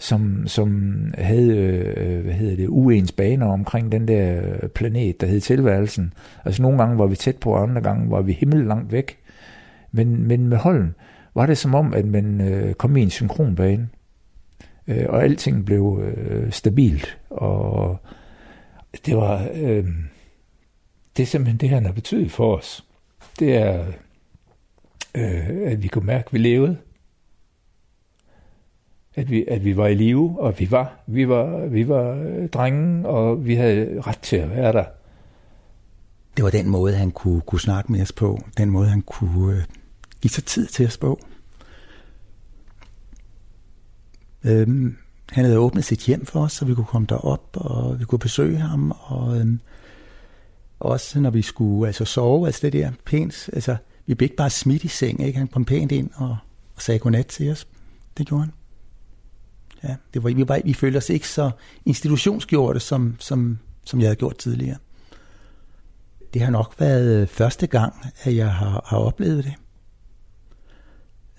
som, 0.00 0.46
som 0.46 0.92
havde 1.18 1.56
øh, 1.56 2.24
hvad 2.24 2.34
hedder 2.34 2.56
det, 2.56 2.68
uens 2.68 3.12
baner 3.12 3.46
omkring 3.46 3.92
den 3.92 4.08
der 4.08 4.42
planet, 4.74 5.20
der 5.20 5.26
hed 5.26 5.40
tilværelsen. 5.40 6.12
Altså 6.44 6.62
nogle 6.62 6.78
gange 6.78 6.98
var 6.98 7.06
vi 7.06 7.16
tæt 7.16 7.36
på, 7.36 7.52
og 7.52 7.62
andre 7.62 7.80
gange 7.80 8.10
var 8.10 8.22
vi 8.22 8.32
himmel 8.32 8.66
langt 8.66 8.92
væk. 8.92 9.18
Men, 9.92 10.28
men 10.28 10.46
med 10.48 10.56
holden 10.56 10.94
var 11.34 11.46
det 11.46 11.58
som 11.58 11.74
om, 11.74 11.94
at 11.94 12.04
man 12.04 12.40
øh, 12.40 12.74
kom 12.74 12.96
i 12.96 13.02
en 13.02 13.10
synkronbane, 13.10 13.88
øh, 14.86 15.06
og 15.08 15.22
alting 15.22 15.66
blev 15.66 16.02
øh, 16.04 16.52
stabilt. 16.52 17.18
Og 17.30 18.00
det 19.06 19.16
var... 19.16 19.48
Øh, 19.54 19.86
det 21.16 21.22
er 21.22 21.26
simpelthen 21.26 21.56
det, 21.56 21.68
han 21.68 21.84
har 21.84 21.92
betydet 21.92 22.32
for 22.32 22.56
os. 22.56 22.84
Det 23.38 23.56
er, 23.56 23.86
øh, 25.14 25.72
at 25.72 25.82
vi 25.82 25.88
kunne 25.88 26.06
mærke, 26.06 26.26
at 26.26 26.32
vi 26.32 26.38
levede 26.38 26.76
at 29.14 29.30
vi, 29.30 29.44
at 29.48 29.64
vi 29.64 29.76
var 29.76 29.86
i 29.86 29.94
live, 29.94 30.40
og 30.40 30.58
vi 30.58 30.70
var, 30.70 31.00
vi 31.06 31.28
var, 31.28 31.66
vi 31.66 31.88
var 31.88 32.14
øh, 32.14 32.48
drenge, 32.48 33.08
og 33.08 33.46
vi 33.46 33.54
havde 33.54 34.00
ret 34.00 34.18
til 34.18 34.36
at 34.36 34.50
være 34.50 34.72
der. 34.72 34.84
Det 36.36 36.44
var 36.44 36.50
den 36.50 36.68
måde, 36.68 36.94
han 36.94 37.10
kunne, 37.10 37.40
kunne 37.40 37.60
snakke 37.60 37.92
med 37.92 38.02
os 38.02 38.12
på. 38.12 38.40
Den 38.58 38.70
måde, 38.70 38.88
han 38.88 39.02
kunne 39.02 39.56
øh, 39.56 39.62
give 40.20 40.30
sig 40.30 40.44
tid 40.44 40.66
til 40.66 40.86
os 40.86 40.98
på. 40.98 41.20
Øhm, 44.44 44.96
han 45.30 45.44
havde 45.44 45.58
åbnet 45.58 45.84
sit 45.84 46.00
hjem 46.00 46.26
for 46.26 46.44
os, 46.44 46.52
så 46.52 46.64
vi 46.64 46.74
kunne 46.74 46.86
komme 46.86 47.06
derop, 47.08 47.56
og 47.56 48.00
vi 48.00 48.04
kunne 48.04 48.18
besøge 48.18 48.58
ham, 48.58 48.92
og 49.00 49.40
øhm, 49.40 49.60
også 50.80 51.20
når 51.20 51.30
vi 51.30 51.42
skulle 51.42 51.86
altså 51.86 52.04
sove, 52.04 52.46
altså 52.46 52.60
det 52.62 52.72
der 52.72 52.92
pænt, 53.04 53.50
altså 53.52 53.76
vi 54.06 54.14
blev 54.14 54.24
ikke 54.24 54.36
bare 54.36 54.50
smidt 54.50 54.84
i 54.84 54.88
seng, 54.88 55.22
ikke? 55.26 55.38
han 55.38 55.48
kom 55.48 55.64
pænt 55.64 55.92
ind 55.92 56.10
og, 56.14 56.36
og 56.74 56.82
sagde 56.82 56.98
godnat 56.98 57.26
til 57.26 57.50
os. 57.50 57.66
Det 58.18 58.26
gjorde 58.26 58.44
han. 58.44 58.52
Ja, 59.82 59.96
det 60.14 60.24
var, 60.24 60.30
vi, 60.30 60.48
var, 60.48 60.60
vi 60.64 60.72
følte 60.72 60.96
os 60.96 61.10
ikke 61.10 61.28
så 61.28 61.50
institutionsgjorte, 61.84 62.80
som, 62.80 63.16
som, 63.18 63.58
som 63.84 64.00
jeg 64.00 64.06
havde 64.06 64.16
gjort 64.16 64.38
tidligere. 64.38 64.76
Det 66.34 66.42
har 66.42 66.50
nok 66.50 66.74
været 66.78 67.22
øh, 67.22 67.28
første 67.28 67.66
gang, 67.66 67.94
at 68.22 68.36
jeg 68.36 68.52
har, 68.52 68.84
har 68.86 68.98
oplevet 68.98 69.44
det. 69.44 69.54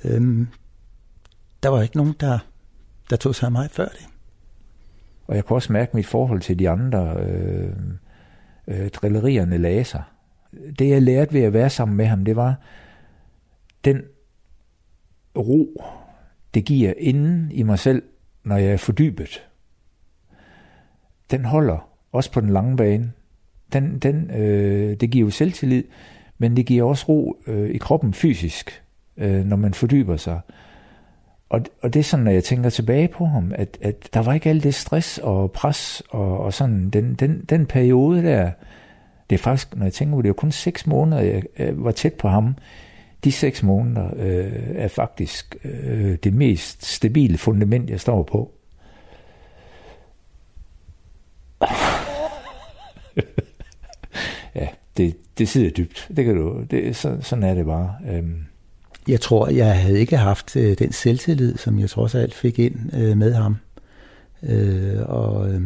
Øhm, 0.04 0.48
der 1.64 1.70
var 1.70 1.82
ikke 1.82 1.98
nogen, 1.98 2.16
der, 2.20 2.40
der 3.12 3.18
tog 3.18 3.36
sig 3.36 3.46
af 3.46 3.52
mig 3.52 3.70
før 3.72 3.88
det. 3.88 4.08
Og 5.28 5.36
jeg 5.36 5.46
kunne 5.46 5.58
også 5.58 5.74
mærke 5.74 5.98
mit 5.98 6.06
forhold 6.06 6.42
til 6.42 6.60
de 6.60 6.70
andre 6.70 7.16
øh, 7.20 7.74
øh, 8.68 8.90
drillerierne 8.90 9.58
laser. 9.58 10.02
Det 10.80 10.90
jeg 10.90 11.02
lærte 11.02 11.34
ved 11.34 11.42
at 11.42 11.54
være 11.54 11.70
sammen 11.70 11.98
med 11.98 12.06
ham, 12.06 12.26
det 12.26 12.36
var 12.36 12.56
den 13.86 14.02
ro, 15.38 15.84
det 16.54 16.66
giver 16.66 16.94
inden 16.98 17.52
i 17.52 17.64
mig 17.64 17.80
selv, 17.80 18.04
når 18.44 18.58
jeg 18.58 18.72
er 18.72 18.78
fordybet, 18.78 19.48
den 21.32 21.46
holder 21.46 21.90
også 22.12 22.32
på 22.32 22.42
den 22.42 22.50
lange 22.50 22.78
bane. 22.78 23.12
Den, 23.74 24.00
den, 24.00 24.32
øh, 24.32 24.98
det 25.00 25.12
giver 25.12 25.26
jo 25.26 25.32
selvtillid, 25.32 25.84
men 26.38 26.58
det 26.58 26.66
giver 26.66 26.84
også 26.84 27.06
ro 27.10 27.38
øh, 27.48 27.70
i 27.70 27.78
kroppen 27.78 28.14
fysisk, 28.14 28.84
øh, 29.18 29.46
når 29.46 29.56
man 29.56 29.74
fordyber 29.74 30.18
sig. 30.18 30.40
Og, 31.52 31.62
og 31.82 31.94
det 31.94 32.00
er 32.00 32.04
sådan, 32.04 32.24
når 32.24 32.32
jeg 32.32 32.44
tænker 32.44 32.70
tilbage 32.70 33.08
på 33.08 33.26
ham, 33.26 33.52
at, 33.56 33.78
at 33.82 34.10
der 34.14 34.22
var 34.22 34.34
ikke 34.34 34.50
alt 34.50 34.64
det 34.64 34.76
stress 34.76 35.18
og 35.18 35.52
pres 35.52 36.04
og, 36.10 36.40
og 36.40 36.54
sådan, 36.54 36.90
den, 36.90 37.14
den, 37.16 37.46
den 37.50 37.66
periode 37.66 38.24
der, 38.24 38.52
det 39.30 39.36
er 39.36 39.40
faktisk, 39.40 39.76
når 39.76 39.86
jeg 39.86 39.94
tænker 39.94 40.16
på 40.16 40.22
det, 40.22 40.30
er 40.30 40.34
kun 40.34 40.52
seks 40.52 40.88
måneder, 40.88 41.22
jeg, 41.22 41.44
jeg 41.60 41.74
var 41.76 41.92
tæt 41.92 42.14
på 42.14 42.28
ham. 42.28 42.56
De 43.24 43.32
seks 43.32 43.64
måneder 43.64 44.10
øh, 44.16 44.52
er 44.76 44.88
faktisk 44.88 45.56
øh, 45.64 46.18
det 46.24 46.34
mest 46.34 46.86
stabile 46.86 47.38
fundament, 47.38 47.90
jeg 47.90 48.00
står 48.00 48.24
på. 48.24 48.52
ja, 54.56 54.68
det, 54.98 55.18
det 55.38 55.50
sidder 55.50 55.70
dybt. 55.70 56.08
Det 56.16 56.26
kan 56.26 56.36
du, 56.36 56.64
det, 56.72 56.96
så, 56.96 57.18
sådan 57.22 57.44
er 57.44 57.54
det 57.54 57.66
bare. 57.66 57.96
Øhm. 58.10 58.46
Jeg 59.08 59.22
tror, 59.22 59.50
jeg 59.50 59.82
havde 59.82 60.00
ikke 60.00 60.18
haft 60.18 60.56
øh, 60.56 60.78
den 60.80 60.92
selvtillid, 60.92 61.58
som 61.58 61.80
jeg 61.80 61.90
trods 61.90 62.16
alt 62.16 62.34
fik 62.34 62.60
ind 62.60 62.96
øh, 62.96 63.18
med 63.18 63.34
ham. 63.34 63.58
Øh, 64.44 65.00
og 65.06 65.54
øh, 65.54 65.62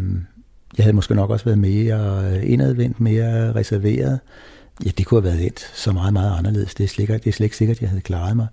jeg 0.77 0.83
havde 0.83 0.95
måske 0.95 1.15
nok 1.15 1.29
også 1.29 1.45
været 1.45 1.59
mere 1.59 2.45
indadvendt, 2.45 2.99
mere 2.99 3.55
reserveret. 3.55 4.19
Ja, 4.85 4.89
det 4.97 5.05
kunne 5.05 5.21
have 5.21 5.31
været 5.31 5.45
endt 5.45 5.59
så 5.73 5.91
meget, 5.91 6.13
meget 6.13 6.37
anderledes. 6.37 6.75
Det 6.75 6.83
er, 6.83 6.87
slet, 6.87 7.07
det 7.07 7.27
er 7.27 7.31
slet 7.31 7.45
ikke 7.45 7.57
sikkert, 7.57 7.77
at 7.77 7.81
jeg 7.81 7.89
havde 7.89 8.01
klaret 8.01 8.35
mig. 8.35 8.47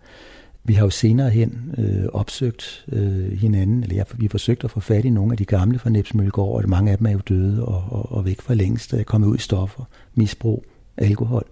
Vi 0.64 0.74
har 0.74 0.84
jo 0.84 0.90
senere 0.90 1.30
hen 1.30 1.74
øh, 1.78 2.04
opsøgt 2.12 2.84
øh, 2.92 3.32
hinanden, 3.38 3.82
eller 3.82 3.96
jeg, 3.96 4.04
vi 4.14 4.24
har 4.24 4.30
forsøgt 4.30 4.64
at 4.64 4.70
få 4.70 4.80
fat 4.80 5.04
i 5.04 5.10
nogle 5.10 5.32
af 5.32 5.36
de 5.36 5.44
gamle 5.44 5.78
fra 5.78 5.90
Nebsmøllegård, 5.90 6.62
og 6.64 6.70
mange 6.70 6.92
af 6.92 6.98
dem 6.98 7.06
er 7.06 7.10
jo 7.10 7.20
døde 7.28 7.64
og, 7.64 7.84
og, 7.90 8.12
og 8.12 8.24
væk 8.24 8.40
for 8.40 8.54
længst, 8.54 8.94
er 8.94 9.02
kommet 9.02 9.28
ud 9.28 9.36
i 9.36 9.40
stoffer, 9.40 9.84
misbrug, 10.14 10.64
alkohol. 10.96 11.46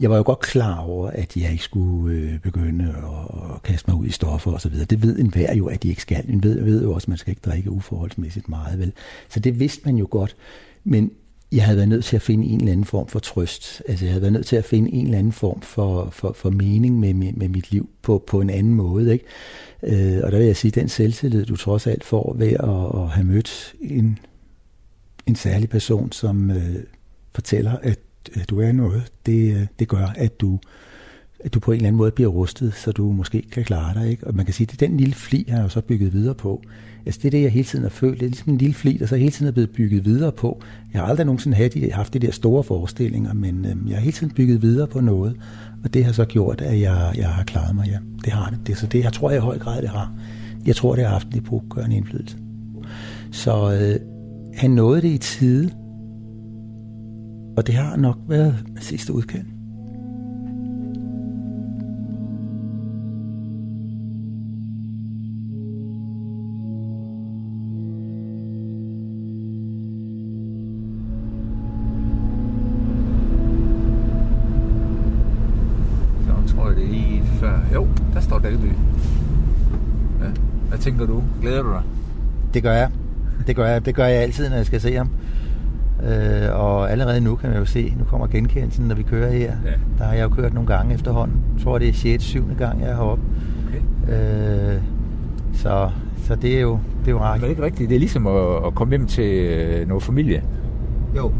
Jeg 0.00 0.10
var 0.10 0.16
jo 0.16 0.22
godt 0.26 0.40
klar 0.40 0.78
over, 0.78 1.10
at 1.10 1.36
jeg 1.36 1.52
ikke 1.52 1.64
skulle 1.64 2.16
øh, 2.16 2.38
begynde 2.38 2.84
at, 2.84 3.54
at 3.54 3.62
kaste 3.62 3.90
mig 3.90 4.00
ud 4.00 4.06
i 4.06 4.10
stoffer 4.10 4.52
osv. 4.52 4.74
Det 4.90 5.02
ved 5.02 5.18
enhver 5.18 5.54
jo, 5.54 5.66
at 5.66 5.82
de 5.82 5.88
ikke 5.88 6.02
skal. 6.02 6.24
En 6.28 6.42
ved, 6.42 6.64
ved 6.64 6.82
jo 6.82 6.92
også, 6.92 7.04
at 7.04 7.08
man 7.08 7.18
skal 7.18 7.30
ikke 7.30 7.42
drikke 7.44 7.70
uforholdsmæssigt 7.70 8.48
meget. 8.48 8.78
Vel? 8.78 8.92
Så 9.28 9.40
det 9.40 9.60
vidste 9.60 9.82
man 9.84 9.96
jo 9.96 10.06
godt. 10.10 10.36
Men 10.84 11.10
jeg 11.52 11.64
havde 11.64 11.76
været 11.76 11.88
nødt 11.88 12.04
til 12.04 12.16
at 12.16 12.22
finde 12.22 12.46
en 12.46 12.60
eller 12.60 12.72
anden 12.72 12.86
form 12.86 13.08
for 13.08 13.18
trøst. 13.18 13.82
Altså 13.88 14.04
jeg 14.04 14.12
havde 14.12 14.22
været 14.22 14.32
nødt 14.32 14.46
til 14.46 14.56
at 14.56 14.64
finde 14.64 14.92
en 14.92 15.04
eller 15.04 15.18
anden 15.18 15.32
form 15.32 15.60
for, 15.60 16.10
for, 16.10 16.32
for 16.32 16.50
mening 16.50 16.98
med, 16.98 17.14
med, 17.14 17.32
med 17.32 17.48
mit 17.48 17.70
liv 17.72 17.88
på, 18.02 18.24
på 18.26 18.40
en 18.40 18.50
anden 18.50 18.74
måde. 18.74 19.12
Ikke? 19.12 19.24
Øh, 19.82 20.20
og 20.24 20.32
der 20.32 20.38
vil 20.38 20.46
jeg 20.46 20.56
sige, 20.56 20.70
den 20.70 20.88
selvtillid, 20.88 21.44
du 21.44 21.56
trods 21.56 21.86
alt 21.86 22.04
får 22.04 22.34
ved 22.38 22.52
at, 22.52 23.02
at 23.02 23.08
have 23.08 23.26
mødt 23.26 23.74
en, 23.80 24.18
en 25.26 25.36
særlig 25.36 25.68
person, 25.68 26.12
som 26.12 26.50
øh, 26.50 26.76
fortæller, 27.34 27.76
at, 27.82 27.88
at 27.88 27.98
du 28.50 28.60
er 28.60 28.72
noget, 28.72 29.12
det, 29.26 29.54
øh, 29.54 29.66
det 29.78 29.88
gør, 29.88 30.06
at 30.16 30.40
du, 30.40 30.58
at 31.44 31.54
du 31.54 31.60
på 31.60 31.72
en 31.72 31.76
eller 31.76 31.88
anden 31.88 31.98
måde 31.98 32.10
bliver 32.10 32.30
rustet, 32.30 32.74
så 32.74 32.92
du 32.92 33.12
måske 33.12 33.42
kan 33.52 33.64
klare 33.64 33.94
dig. 33.94 34.10
Ikke? 34.10 34.26
Og 34.26 34.34
man 34.34 34.44
kan 34.44 34.54
sige, 34.54 34.68
at 34.72 34.80
den 34.80 34.96
lille 34.96 35.14
fli 35.14 35.44
har 35.48 35.56
jeg 35.56 35.64
jo 35.64 35.68
så 35.68 35.80
bygget 35.80 36.12
videre 36.12 36.34
på. 36.34 36.62
Altså 37.06 37.20
det 37.22 37.26
er 37.28 37.30
det, 37.30 37.42
jeg 37.42 37.50
hele 37.50 37.64
tiden 37.64 37.82
har 37.82 37.90
følt. 37.90 38.20
Det 38.20 38.26
er 38.26 38.30
ligesom 38.30 38.52
en 38.52 38.58
lille 38.58 38.74
fli, 38.74 38.96
der 38.96 39.06
så 39.06 39.16
hele 39.16 39.30
tiden 39.30 39.46
er 39.48 39.52
blevet 39.52 39.70
bygget 39.70 40.04
videre 40.04 40.32
på. 40.32 40.62
Jeg 40.92 41.00
har 41.00 41.08
aldrig 41.08 41.26
nogensinde 41.26 41.56
haft, 41.56 41.74
de, 41.74 41.92
haft 41.92 42.14
de 42.14 42.18
der 42.18 42.30
store 42.30 42.64
forestillinger, 42.64 43.32
men 43.32 43.64
øhm, 43.64 43.88
jeg 43.88 43.96
har 43.96 44.00
hele 44.00 44.12
tiden 44.12 44.32
bygget 44.32 44.62
videre 44.62 44.86
på 44.86 45.00
noget. 45.00 45.36
Og 45.84 45.94
det 45.94 46.04
har 46.04 46.12
så 46.12 46.24
gjort, 46.24 46.60
at 46.60 46.80
jeg, 46.80 47.12
jeg 47.16 47.28
har 47.28 47.44
klaret 47.44 47.74
mig, 47.74 47.86
ja. 47.88 47.98
Det 48.24 48.32
har 48.32 48.50
det. 48.50 48.66
det. 48.66 48.76
Så 48.78 48.86
det, 48.86 49.04
jeg 49.04 49.12
tror 49.12 49.30
jeg 49.30 49.38
i 49.38 49.40
høj 49.40 49.58
grad, 49.58 49.82
det 49.82 49.90
har. 49.90 50.14
Jeg 50.66 50.76
tror, 50.76 50.94
det 50.94 51.04
har 51.04 51.10
haft 51.10 51.28
en 51.28 51.38
epokegørende 51.38 51.96
indflydelse. 51.96 52.36
Så 53.32 53.72
øh, 53.72 53.96
han 54.54 54.70
nåede 54.70 55.02
det 55.02 55.08
i 55.08 55.18
tide, 55.18 55.70
og 57.60 57.66
det 57.66 57.74
har 57.74 57.96
nok 57.96 58.16
været 58.28 58.64
sidste 58.80 59.12
udkald. 59.12 59.44
tænker 80.80 81.06
du? 81.06 81.22
Glæder 81.40 81.62
du 81.62 81.68
dig? 81.68 81.82
Det 82.54 82.62
gør 82.62 82.72
jeg. 82.72 82.90
Det 83.46 83.56
gør 83.56 83.66
jeg, 83.66 83.86
det 83.86 83.94
gør 83.94 84.06
jeg 84.06 84.22
altid, 84.22 84.48
når 84.48 84.56
jeg 84.56 84.66
skal 84.66 84.80
se 84.80 84.94
ham. 84.94 85.10
Øh, 86.04 86.60
og 86.60 86.90
allerede 86.90 87.20
nu 87.20 87.36
kan 87.36 87.50
man 87.50 87.58
jo 87.58 87.64
se, 87.64 87.94
nu 87.98 88.04
kommer 88.04 88.26
genkendelsen, 88.26 88.84
når 88.84 88.94
vi 88.94 89.02
kører 89.02 89.32
her. 89.32 89.52
Ja. 89.64 89.70
Der 89.98 90.04
har 90.04 90.14
jeg 90.14 90.22
jo 90.22 90.28
kørt 90.28 90.54
nogle 90.54 90.66
gange 90.66 90.94
efterhånden. 90.94 91.36
Jeg 91.54 91.64
tror, 91.64 91.78
det 91.78 91.88
er 91.88 91.92
6. 91.92 92.24
7. 92.24 92.44
gang, 92.58 92.80
jeg 92.80 92.90
er 92.90 92.94
heroppe. 92.94 93.24
Okay. 93.68 94.74
Øh, 94.74 94.82
så, 95.54 95.90
så 96.24 96.34
det 96.34 96.56
er 96.56 96.60
jo, 96.60 96.78
det 97.00 97.08
er 97.08 97.12
jo 97.12 97.18
rart. 97.20 97.34
Men 97.34 97.40
det 97.40 97.46
er 97.46 97.50
ikke 97.50 97.62
rigtigt. 97.62 97.88
Det 97.88 97.94
er 97.94 97.98
ligesom 97.98 98.26
at, 98.26 98.66
at 98.66 98.74
komme 98.74 98.92
hjem 98.92 99.06
til 99.06 99.24
øh, 99.24 99.88
noget 99.88 100.02
familie. 100.02 100.42
Jo, 101.16 101.32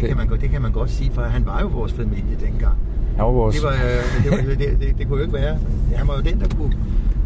det 0.00 0.08
kan, 0.08 0.16
man, 0.16 0.28
det 0.40 0.50
kan 0.50 0.62
man 0.62 0.72
godt 0.72 0.90
sige, 0.90 1.10
for 1.12 1.22
han 1.22 1.46
var 1.46 1.60
jo 1.60 1.66
vores 1.66 1.92
familie 1.92 2.36
dengang. 2.40 2.74
Han 3.16 3.24
var 3.24 3.32
vores... 3.32 3.56
Det, 3.56 3.64
var, 3.64 3.72
øh, 3.72 4.24
det, 4.24 4.48
var, 4.48 4.54
det, 4.54 4.80
det, 4.80 4.98
det 4.98 5.08
kunne 5.08 5.16
jo 5.16 5.22
ikke 5.22 5.34
være. 5.34 5.58
Han 5.94 6.08
var 6.08 6.14
jo 6.14 6.20
den, 6.20 6.40
der 6.40 6.48
kunne 6.56 6.72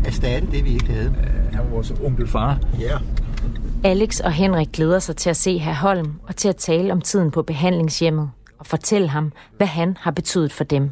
erstatte 0.04 0.48
det, 0.52 0.64
vi 0.64 0.70
ikke 0.70 0.92
havde. 0.92 1.12
Han 1.52 1.60
var 1.64 1.70
vores 1.70 1.94
onkelfar. 2.04 2.58
Ja. 2.80 2.96
Alex 3.86 4.20
og 4.20 4.32
Henrik 4.32 4.72
glæder 4.72 4.98
sig 4.98 5.16
til 5.16 5.30
at 5.30 5.36
se 5.36 5.58
herr 5.58 5.74
Holm 5.74 6.12
og 6.22 6.36
til 6.36 6.48
at 6.48 6.56
tale 6.56 6.92
om 6.92 7.00
tiden 7.00 7.30
på 7.30 7.42
behandlingshjemmet 7.42 8.30
og 8.58 8.66
fortælle 8.66 9.08
ham, 9.08 9.32
hvad 9.56 9.66
han 9.66 9.96
har 10.00 10.10
betydet 10.10 10.52
for 10.52 10.64
dem. 10.64 10.90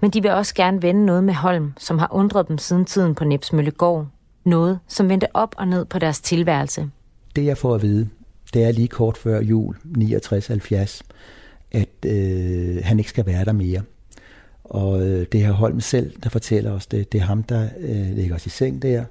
Men 0.00 0.10
de 0.10 0.22
vil 0.22 0.30
også 0.30 0.54
gerne 0.54 0.82
vende 0.82 1.06
noget 1.06 1.24
med 1.24 1.34
Holm, 1.34 1.72
som 1.78 1.98
har 1.98 2.08
undret 2.10 2.48
dem 2.48 2.58
siden 2.58 2.84
tiden 2.84 3.14
på 3.14 3.24
Nipsmøllegård. 3.24 4.06
Noget, 4.44 4.78
som 4.88 5.08
vendte 5.08 5.36
op 5.36 5.54
og 5.58 5.68
ned 5.68 5.84
på 5.84 5.98
deres 5.98 6.20
tilværelse. 6.20 6.90
Det 7.36 7.44
jeg 7.44 7.58
får 7.58 7.74
at 7.74 7.82
vide, 7.82 8.08
det 8.54 8.64
er 8.64 8.72
lige 8.72 8.88
kort 8.88 9.16
før 9.16 9.40
jul 9.40 9.76
69-70, 9.98 11.00
at 11.72 11.88
øh, 12.06 12.78
han 12.82 12.98
ikke 12.98 13.10
skal 13.10 13.26
være 13.26 13.44
der 13.44 13.52
mere. 13.52 13.82
Og 14.64 15.02
øh, 15.02 15.26
det 15.32 15.44
er 15.44 15.50
Holm 15.50 15.80
selv, 15.80 16.12
der 16.22 16.30
fortæller 16.30 16.72
os 16.72 16.86
det. 16.86 17.12
Det 17.12 17.20
er 17.20 17.24
ham, 17.24 17.42
der 17.42 17.68
øh, 17.78 18.16
lægger 18.16 18.34
os 18.34 18.46
i 18.46 18.50
seng 18.50 18.82
der. 18.82 19.04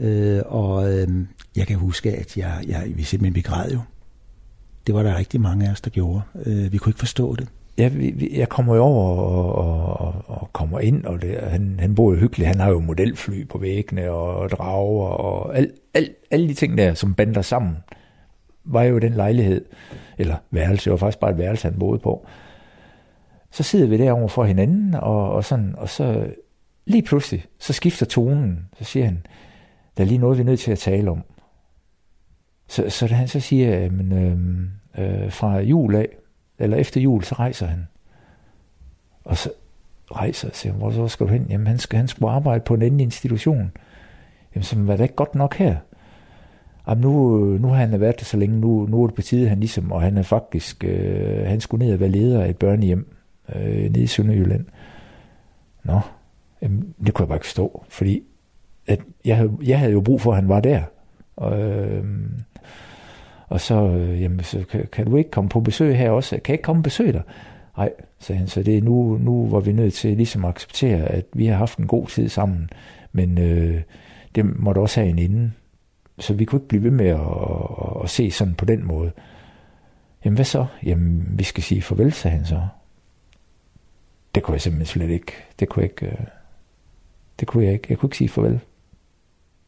Øh, 0.00 0.42
og 0.46 0.92
øh, 0.92 1.08
jeg 1.56 1.66
kan 1.66 1.76
huske, 1.76 2.16
at 2.16 2.36
jeg, 2.36 2.64
jeg, 2.68 2.92
vi 2.94 3.02
simpelthen 3.02 3.42
begræd 3.42 3.70
jo. 3.72 3.80
Det 4.86 4.94
var 4.94 5.02
der 5.02 5.18
rigtig 5.18 5.40
mange 5.40 5.68
af 5.68 5.72
os, 5.72 5.80
der 5.80 5.90
gjorde. 5.90 6.22
Øh, 6.46 6.72
vi 6.72 6.78
kunne 6.78 6.90
ikke 6.90 6.98
forstå 6.98 7.36
det. 7.36 7.48
Ja, 7.78 7.88
vi, 7.88 8.30
jeg 8.36 8.48
kommer 8.48 8.76
jo 8.76 8.82
over 8.82 9.22
og, 9.22 10.00
og, 10.00 10.24
og 10.26 10.52
kommer 10.52 10.80
ind, 10.80 11.04
og 11.04 11.22
det, 11.22 11.38
han, 11.42 11.76
han 11.80 11.94
bor 11.94 12.12
jo 12.12 12.18
hyggeligt. 12.18 12.48
Han 12.48 12.60
har 12.60 12.70
jo 12.70 12.80
modelfly 12.80 13.48
på 13.48 13.58
væggene 13.58 14.10
og 14.10 14.50
drager 14.50 15.06
og 15.06 15.56
al, 15.56 15.70
al, 15.94 16.10
alle 16.30 16.48
de 16.48 16.54
ting 16.54 16.78
der, 16.78 16.94
som 16.94 17.14
bander 17.14 17.42
sammen, 17.42 17.76
var 18.64 18.82
jo 18.82 18.98
den 18.98 19.12
lejlighed, 19.12 19.64
eller 20.18 20.36
værelse, 20.50 20.84
det 20.84 20.90
var 20.90 20.96
faktisk 20.96 21.20
bare 21.20 21.30
et 21.30 21.38
værelse, 21.38 21.68
han 21.68 21.78
boede 21.78 21.98
på 21.98 22.26
så 23.50 23.62
sidder 23.62 23.86
vi 23.86 23.98
derovre 23.98 24.28
for 24.28 24.44
hinanden, 24.44 24.94
og, 24.94 25.32
og, 25.32 25.44
sådan, 25.44 25.74
og 25.78 25.88
så 25.88 26.26
lige 26.86 27.02
pludselig, 27.02 27.44
så 27.58 27.72
skifter 27.72 28.06
tonen. 28.06 28.68
Så 28.78 28.84
siger 28.84 29.04
han, 29.04 29.26
der 29.96 30.04
er 30.04 30.08
lige 30.08 30.18
noget, 30.18 30.38
vi 30.38 30.42
er 30.42 30.46
nødt 30.46 30.60
til 30.60 30.72
at 30.72 30.78
tale 30.78 31.10
om. 31.10 31.22
Så, 32.68 32.90
så 32.90 33.06
da 33.06 33.14
han 33.14 33.28
så 33.28 33.40
siger, 33.40 33.90
men, 33.90 34.12
øh, 34.12 34.38
øh, 35.04 35.32
fra 35.32 35.58
jul 35.58 35.94
af, 35.94 36.08
eller 36.58 36.76
efter 36.76 37.00
jul, 37.00 37.24
så 37.24 37.34
rejser 37.34 37.66
han. 37.66 37.86
Og 39.24 39.36
så 39.36 39.50
rejser 40.12 40.48
og 40.48 40.56
siger, 40.56 40.72
hvor 40.72 40.90
så 40.90 41.08
skal 41.08 41.26
du 41.26 41.32
hen? 41.32 41.46
Jamen, 41.50 41.66
han 41.66 41.78
skal, 41.78 41.96
han 41.96 42.08
skal 42.08 42.24
arbejde 42.24 42.64
på 42.64 42.74
en 42.74 42.82
anden 42.82 43.00
institution. 43.00 43.72
Jamen, 44.54 44.64
så 44.64 44.78
var 44.78 44.96
det 44.96 45.02
ikke 45.02 45.14
godt 45.14 45.34
nok 45.34 45.54
her? 45.54 45.76
Jamen, 46.88 47.02
nu, 47.02 47.38
nu 47.38 47.68
har 47.68 47.76
han 47.76 48.00
været 48.00 48.20
der 48.20 48.24
så 48.24 48.36
længe, 48.36 48.60
nu, 48.60 48.86
nu 48.86 49.02
er 49.02 49.06
det 49.06 49.16
på 49.16 49.22
tide, 49.22 49.48
han 49.48 49.60
ligesom, 49.60 49.92
og 49.92 50.02
han 50.02 50.18
er 50.18 50.22
faktisk, 50.22 50.84
øh, 50.84 51.46
han 51.46 51.60
skulle 51.60 51.86
ned 51.86 51.94
og 51.94 52.00
være 52.00 52.08
leder 52.08 52.42
af 52.42 52.48
et 52.48 52.56
børnehjem 52.56 53.16
øh, 53.54 53.82
nede 53.82 54.02
i 54.02 54.06
Sønderjylland. 54.06 54.64
Nå, 55.84 56.00
jamen, 56.62 56.94
det 57.06 57.14
kunne 57.14 57.22
jeg 57.22 57.28
bare 57.28 57.36
ikke 57.36 57.46
forstå, 57.46 57.84
fordi 57.88 58.22
at 58.90 59.00
jeg, 59.24 59.48
jeg 59.62 59.78
havde 59.78 59.92
jo 59.92 60.00
brug 60.00 60.20
for, 60.20 60.30
at 60.30 60.36
han 60.36 60.48
var 60.48 60.60
der. 60.60 60.82
Og, 61.36 61.60
øh, 61.60 62.04
og 63.48 63.60
så, 63.60 63.74
øh, 63.74 64.22
jamen, 64.22 64.40
så 64.40 64.64
kan, 64.70 64.88
kan 64.92 65.06
du 65.06 65.16
ikke 65.16 65.30
komme 65.30 65.50
på 65.50 65.60
besøg 65.60 65.96
her 65.96 66.10
også? 66.10 66.30
Kan 66.30 66.52
jeg 66.52 66.54
ikke 66.54 66.62
komme 66.62 66.80
og 66.80 66.84
besøge 66.84 67.12
dig? 67.12 67.22
Nej, 67.76 67.92
sagde 68.18 68.38
han, 68.38 68.48
så 68.48 68.62
det 68.62 68.78
er 68.78 68.82
nu, 68.82 69.18
nu 69.18 69.48
var 69.48 69.60
vi 69.60 69.72
nødt 69.72 69.94
til 69.94 70.16
ligesom 70.16 70.44
at 70.44 70.48
acceptere, 70.48 71.04
at 71.04 71.24
vi 71.32 71.46
har 71.46 71.56
haft 71.56 71.78
en 71.78 71.86
god 71.86 72.06
tid 72.06 72.28
sammen, 72.28 72.70
men 73.12 73.38
øh, 73.38 73.82
det 74.34 74.60
måtte 74.60 74.78
også 74.78 75.00
have 75.00 75.10
en 75.10 75.18
inden. 75.18 75.54
Så 76.18 76.34
vi 76.34 76.44
kunne 76.44 76.58
ikke 76.58 76.68
blive 76.68 76.84
ved 76.84 76.90
med 76.90 77.06
at, 77.06 77.20
at, 77.20 78.02
at 78.04 78.10
se 78.10 78.30
sådan 78.30 78.54
på 78.54 78.64
den 78.64 78.84
måde. 78.84 79.10
Jamen 80.24 80.34
hvad 80.34 80.44
så? 80.44 80.66
Jamen 80.82 81.26
vi 81.30 81.44
skal 81.44 81.62
sige 81.62 81.82
farvel, 81.82 82.12
sagde 82.12 82.36
han 82.36 82.46
så 82.46 82.60
det 84.34 84.42
kunne 84.42 84.52
jeg 84.52 84.60
simpelthen 84.60 84.86
slet 84.86 85.10
ikke. 85.10 85.32
Det 85.60 85.68
kunne 85.68 85.82
jeg 85.82 85.90
ikke. 85.90 86.06
Øh, 86.06 86.26
det 87.40 87.48
kunne 87.48 87.64
jeg 87.64 87.72
ikke. 87.72 87.86
Jeg 87.88 87.98
kunne 87.98 88.06
ikke 88.06 88.16
sige 88.16 88.28
farvel. 88.28 88.60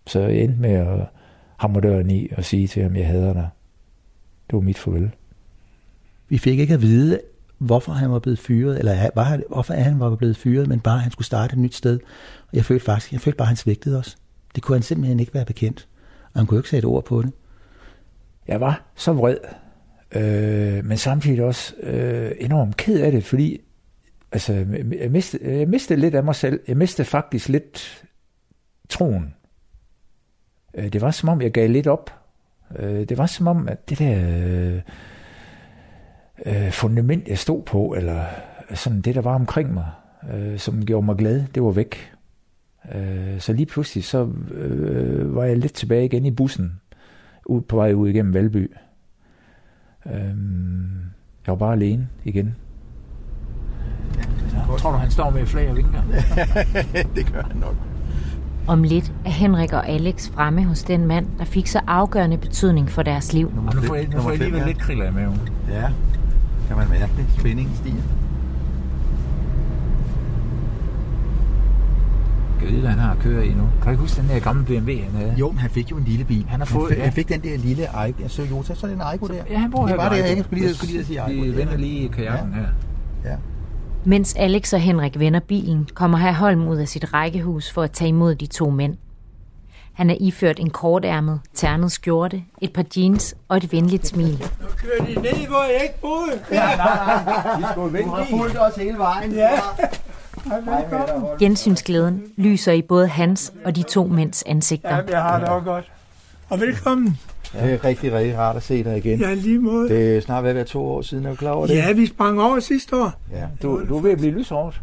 Så 0.07 0.21
jeg 0.21 0.39
endte 0.39 0.61
med 0.61 0.71
at 0.71 1.07
hamre 1.57 1.81
døren 1.81 2.11
i 2.11 2.29
og 2.37 2.45
sige 2.45 2.69
til 2.69 2.83
ham, 2.83 2.97
jeg 2.97 3.07
hader 3.07 3.33
dig. 3.33 3.49
Det 4.47 4.57
var 4.57 4.61
mit 4.61 4.79
farvel. 4.79 5.11
Vi 6.29 6.39
fik 6.39 6.59
ikke 6.59 6.75
at 6.75 6.83
vide, 6.83 7.21
hvorfor 7.59 7.93
han 7.93 8.11
var 8.11 8.19
blevet 8.19 8.39
fyret, 8.39 8.79
eller 8.79 9.11
var 9.15 9.23
han, 9.23 9.43
hvorfor 9.49 9.75
han 9.75 10.01
var 10.01 10.17
blevet 10.17 10.37
fyret, 10.37 10.69
men 10.69 10.81
bare 10.81 10.95
at 10.95 11.01
han 11.01 11.13
skulle 11.13 11.27
starte 11.27 11.53
et 11.53 11.59
nyt 11.59 11.75
sted. 11.75 12.01
Og 12.49 12.57
jeg 12.57 12.65
følte 12.65 12.85
faktisk, 12.85 13.13
jeg 13.13 13.21
følte 13.21 13.37
bare, 13.37 13.45
at 13.45 13.49
han 13.49 13.57
svigtede 13.57 13.99
os. 13.99 14.17
Det 14.55 14.63
kunne 14.63 14.77
han 14.77 14.83
simpelthen 14.83 15.21
ikke 15.21 15.35
være 15.35 15.45
bekendt. 15.45 15.89
Og 16.33 16.41
han 16.41 16.47
kunne 16.47 16.59
ikke 16.59 16.69
sætte 16.69 16.87
ord 16.87 17.05
på 17.05 17.23
det. 17.23 17.33
Jeg 18.49 18.61
var 18.61 18.93
så 18.95 19.13
vred, 19.13 19.37
øh, 20.13 20.85
men 20.85 20.97
samtidig 20.97 21.45
også 21.45 21.75
øh, 21.83 22.33
enormt 22.41 22.77
ked 22.77 23.01
af 23.01 23.13
det, 23.13 23.25
fordi 23.25 23.61
altså, 24.33 24.53
jeg, 25.01 25.11
mistede, 25.11 25.59
jeg 25.59 25.69
mistede 25.69 26.01
lidt 26.01 26.15
af 26.15 26.25
mig 26.25 26.35
selv. 26.35 26.61
Jeg 26.69 26.77
mistede 26.77 27.09
faktisk 27.09 27.49
lidt 27.49 28.05
troen. 28.89 29.35
Øh, 30.75 30.93
det 30.93 31.01
var 31.01 31.11
som 31.11 31.29
om, 31.29 31.43
jeg 31.43 31.51
gav 31.51 31.69
lidt 31.69 31.87
op. 31.87 32.11
Øh, 32.79 33.09
det 33.09 33.19
var 33.19 33.27
som 33.27 33.47
om, 33.47 33.69
at 33.69 33.91
det 33.91 33.99
der 33.99 34.21
øh, 34.37 34.81
øh, 36.47 36.73
fundament, 36.73 37.29
jeg 37.29 37.39
stod 37.39 37.63
på, 37.63 37.95
eller 37.95 38.25
sådan 38.75 39.01
det, 39.01 39.15
der 39.15 39.21
var 39.21 39.35
omkring 39.35 39.75
mig, 39.75 39.87
øh, 40.33 40.59
som 40.59 40.87
gjorde 40.87 41.07
mig 41.07 41.17
glad, 41.17 41.45
det 41.55 41.63
var 41.63 41.71
væk. 41.71 42.13
Øh, 42.95 43.41
så 43.41 43.53
lige 43.53 43.67
pludselig, 43.67 44.05
så 44.05 44.29
øh, 44.51 45.35
var 45.35 45.45
jeg 45.45 45.59
lidt 45.59 45.73
tilbage 45.73 46.05
igen 46.05 46.27
i 46.27 46.31
bussen, 46.31 46.81
ud 47.47 47.61
på 47.61 47.77
vej 47.77 47.93
ud 47.93 48.09
igennem 48.09 48.35
Valby. 48.35 48.71
Øh, 50.07 50.15
jeg 51.47 51.53
var 51.53 51.55
bare 51.55 51.73
alene 51.73 52.09
igen. 52.25 52.55
Jeg 54.53 54.79
tror 54.79 54.91
du, 54.91 54.97
han 54.97 55.11
står 55.11 55.31
med 55.31 55.47
flag 55.47 55.71
og 55.71 55.77
vinker? 55.77 56.03
det 57.17 57.33
gør 57.33 57.43
han 57.43 57.57
nok. 57.57 57.92
Om 58.67 58.83
lidt 58.83 59.13
er 59.25 59.31
Henrik 59.31 59.73
og 59.73 59.89
Alex 59.89 60.31
fremme 60.31 60.65
hos 60.65 60.83
den 60.83 61.07
mand, 61.07 61.27
der 61.39 61.45
fik 61.45 61.67
så 61.67 61.81
afgørende 61.87 62.37
betydning 62.37 62.91
for 62.91 63.03
deres 63.03 63.33
liv. 63.33 63.53
Nu 63.75 63.81
får 63.83 63.95
jeg, 63.95 64.09
nu 64.15 64.21
får 64.21 64.31
jeg 64.31 64.41
alligevel 64.41 64.67
lidt 64.67 64.79
kriller 64.79 65.09
i 65.09 65.13
maven. 65.13 65.41
Ja, 65.71 65.83
kan 66.69 66.77
man 66.77 66.89
mærke 66.91 67.13
det. 67.17 67.25
Spændingen 67.39 67.75
stiger. 67.77 68.03
Jeg 72.63 72.71
ved, 72.73 72.81
hvad 72.81 72.91
han 72.91 72.99
har 72.99 73.11
at 73.13 73.19
køre 73.19 73.47
i 73.47 73.49
nu. 73.49 73.55
Kan 73.63 73.85
du 73.85 73.91
ikke 73.91 74.01
huske 74.01 74.21
den 74.23 74.29
der 74.31 74.39
gamle 74.41 74.65
BMW, 74.65 74.91
han 75.03 75.11
havde? 75.15 75.35
Jo, 75.39 75.49
men 75.49 75.59
han 75.59 75.71
fik 75.71 75.91
jo 75.91 75.97
en 75.97 76.05
lille 76.05 76.25
bil. 76.25 76.45
Han 76.49 76.61
har 76.61 76.67
fået- 76.67 76.83
han, 76.83 76.91
fik, 76.91 76.99
ja. 76.99 77.05
han 77.05 77.13
fik 77.13 77.29
den 77.29 77.41
der 77.41 77.59
lille 77.59 77.97
Aigo. 77.97 78.23
Jeg 78.23 78.31
så 78.31 78.43
Jota, 78.51 78.75
så 78.75 78.87
er 78.87 78.91
det 78.91 78.97
en 78.97 79.03
Aigo 79.05 79.27
der. 79.27 79.35
Ja, 79.51 79.59
han 79.59 79.71
bor 79.71 79.81
det 79.81 79.89
her. 79.91 79.97
var 79.97 80.09
ved 80.09 80.17
det, 80.19 80.23
jeg 80.23 80.31
ikke 80.31 80.43
skulle 80.43 80.63
lige, 80.63 80.75
skulle 80.75 80.93
lige 80.93 81.05
sige 81.05 81.21
Aigo. 81.23 81.43
Vi 81.43 81.57
vender 81.57 81.77
lige 81.77 81.99
i 82.05 82.09
kajakken 82.09 82.55
her. 82.55 82.67
Ja. 83.31 83.37
Mens 84.05 84.35
Alex 84.39 84.73
og 84.73 84.81
Henrik 84.81 85.19
vender 85.19 85.41
bilen, 85.41 85.89
kommer 85.95 86.19
herr 86.19 86.33
Holm 86.33 86.69
ud 86.69 86.77
af 86.77 86.89
sit 86.89 87.15
rækkehus 87.15 87.71
for 87.73 87.83
at 87.83 87.91
tage 87.91 88.09
imod 88.09 88.35
de 88.35 88.47
to 88.47 88.71
mænd. 88.71 88.97
Han 89.93 90.11
er 90.11 90.17
iført 90.21 90.59
en 90.61 90.71
kortærmet, 90.71 91.41
ternet 91.55 91.93
skjorte, 91.93 92.43
et 92.61 92.73
par 92.73 92.85
jeans 92.97 93.35
og 93.49 93.57
et 93.57 93.73
venligt 93.73 94.07
smil. 94.07 94.45
Kører 94.77 95.05
de 95.07 95.15
ned, 95.15 95.47
hvor 95.47 95.73
jeg 95.73 95.83
ikke 95.83 96.01
boede? 96.01 96.33
Du 98.05 98.11
har 98.11 98.27
fulgt 98.31 98.59
os 98.61 98.75
hele 98.75 98.99
vejen. 98.99 99.33
Ja. 99.33 99.51
Gensynsglæden 101.39 102.23
lyser 102.37 102.73
i 102.73 102.83
både 102.83 103.09
hans 103.09 103.53
og 103.65 103.77
de 103.77 103.83
to 103.83 104.07
mænds 104.07 104.43
ansigter. 104.47 104.97
Jamen, 104.97 105.11
jeg 105.11 105.23
har 105.23 105.39
det 105.39 105.49
også 105.49 105.65
godt. 105.65 105.93
Og 106.49 106.61
velkommen. 106.61 107.19
Det 107.53 107.73
er 107.73 107.85
rigtig, 107.85 108.13
rigtig 108.13 108.39
rart 108.39 108.57
at 108.57 108.63
se 108.63 108.85
dig 108.85 108.97
igen. 108.97 109.21
Ja, 109.21 109.35
lige 109.35 109.59
måde. 109.59 109.89
Det 109.89 110.17
er 110.17 110.21
snart 110.21 110.43
ved 110.45 110.51
at 110.51 110.57
være 110.57 110.65
to 110.65 110.85
år 110.87 111.03
siden, 111.03 111.27
er 111.27 111.31
du 111.31 111.37
klar 111.37 111.51
over 111.51 111.67
det? 111.67 111.75
Ja, 111.75 111.93
vi 111.93 112.07
sprang 112.07 112.41
over 112.43 112.61
sidste 112.61 112.97
år. 112.97 113.13
ja. 113.33 113.47
Du, 113.63 113.87
du 113.89 113.97
er 113.97 114.01
ved 114.03 114.11
at 114.11 114.19
blive 114.19 114.33
lyshårdt. 114.39 114.81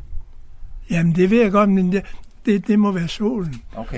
Jamen, 0.92 1.16
det 1.16 1.30
ved 1.32 1.42
jeg 1.42 1.52
godt, 1.52 1.70
men 1.70 1.92
det, 1.92 2.04
det, 2.46 2.68
det 2.68 2.80
må 2.80 2.92
være 2.92 3.08
solen. 3.08 3.62
Okay. 3.78 3.98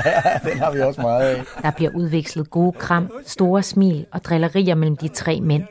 Den 0.50 0.58
har 0.58 0.72
vi 0.72 0.80
også 0.80 1.00
meget 1.00 1.22
af. 1.22 1.42
Der 1.62 1.70
bliver 1.70 1.90
udvekslet 1.94 2.50
gode 2.50 2.72
kram, 2.72 3.10
store 3.26 3.62
smil 3.62 4.06
og 4.12 4.24
drillerier 4.24 4.74
mellem 4.74 4.96
de 4.96 5.08
tre 5.08 5.40
mænd. 5.40 5.62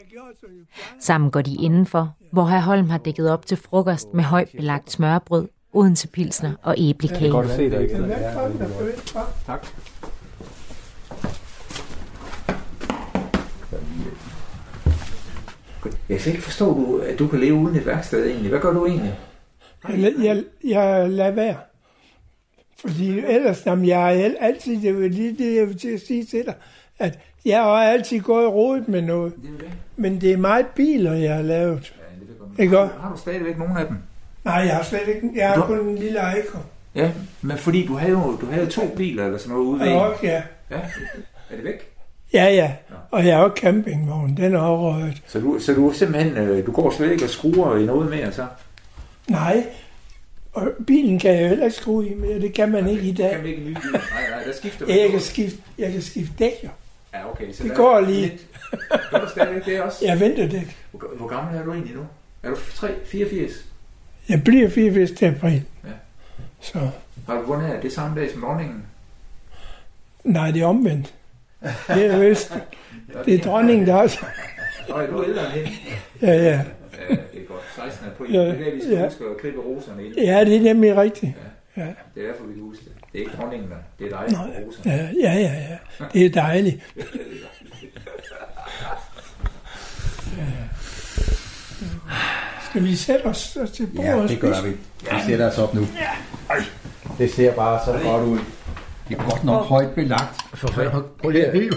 Sammen 0.99 1.31
går 1.31 1.41
de 1.41 1.55
indenfor, 1.55 2.15
hvor 2.31 2.45
herr 2.45 2.61
Holm 2.61 2.89
har 2.89 2.97
dækket 2.97 3.31
op 3.31 3.45
til 3.45 3.57
frokost 3.57 4.13
med 4.13 4.23
højt 4.23 4.49
belagt 4.57 4.91
smørbrød, 4.91 5.47
uden 5.73 5.95
til 5.95 6.07
pilsner 6.07 6.51
og 6.63 6.75
æblekage. 6.77 7.31
Godt 7.31 7.45
at 7.45 7.55
se 7.55 7.69
dig. 7.69 7.81
Ikke? 7.81 7.93
Velkommen. 7.97 8.61
Tak. 9.45 9.67
Jeg 16.09 16.19
kan 16.19 16.31
ikke 16.31 16.43
forstå, 16.43 16.65
du, 16.73 16.97
at 16.97 17.19
du 17.19 17.27
kan 17.27 17.39
leve 17.39 17.53
uden 17.53 17.75
et 17.75 17.85
værksted 17.85 18.25
egentlig. 18.27 18.49
Hvad 18.49 18.59
gør 18.59 18.73
du 18.73 18.85
egentlig? 18.85 19.19
Jeg, 19.89 20.13
jeg, 20.23 20.43
jeg 20.63 21.09
lader 21.09 21.31
være. 21.31 21.55
Fordi 22.79 23.19
ellers, 23.19 23.65
jamen, 23.65 23.87
jeg 23.87 23.99
har 23.99 24.09
al- 24.09 24.37
altid, 24.39 24.81
det 24.81 24.89
er 24.89 24.93
jo 24.93 24.99
lige 25.07 25.35
det, 25.37 25.55
jeg 25.55 25.67
vil 25.67 25.79
til 25.79 25.89
at 25.89 26.01
sige 26.01 26.25
til 26.25 26.45
dig, 26.45 26.53
at 26.99 27.19
jeg 27.45 27.57
har 27.61 27.69
altid 27.83 28.19
gået 28.19 28.47
rodet 28.53 28.87
med 28.87 29.01
noget. 29.01 29.33
Det 29.41 29.49
er 29.55 29.57
det. 29.63 29.71
Men 29.95 30.21
det 30.21 30.31
er 30.31 30.37
meget 30.37 30.65
biler, 30.75 31.13
jeg 31.13 31.35
har 31.35 31.41
lavet. 31.41 31.93
Ja, 31.97 32.19
det 32.27 32.39
godt. 32.39 32.59
Ikke 32.59 32.79
også? 32.79 32.93
Har 33.01 33.11
du 33.13 33.17
stadigvæk 33.19 33.57
nogle 33.57 33.79
af 33.79 33.87
dem? 33.87 33.95
Nej, 34.45 34.53
jeg 34.55 34.75
har 34.75 34.83
slet 34.83 35.01
ikke, 35.07 35.29
jeg 35.35 35.47
har 35.49 35.55
Du- 35.55 35.61
kun 35.61 35.79
en 35.89 35.95
lille 35.95 36.19
Eiko. 36.37 36.57
Ja, 36.95 37.11
men 37.41 37.57
fordi 37.57 37.85
du 37.87 37.93
havde 37.93 38.11
jo 38.11 38.35
du 38.41 38.45
havde 38.45 38.65
to 38.65 38.87
biler 38.97 39.25
eller 39.25 39.37
sådan 39.37 39.55
noget 39.55 39.65
ude 39.67 39.83
ja. 39.83 40.41
Ja, 40.71 40.77
er 41.49 41.55
det 41.55 41.63
væk? 41.63 41.90
Ja, 42.33 42.45
ja. 42.53 42.73
Og 43.11 43.25
jeg 43.25 43.37
har 43.37 43.43
også 43.43 43.61
campingvogn, 43.61 44.37
den 44.37 44.55
er 44.55 44.59
også 44.59 44.91
røget. 44.91 45.21
Så 45.27 45.39
du, 45.39 45.59
så 45.59 45.73
du 45.73 45.91
simpelthen, 45.93 46.37
øh, 46.37 46.65
du 46.65 46.71
går 46.71 46.91
slet 46.91 47.11
ikke 47.11 47.23
og 47.23 47.29
skruer 47.29 47.77
i 47.77 47.85
noget 47.85 48.09
mere 48.09 48.31
så? 48.31 48.45
Nej, 49.27 49.65
og 50.53 50.67
bilen 50.87 51.19
kan 51.19 51.33
jeg 51.35 51.41
jo 51.43 51.47
heller 51.47 51.65
ikke 51.65 51.77
skrue 51.77 52.07
i 52.09 52.13
mere, 52.13 52.39
det 52.41 52.53
kan 52.53 52.71
man 52.71 52.89
ikke 52.89 53.01
i 53.03 53.11
dag. 53.11 53.31
Kan 53.35 53.43
vi 53.43 53.49
ikke 53.49 53.61
en 53.61 53.67
ny 53.69 53.73
bil? 53.73 53.91
Nej, 53.91 54.01
nej, 54.29 54.43
der 54.45 54.53
skifter 54.53 54.85
Jeg 54.95 55.09
kan 55.11 55.19
skifte, 55.19 55.57
jeg 55.77 55.91
kan 55.91 56.01
skifte 56.01 56.33
dæk 56.39 56.51
jo. 56.63 56.69
Ja, 57.13 57.31
okay. 57.31 57.51
Så 57.53 57.63
Det 57.63 57.75
går 57.75 57.99
lige. 57.99 58.21
lidt- 58.21 58.41
Gør 59.11 59.19
du 59.19 59.29
stadigvæk 59.29 59.65
det 59.65 59.81
også? 59.81 60.05
Jeg 60.05 60.19
venter 60.19 60.47
dæk. 60.47 60.77
Hvor, 60.91 61.01
hvor 61.17 61.27
gammel 61.27 61.55
er 61.61 61.63
du 61.63 61.71
egentlig 61.73 61.95
nu? 61.95 62.01
Er 62.43 62.49
du 62.49 62.55
3, 62.75 62.87
84? 63.05 63.51
Jeg 64.29 64.43
bliver 64.43 64.69
84 64.69 65.11
til 65.11 65.25
april. 65.25 65.63
Ja. 65.83 65.89
Så, 66.61 66.79
Har 67.27 67.35
du 67.35 67.41
vundet 67.47 67.79
det 67.83 67.93
samme 67.93 68.19
dag 68.21 68.31
som 68.31 68.41
dronningen? 68.41 68.83
nej, 70.23 70.51
det 70.51 70.61
er 70.61 70.65
omvendt. 70.65 71.13
Det 71.87 72.05
er 72.05 72.19
vist, 72.29 72.53
det 73.25 73.33
er 73.33 73.39
dronningen, 73.43 73.87
der 73.87 73.95
også. 73.95 74.25
Nej, 74.89 75.05
du 75.05 75.17
er 75.17 75.23
ældre 75.27 75.57
end. 75.59 75.67
Ja, 76.21 76.27
ja. 76.33 76.41
Ja, 77.09 77.15
det 77.15 77.41
er 77.41 77.45
godt. 77.47 77.61
16. 77.75 78.07
april. 78.07 78.31
Ja, 78.33 78.39
Det 78.39 78.49
er 78.49 78.53
der, 78.53 78.71
vi 78.75 78.81
skal 78.81 78.93
ja. 78.93 79.03
huske 79.05 79.23
at 79.23 79.37
klippe 79.41 79.59
roserne 79.61 80.05
ind. 80.05 80.15
Ja, 80.15 80.43
det 80.45 80.55
er 80.55 80.61
nemlig 80.61 80.97
rigtigt. 80.97 81.31
Ja, 81.77 81.81
Det 81.81 82.23
er 82.23 82.27
derfor, 82.27 82.43
vi 82.45 82.53
kan 82.53 82.63
huske 82.63 82.83
det. 82.83 82.91
Det 83.13 83.17
er 83.21 83.23
ikke 83.25 83.37
dronningen, 83.37 83.69
der. 83.69 83.75
Det 83.99 84.13
er 84.13 84.19
dig, 84.19 84.29
der 84.35 84.39
roserne. 84.65 85.09
ja, 85.23 85.33
ja, 85.33 85.39
ja. 85.39 85.51
ja. 85.99 86.05
Det 86.13 86.25
er 86.25 86.29
dejligt. 86.29 86.77
Ja. 90.37 90.43
Skal 92.69 92.83
vi 92.83 92.95
sætte 92.95 93.25
os 93.25 93.57
til 93.73 93.87
bordet 93.95 94.09
Ja, 94.09 94.27
det 94.27 94.39
gør 94.39 94.61
vi. 94.63 94.69
Vi 94.69 95.17
sætter 95.27 95.47
os 95.51 95.57
op 95.57 95.73
nu. 95.73 95.87
Det 97.17 97.31
ser 97.33 97.53
bare 97.53 97.79
så 97.85 97.99
godt 98.03 98.23
ud. 98.23 98.39
Det 99.09 99.17
er 99.17 99.29
godt 99.29 99.43
nok 99.43 99.65
højt 99.65 99.89
belagt. 99.89 100.41
For 100.53 100.67
fanden. 100.67 101.01
Prøv 101.21 101.29
lige, 101.31 101.71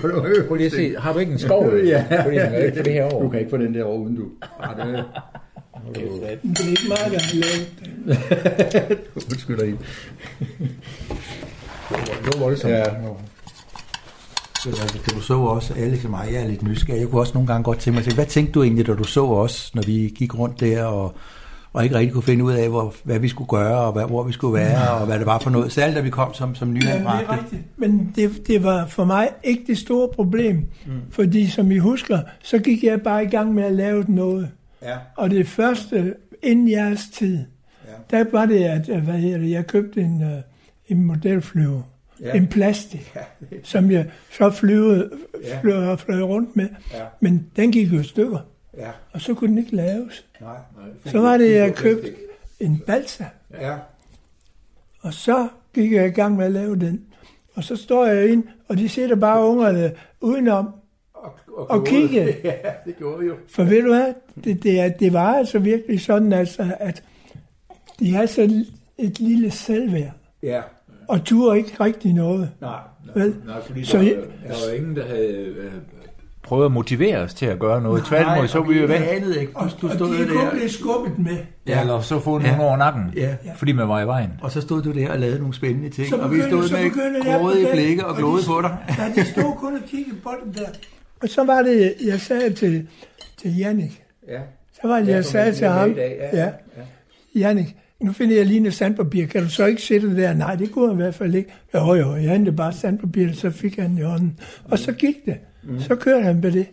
Prøv 0.48 0.56
lige 0.56 0.66
at 0.66 0.72
se. 0.72 0.94
Har 0.98 1.12
du 1.12 1.18
ikke 1.18 1.32
en 1.32 1.38
skov? 1.38 1.70
Ja. 1.86 2.04
Kan 2.08 2.24
få 2.76 2.82
det 2.82 2.92
her 2.92 3.08
Du 3.10 3.16
over. 3.16 3.30
kan 3.30 3.38
ikke 3.40 3.50
få 3.50 3.56
den 3.56 3.74
der 3.74 3.84
over 3.84 3.98
uden 3.98 4.16
du. 4.16 4.22
Ej, 4.62 4.74
det 4.74 5.04
Det 5.94 6.60
er 6.60 6.68
ikke 6.68 6.88
meget, 6.88 7.12
lavet 7.12 7.68
det. 8.88 8.98
Undskyld 9.16 9.58
dig. 9.58 9.74
Det 11.88 12.34
var 12.34 12.38
voldsomt. 12.38 12.72
Ja. 12.72 12.84
Altså, 14.66 14.98
du 15.14 15.20
så 15.20 15.34
også 15.34 15.74
Alex 15.76 16.04
og 16.04 16.10
mig, 16.10 16.28
jeg 16.32 16.42
er 16.42 16.46
lidt 16.48 16.62
nysgerrig. 16.62 17.00
Jeg 17.00 17.08
kunne 17.08 17.20
også 17.20 17.34
nogle 17.34 17.46
gange 17.46 17.64
godt 17.64 17.78
tænke 17.78 18.00
mig 18.00 18.14
hvad 18.14 18.26
tænkte 18.26 18.52
du 18.52 18.62
egentlig, 18.62 18.86
da 18.86 18.94
du 18.94 19.04
så 19.04 19.24
os, 19.26 19.74
når 19.74 19.82
vi 19.82 20.12
gik 20.16 20.38
rundt 20.38 20.60
der 20.60 20.84
og, 20.84 21.14
og 21.74 21.84
ikke 21.84 21.96
rigtig 21.96 22.12
kunne 22.12 22.22
finde 22.22 22.44
ud 22.44 22.52
af, 22.52 22.68
hvor, 22.68 22.94
hvad 23.04 23.18
vi 23.18 23.28
skulle 23.28 23.48
gøre, 23.48 23.78
og 23.78 23.92
hvad, 23.92 24.04
hvor 24.04 24.22
vi 24.22 24.32
skulle 24.32 24.54
være, 24.54 24.90
og 24.90 25.06
hvad 25.06 25.18
det 25.18 25.26
var 25.26 25.38
for 25.38 25.50
noget. 25.50 25.72
Særligt 25.72 25.96
da 25.96 26.00
vi 26.02 26.10
kom 26.10 26.34
som, 26.34 26.54
som 26.54 26.74
det 26.74 26.84
nyanbragte. 26.84 27.32
rigtigt. 27.32 27.62
Men 27.76 28.12
det, 28.16 28.46
det 28.46 28.62
var 28.62 28.86
for 28.86 29.04
mig 29.04 29.28
ikke 29.42 29.64
det 29.66 29.78
store 29.78 30.08
problem. 30.14 30.56
Mm. 30.86 30.92
Fordi 31.10 31.46
som 31.46 31.70
I 31.70 31.78
husker, 31.78 32.18
så 32.42 32.58
gik 32.58 32.84
jeg 32.84 33.02
bare 33.02 33.24
i 33.24 33.28
gang 33.28 33.54
med 33.54 33.64
at 33.64 33.72
lave 33.72 34.04
noget. 34.08 34.48
Ja. 34.82 34.96
Og 35.16 35.30
det 35.30 35.48
første, 35.48 36.14
inden 36.42 36.70
jeres 36.70 37.00
tid, 37.12 37.38
ja. 37.84 38.16
der 38.18 38.24
var 38.32 38.46
det, 38.46 38.64
at 38.64 38.88
øh, 38.88 39.04
hvad 39.04 39.14
hedder 39.14 39.38
det, 39.38 39.50
jeg 39.50 39.66
købte 39.66 40.00
en, 40.00 40.22
uh, 40.22 40.28
en 40.88 41.04
modelflyver. 41.04 41.82
Ja. 42.20 42.26
Ja. 42.28 42.32
En 42.34 42.46
plastik, 42.46 43.12
ja. 43.16 43.20
som 43.62 43.90
jeg 43.90 44.06
så 44.32 44.50
flyvede, 44.50 45.10
Ja. 45.44 45.60
fløj, 45.60 45.96
fløj 45.96 46.20
rundt 46.20 46.56
med. 46.56 46.68
Ja. 46.92 46.98
Men 47.20 47.46
den 47.56 47.72
gik 47.72 47.92
jo 47.92 48.00
i 48.00 48.04
stykker, 48.04 48.38
Ja. 48.78 48.90
og 49.12 49.20
så 49.20 49.34
kunne 49.34 49.50
den 49.50 49.58
ikke 49.58 49.76
laves. 49.76 50.24
Nej. 50.40 50.56
Så 51.06 51.18
var 51.20 51.36
det, 51.38 51.54
jeg 51.54 51.74
købte 51.74 52.14
en 52.60 52.82
balsa, 52.86 53.24
Ja. 53.60 53.76
og 55.00 55.14
så 55.14 55.48
gik 55.74 55.92
jeg 55.92 56.06
i 56.06 56.10
gang 56.10 56.36
med 56.36 56.44
at 56.46 56.52
lave 56.52 56.76
den. 56.76 57.04
Og 57.54 57.64
så 57.64 57.76
står 57.76 58.06
jeg 58.06 58.28
ind, 58.28 58.44
og 58.68 58.78
de 58.78 58.88
sidder 58.88 59.16
bare 59.16 59.44
ungerne 59.46 59.92
udenom 60.20 60.74
og 61.56 61.86
kigge. 61.86 62.36
Ja, 62.44 62.52
det 62.86 62.96
gjorde 62.98 63.20
vi 63.20 63.26
jo. 63.26 63.34
For 63.48 63.64
ved 63.64 63.82
du 63.82 63.88
hvad, 63.88 64.14
det, 64.44 64.62
det, 64.62 65.00
det 65.00 65.12
var 65.12 65.34
altså 65.34 65.58
virkelig 65.58 66.00
sådan, 66.00 66.32
altså, 66.32 66.74
at 66.80 67.02
de 67.98 68.14
har 68.14 68.26
så 68.26 68.64
et 68.98 69.20
lille 69.20 69.50
selvværd, 69.50 70.12
Ja. 70.42 70.62
og 71.08 71.24
turde 71.24 71.58
ikke 71.58 71.76
rigtig 71.80 72.12
noget. 72.12 72.50
Nej. 72.60 72.78
Vel? 73.14 73.36
Nej, 73.46 73.62
fordi 73.62 73.84
Så 73.84 73.98
der, 73.98 74.16
var, 74.16 74.22
der 74.48 74.68
var 74.68 74.74
ingen, 74.76 74.96
der 74.96 75.06
havde 75.06 75.32
øh, 75.32 75.72
prøvede 76.44 76.66
at 76.66 76.72
motivere 76.72 77.18
os 77.18 77.34
til 77.34 77.46
at 77.46 77.58
gøre 77.58 77.82
noget. 77.82 78.04
Tværtimod, 78.04 78.48
så 78.48 78.62
vi 78.62 78.80
jo 78.80 78.86
væk. 78.86 79.00
anede 79.10 79.40
ikke. 79.40 79.52
Og, 79.56 79.70
Du, 79.70 79.86
du 79.86 79.86
og 79.86 79.94
stod 79.94 80.14
de 80.14 80.28
der, 80.28 80.50
blive 80.50 80.68
skubbet 80.68 81.18
med. 81.18 81.36
Ja, 81.68 81.80
eller 81.80 82.00
så 82.00 82.20
få 82.20 82.40
Ja. 82.40 82.46
nogen 82.46 82.60
over 82.60 82.76
nakken, 82.76 83.02
Ja. 83.16 83.34
fordi 83.56 83.72
man 83.72 83.88
var 83.88 84.00
i 84.02 84.06
vejen. 84.06 84.30
og 84.42 84.50
så 84.50 84.60
stod 84.60 84.82
du 84.82 84.92
der 84.92 85.10
og 85.12 85.18
lavede 85.18 85.38
nogle 85.38 85.54
spændende 85.54 85.90
ting, 85.90 86.08
Så 86.08 86.16
og 86.16 86.30
vi 86.30 86.36
begyndte- 86.36 86.48
stod 86.56 86.68
så 86.68 86.76
begyndte 86.76 87.10
med 87.30 87.38
grådige 87.38 87.68
blikke 87.72 88.04
og 88.04 88.10
og 88.10 88.16
glode 88.16 88.42
de- 88.42 88.46
på 88.46 88.60
dig. 88.62 88.76
Ja, 88.98 89.20
de 89.22 89.26
stod 89.26 89.56
kun 89.58 89.74
og 89.74 89.82
kiggede 89.88 90.16
på 90.22 90.30
den 90.44 90.52
der. 90.54 90.68
Og 91.22 91.28
så 91.28 91.44
var 91.44 91.62
det, 91.62 91.94
jeg 92.06 92.20
sagde 92.20 92.52
til, 92.52 92.86
til 93.42 93.56
Jannik, 93.56 94.02
Ja. 94.28 94.40
så 94.82 94.88
var 94.88 94.98
det, 95.00 95.08
jeg 95.08 95.24
sagde 95.24 95.52
til 95.52 95.66
ham, 95.68 95.94
ja, 96.32 96.50
Jannik, 97.36 97.76
nu 98.00 98.12
finder 98.12 98.36
jeg 98.36 98.46
lige 98.46 98.60
noget 98.60 98.74
sandpapir, 98.74 99.26
kan 99.26 99.42
du 99.42 99.48
så 99.50 99.64
ikke 99.66 99.82
sætte 99.82 100.08
det 100.08 100.16
der? 100.16 100.34
Nej, 100.34 100.54
det 100.54 100.72
kunne 100.72 100.86
han 100.88 100.94
i 100.98 101.02
hvert 101.02 101.14
fald 101.14 101.34
ikke. 101.34 101.50
Jo, 101.74 101.94
jo, 101.94 102.16
jeg 102.16 102.30
hentede 102.30 102.56
bare 102.56 102.72
sandpapir, 102.72 103.32
så 103.32 103.50
fik 103.50 103.76
han 103.78 103.98
i 103.98 104.02
hånden. 104.02 104.38
Og 104.64 104.78
så 104.78 104.92
gik 104.92 105.14
det. 105.26 105.36
Så 105.78 105.96
kørte 105.96 106.22
han 106.24 106.40
med 106.40 106.52
det. 106.52 106.66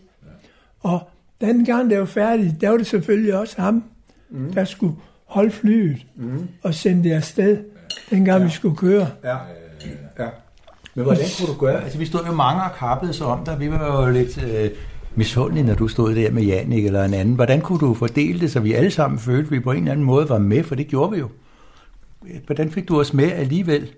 Og 0.79 1.09
den 1.41 1.65
gang 1.65 1.89
det 1.89 1.99
var 1.99 2.05
færdigt, 2.05 2.61
der 2.61 2.69
var 2.69 2.77
det 2.77 2.87
selvfølgelig 2.87 3.37
også 3.37 3.61
ham, 3.61 3.83
der 4.53 4.65
skulle 4.65 4.95
holde 5.25 5.51
flyet 5.51 6.05
og 6.63 6.73
sende 6.73 7.03
det 7.03 7.15
afsted, 7.15 7.57
dengang 8.09 8.45
vi 8.45 8.49
skulle 8.49 8.75
køre. 8.75 9.07
Ja. 9.23 9.37
ja. 10.19 10.29
Men 10.95 11.03
hvordan 11.03 11.25
kunne 11.39 11.53
du 11.53 11.59
gøre? 11.59 11.83
Altså, 11.83 11.97
vi 11.97 12.05
stod 12.05 12.25
jo 12.25 12.31
mange 12.31 12.63
og 12.63 12.71
kappede 12.77 13.13
sig 13.13 13.25
om 13.25 13.45
dig. 13.45 13.59
Vi 13.59 13.71
var 13.71 14.05
jo 14.05 14.11
lidt 14.11 14.43
øh, 14.43 14.69
misundelige, 15.15 15.63
når 15.63 15.75
du 15.75 15.87
stod 15.87 16.15
der 16.15 16.31
med 16.31 16.43
Janik 16.43 16.85
eller 16.85 17.03
en 17.03 17.13
anden. 17.13 17.35
Hvordan 17.35 17.61
kunne 17.61 17.79
du 17.79 17.93
fordele 17.93 18.39
det, 18.39 18.51
så 18.51 18.59
vi 18.59 18.73
alle 18.73 18.91
sammen 18.91 19.19
følte, 19.19 19.47
at 19.47 19.51
vi 19.51 19.59
på 19.59 19.71
en 19.71 19.77
eller 19.77 19.91
anden 19.91 20.05
måde 20.05 20.29
var 20.29 20.39
med? 20.39 20.63
For 20.63 20.75
det 20.75 20.87
gjorde 20.87 21.11
vi 21.11 21.19
jo. 21.19 21.29
Hvordan 22.45 22.71
fik 22.71 22.87
du 22.87 22.99
os 22.99 23.13
med 23.13 23.31
alligevel? 23.31 23.91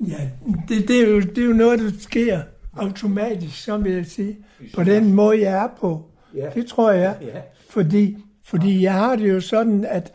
Ja, 0.00 0.28
det, 0.68 0.88
det, 0.88 1.02
er 1.02 1.10
jo, 1.10 1.20
det 1.20 1.38
er 1.38 1.46
jo 1.46 1.52
noget, 1.52 1.78
der 1.78 1.90
sker 2.00 2.40
automatisk, 2.76 3.64
som 3.64 3.84
vil 3.84 3.92
jeg 3.92 4.06
sige. 4.06 4.36
På 4.74 4.84
den 4.84 5.12
måde, 5.12 5.40
jeg 5.40 5.64
er 5.64 5.68
på. 5.80 6.04
Ja. 6.34 6.48
Det 6.54 6.66
tror 6.66 6.90
jeg. 6.90 7.16
Ja. 7.20 7.40
Fordi, 7.70 8.16
fordi 8.44 8.82
jeg 8.82 8.92
har 8.92 9.16
det 9.16 9.30
jo 9.30 9.40
sådan, 9.40 9.84
at 9.84 10.12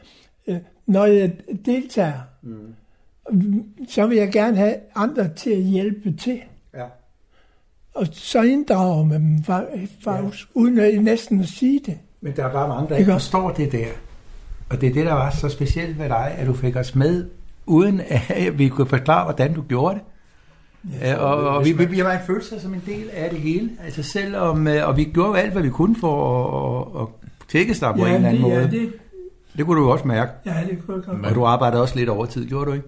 øh, 0.47 0.57
når 0.85 1.05
jeg 1.05 1.31
deltager, 1.65 2.19
mm. 2.41 2.75
så 3.89 4.07
vil 4.07 4.17
jeg 4.17 4.31
gerne 4.31 4.57
have 4.57 4.75
andre 4.95 5.29
til 5.35 5.49
at 5.49 5.63
hjælpe 5.63 6.11
til. 6.11 6.39
Ja. 6.73 6.85
Og 7.93 8.07
så 8.11 8.41
inddrager 8.41 9.03
man 9.03 9.21
dem 9.21 9.37
fa- 9.37 9.87
faktisk, 10.03 10.47
ja. 10.55 10.59
uden 10.59 10.79
at 10.79 11.03
næsten 11.03 11.39
at 11.39 11.47
sige 11.47 11.81
det. 11.85 11.97
Men 12.21 12.35
der 12.35 12.45
er 12.45 12.51
bare 12.51 12.67
mange, 12.67 12.89
der 12.89 12.95
Ikke 12.95 13.11
forstår 13.11 13.51
det 13.51 13.71
der. 13.71 13.87
Og 14.69 14.81
det 14.81 14.89
er 14.89 14.93
det, 14.93 15.05
der 15.05 15.13
var 15.13 15.29
så 15.29 15.49
specielt 15.49 15.99
ved 15.99 16.09
dig, 16.09 16.35
at 16.37 16.47
du 16.47 16.53
fik 16.53 16.75
os 16.75 16.95
med, 16.95 17.29
uden 17.65 18.01
at 18.29 18.57
vi 18.57 18.67
kunne 18.67 18.87
forklare, 18.87 19.23
hvordan 19.23 19.53
du 19.53 19.61
gjorde 19.61 19.95
det. 19.95 20.03
Ja, 21.01 21.15
og, 21.17 21.49
og 21.57 21.65
vi, 21.65 21.71
vi, 21.71 21.85
vi 21.85 22.03
var 22.03 22.11
en 22.13 22.19
følelse 22.27 22.59
som 22.59 22.73
en 22.73 22.83
del 22.85 23.09
af 23.13 23.29
det 23.29 23.39
hele. 23.39 23.69
Altså 23.85 24.03
selvom, 24.03 24.67
øh, 24.67 24.87
og 24.87 24.97
vi 24.97 25.03
gjorde 25.03 25.29
jo 25.29 25.35
alt, 25.35 25.51
hvad 25.51 25.61
vi 25.61 25.69
kunne 25.69 25.95
for 25.99 26.91
at, 26.95 27.01
at, 27.01 27.07
tækkes 27.49 27.79
dig 27.79 27.93
på 27.93 28.05
en 28.05 28.13
eller 28.13 28.15
anden 28.29 28.33
det, 28.33 28.41
måde. 28.41 28.53
ja, 28.55 28.61
Det, 28.61 28.71
det, 28.71 28.93
det 29.57 29.65
kunne 29.65 29.79
du 29.79 29.85
jo 29.85 29.91
også 29.91 30.07
mærke. 30.07 30.31
ja, 30.45 30.53
det 30.69 30.77
kunne 30.85 30.97
jeg 30.97 31.05
godt. 31.05 31.25
Og 31.25 31.35
du 31.35 31.45
arbejdede 31.45 31.81
også 31.81 31.95
lidt 31.95 32.09
overtid, 32.09 32.45
gjorde 32.47 32.65
du 32.65 32.73
ikke? 32.73 32.87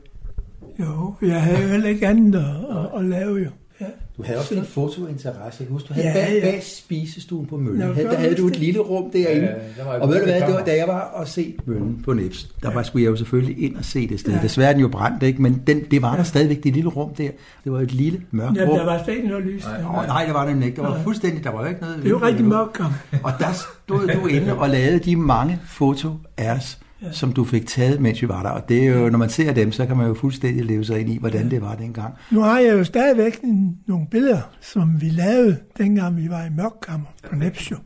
Jo, 0.79 1.13
jeg 1.21 1.41
havde 1.41 1.61
jo 1.61 1.67
heller 1.67 1.89
ikke 1.89 2.07
andet 2.07 2.35
at, 2.39 2.77
at, 2.77 2.99
at 2.99 3.05
lave 3.05 3.37
jo. 3.37 3.49
Ja. 3.81 3.85
Du 4.17 4.23
havde 4.23 4.39
også 4.39 4.55
lidt 4.55 4.67
fotointeresse. 4.67 5.57
Jeg 5.63 5.67
husker, 5.69 5.87
du 5.87 5.93
havde 5.93 6.07
Ja, 6.07 6.13
bag, 6.13 6.33
ja. 6.43 6.51
bag 6.51 6.63
spisestuen 6.63 7.45
på 7.45 7.57
Møllen. 7.57 7.79
Nå, 7.87 7.93
havde, 7.93 8.07
der 8.07 8.15
havde 8.17 8.35
du 8.35 8.47
et 8.47 8.59
lille 8.59 8.79
rum 8.79 9.11
derinde. 9.11 9.45
Ja, 9.47 9.53
der 9.83 9.85
var 9.85 9.99
og 9.99 10.09
ved 10.09 10.19
du 10.19 10.23
hvad, 10.25 10.41
det 10.41 10.53
var, 10.53 10.63
da 10.63 10.75
jeg 10.75 10.87
var 10.87 10.99
og 10.99 11.27
se 11.27 11.55
Møllen 11.65 12.01
på 12.05 12.13
Nips, 12.13 12.49
der 12.63 12.73
var, 12.73 12.83
skulle 12.83 13.03
jeg 13.03 13.11
jo 13.11 13.15
selvfølgelig 13.15 13.63
ind 13.63 13.75
og 13.75 13.85
se 13.85 14.07
det 14.07 14.19
sted. 14.19 14.33
Desværre 14.41 14.69
er 14.69 14.73
den 14.73 14.81
jo 14.81 14.87
brændt, 14.87 15.23
ikke? 15.23 15.41
men 15.41 15.61
den, 15.67 15.81
det 15.91 16.01
var 16.01 16.15
der 16.15 16.23
stadigvæk, 16.23 16.63
det 16.63 16.73
lille 16.73 16.89
rum 16.89 17.15
der. 17.15 17.29
Det 17.63 17.71
var 17.71 17.79
et 17.79 17.91
lille 17.91 18.21
mørkt 18.31 18.57
Ja, 18.57 18.65
rum. 18.65 18.77
der 18.77 18.85
var 18.85 19.01
slet 19.03 19.15
ikke 19.15 19.27
noget 19.27 19.45
lys. 19.45 19.63
der. 19.63 19.97
Åh, 19.99 20.07
nej, 20.07 20.25
det 20.25 20.33
var 20.33 20.45
nemlig 20.49 20.65
ikke. 20.67 20.81
Der 20.81 20.87
var 20.87 21.01
fuldstændig, 21.03 21.43
der 21.43 21.49
var 21.51 21.61
jo 21.61 21.67
ikke 21.69 21.81
noget. 21.81 22.03
Det 22.03 22.09
jo 22.09 22.17
rigtig 22.17 22.45
mørkt, 22.45 22.73
kom. 22.73 22.91
Og 23.23 23.31
der 23.39 23.51
stod 23.85 24.07
du 24.07 24.27
inde 24.27 24.57
og 24.57 24.69
lavede 24.69 24.99
de 24.99 25.15
mange 25.15 25.59
foto 25.67 26.09
af 26.37 26.51
os, 26.51 26.79
som 27.11 27.33
du 27.33 27.45
fik 27.45 27.67
taget, 27.67 28.01
mens 28.01 28.21
vi 28.21 28.27
var 28.27 28.43
der. 28.43 28.49
Og 28.49 28.69
det 28.69 28.87
er 28.87 28.99
jo, 28.99 29.09
når 29.09 29.17
man 29.19 29.29
ser 29.29 29.53
dem, 29.53 29.71
så 29.71 29.85
kan 29.85 29.97
man 29.97 30.07
jo 30.07 30.13
fuldstændig 30.13 30.65
leve 30.65 30.85
sig 30.85 30.99
ind 30.99 31.09
i, 31.09 31.17
hvordan 31.17 31.51
det 31.51 31.61
var 31.61 31.75
dengang. 31.75 32.13
Nu 32.31 32.39
har 32.41 32.59
jeg 32.59 32.71
jo 32.73 32.83
stadigvæk 32.83 33.39
en- 33.43 33.77
nogle 33.87 34.07
billeder, 34.11 34.41
som 34.61 35.01
vi 35.01 35.09
lavede, 35.09 35.57
dengang 35.77 36.17
vi 36.17 36.29
var 36.29 36.45
i 36.45 36.49
mørkkammer 36.57 37.05
på 37.29 37.35
Nepsio. 37.35 37.77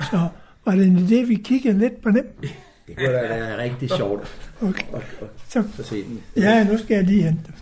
Så 0.00 0.28
var 0.66 0.72
det 0.74 0.86
en 0.86 0.96
idé, 0.98 1.26
vi 1.28 1.34
kiggede 1.34 1.78
lidt 1.78 2.02
på 2.02 2.10
dem. 2.10 2.26
Det 2.86 2.96
kunne 2.96 3.06
da 3.12 3.12
være 3.28 3.62
rigtig 3.62 3.90
sjovt 3.90 4.28
Okay. 4.62 4.82
at, 4.94 5.02
at, 5.20 5.28
Så, 5.48 5.62
at 5.78 5.86
se 5.86 5.96
den. 6.04 6.20
ja, 6.36 6.64
nu 6.64 6.78
skal 6.78 6.94
jeg 6.94 7.04
lige 7.04 7.22
hente. 7.22 7.52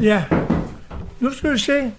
Ja, 0.00 0.24
nu 1.20 1.30
skal 1.30 1.50
du 1.52 1.58
se. 1.58 1.92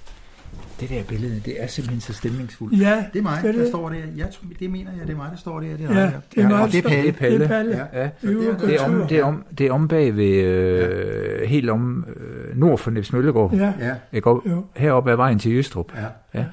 Det 0.79 0.89
der 0.89 1.03
billede, 1.03 1.41
det 1.45 1.63
er 1.63 1.67
simpelthen 1.67 2.01
så 2.01 2.13
stemningsfuldt. 2.13 2.79
Ja, 2.81 3.05
Det 3.13 3.19
er 3.19 3.23
mig, 3.23 3.37
skal 3.39 3.53
der 3.53 3.59
det? 3.59 3.67
står 3.69 3.89
der. 3.89 3.95
Jeg 4.17 4.29
tror, 4.31 4.47
det 4.59 4.71
mener 4.71 4.91
jeg, 4.97 5.07
det 5.07 5.13
er 5.13 5.17
mig, 5.17 5.27
der 5.31 5.37
står 5.37 5.59
der. 5.59 5.77
Det 5.77 5.85
er 5.89 5.93
Ja, 5.99 6.01
dig, 6.01 6.21
det 6.35 6.43
er 6.43 6.49
mig, 6.49 6.61
og 6.61 6.71
det 6.71 6.77
er 6.77 6.81
der- 6.81 6.89
Palle. 6.89 7.03
Det 7.07 7.13
er 7.15 7.17
Palle. 7.19 7.39
Det 7.39 7.45
er 7.45 7.47
Palle. 7.47 7.77
Ja. 7.93 8.09
Er 8.23 8.59
gå 8.59 8.67
Det 8.67 8.75
er, 8.75 8.83
om, 8.85 9.07
det, 9.07 9.17
er 9.19 9.23
om, 9.23 9.43
det 9.57 9.67
er 9.67 9.71
om 9.71 9.87
bag 9.87 10.15
ved, 10.15 10.25
øh, 10.35 11.41
helt 11.49 11.69
om 11.69 12.05
øh, 12.15 12.57
nord 12.57 12.77
for 12.77 12.91
Niels 12.91 13.13
Møllegård. 13.13 13.53
Ja, 13.53 13.73
Ja, 13.79 13.93
Ikke? 14.13 14.29
Og 14.29 14.43
Jo. 14.49 14.65
Heroppe 14.75 15.11
er 15.11 15.15
vejen 15.15 15.39
til 15.39 15.51
Jystrup. 15.51 15.91
ja. 15.97 16.05
Ja. 16.39 16.45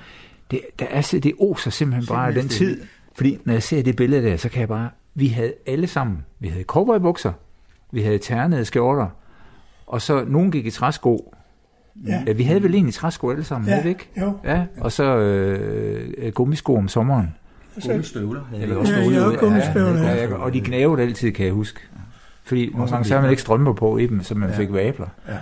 Det, 0.51 0.61
der 0.79 0.87
er, 0.91 1.01
så- 1.01 1.19
det 1.19 1.33
oser 1.39 1.71
simpelthen 1.71 2.07
bare 2.15 2.27
af 2.29 2.35
den 2.35 2.49
Simpelthen 2.49 2.77
tid. 2.79 2.87
Fordi 3.17 3.39
når 3.45 3.53
jeg 3.53 3.63
ser 3.63 3.83
det 3.83 3.97
billede 3.97 4.23
der, 4.23 4.37
så 4.37 4.49
kan 4.49 4.61
jeg 4.61 4.69
bare... 4.69 4.89
Vi 5.15 5.27
havde 5.29 5.53
alle 5.67 5.87
sammen... 5.87 6.25
Vi 6.41 6.49
havde 6.49 6.65
cowboybukser. 6.65 7.33
Vi 7.93 8.03
havde 8.03 8.19
ternede 8.19 8.65
skjorter. 8.65 9.07
Og 9.87 10.03
så 10.03 10.25
nogen 10.25 10.51
gik 10.51 10.67
i 10.67 10.71
træsko. 10.71 11.35
Ja, 12.07 12.23
Ja, 12.27 12.33
vi 12.33 12.43
havde 12.43 12.63
vel 12.63 12.75
egentlig 12.75 12.95
træsko 12.95 13.31
alle 13.31 13.45
sammen, 13.45 13.69
Ja. 13.69 13.73
havde 13.75 13.85
vi 13.85 13.89
ikke? 13.89 14.09
jo. 14.21 14.39
Ja, 14.45 14.65
og 14.81 14.93
så 14.93 15.05
øh, 15.17 16.33
gummisko 16.33 16.77
om 16.77 16.89
sommeren. 16.89 17.35
Gummistøvler. 17.87 18.41
havde 18.51 18.63
Eller 18.63 18.75
vi 18.75 18.81
også 18.81 18.93
Ja, 18.95 18.99
har 19.31 19.37
gummistøvler, 19.37 20.03
Ja, 20.03 20.15
ja. 20.15 20.25
ja, 20.29 20.35
og 20.35 20.53
de 20.53 20.61
knævede 20.61 21.03
altid, 21.03 21.33
kan 21.33 21.45
jeg 21.47 21.53
huske. 21.55 21.81
Fordi 22.45 22.71
nogle 22.75 22.91
gange 22.91 23.05
så 23.05 23.15
havde 23.15 23.23
man 23.23 23.31
ikke 23.31 23.43
strømper 23.43 23.73
på 23.73 23.99
i 23.99 24.07
dem, 24.07 24.23
så 24.23 24.35
man 24.35 24.53
fik 24.53 24.73
vabler. 24.73 25.07
Ja. 25.29 25.33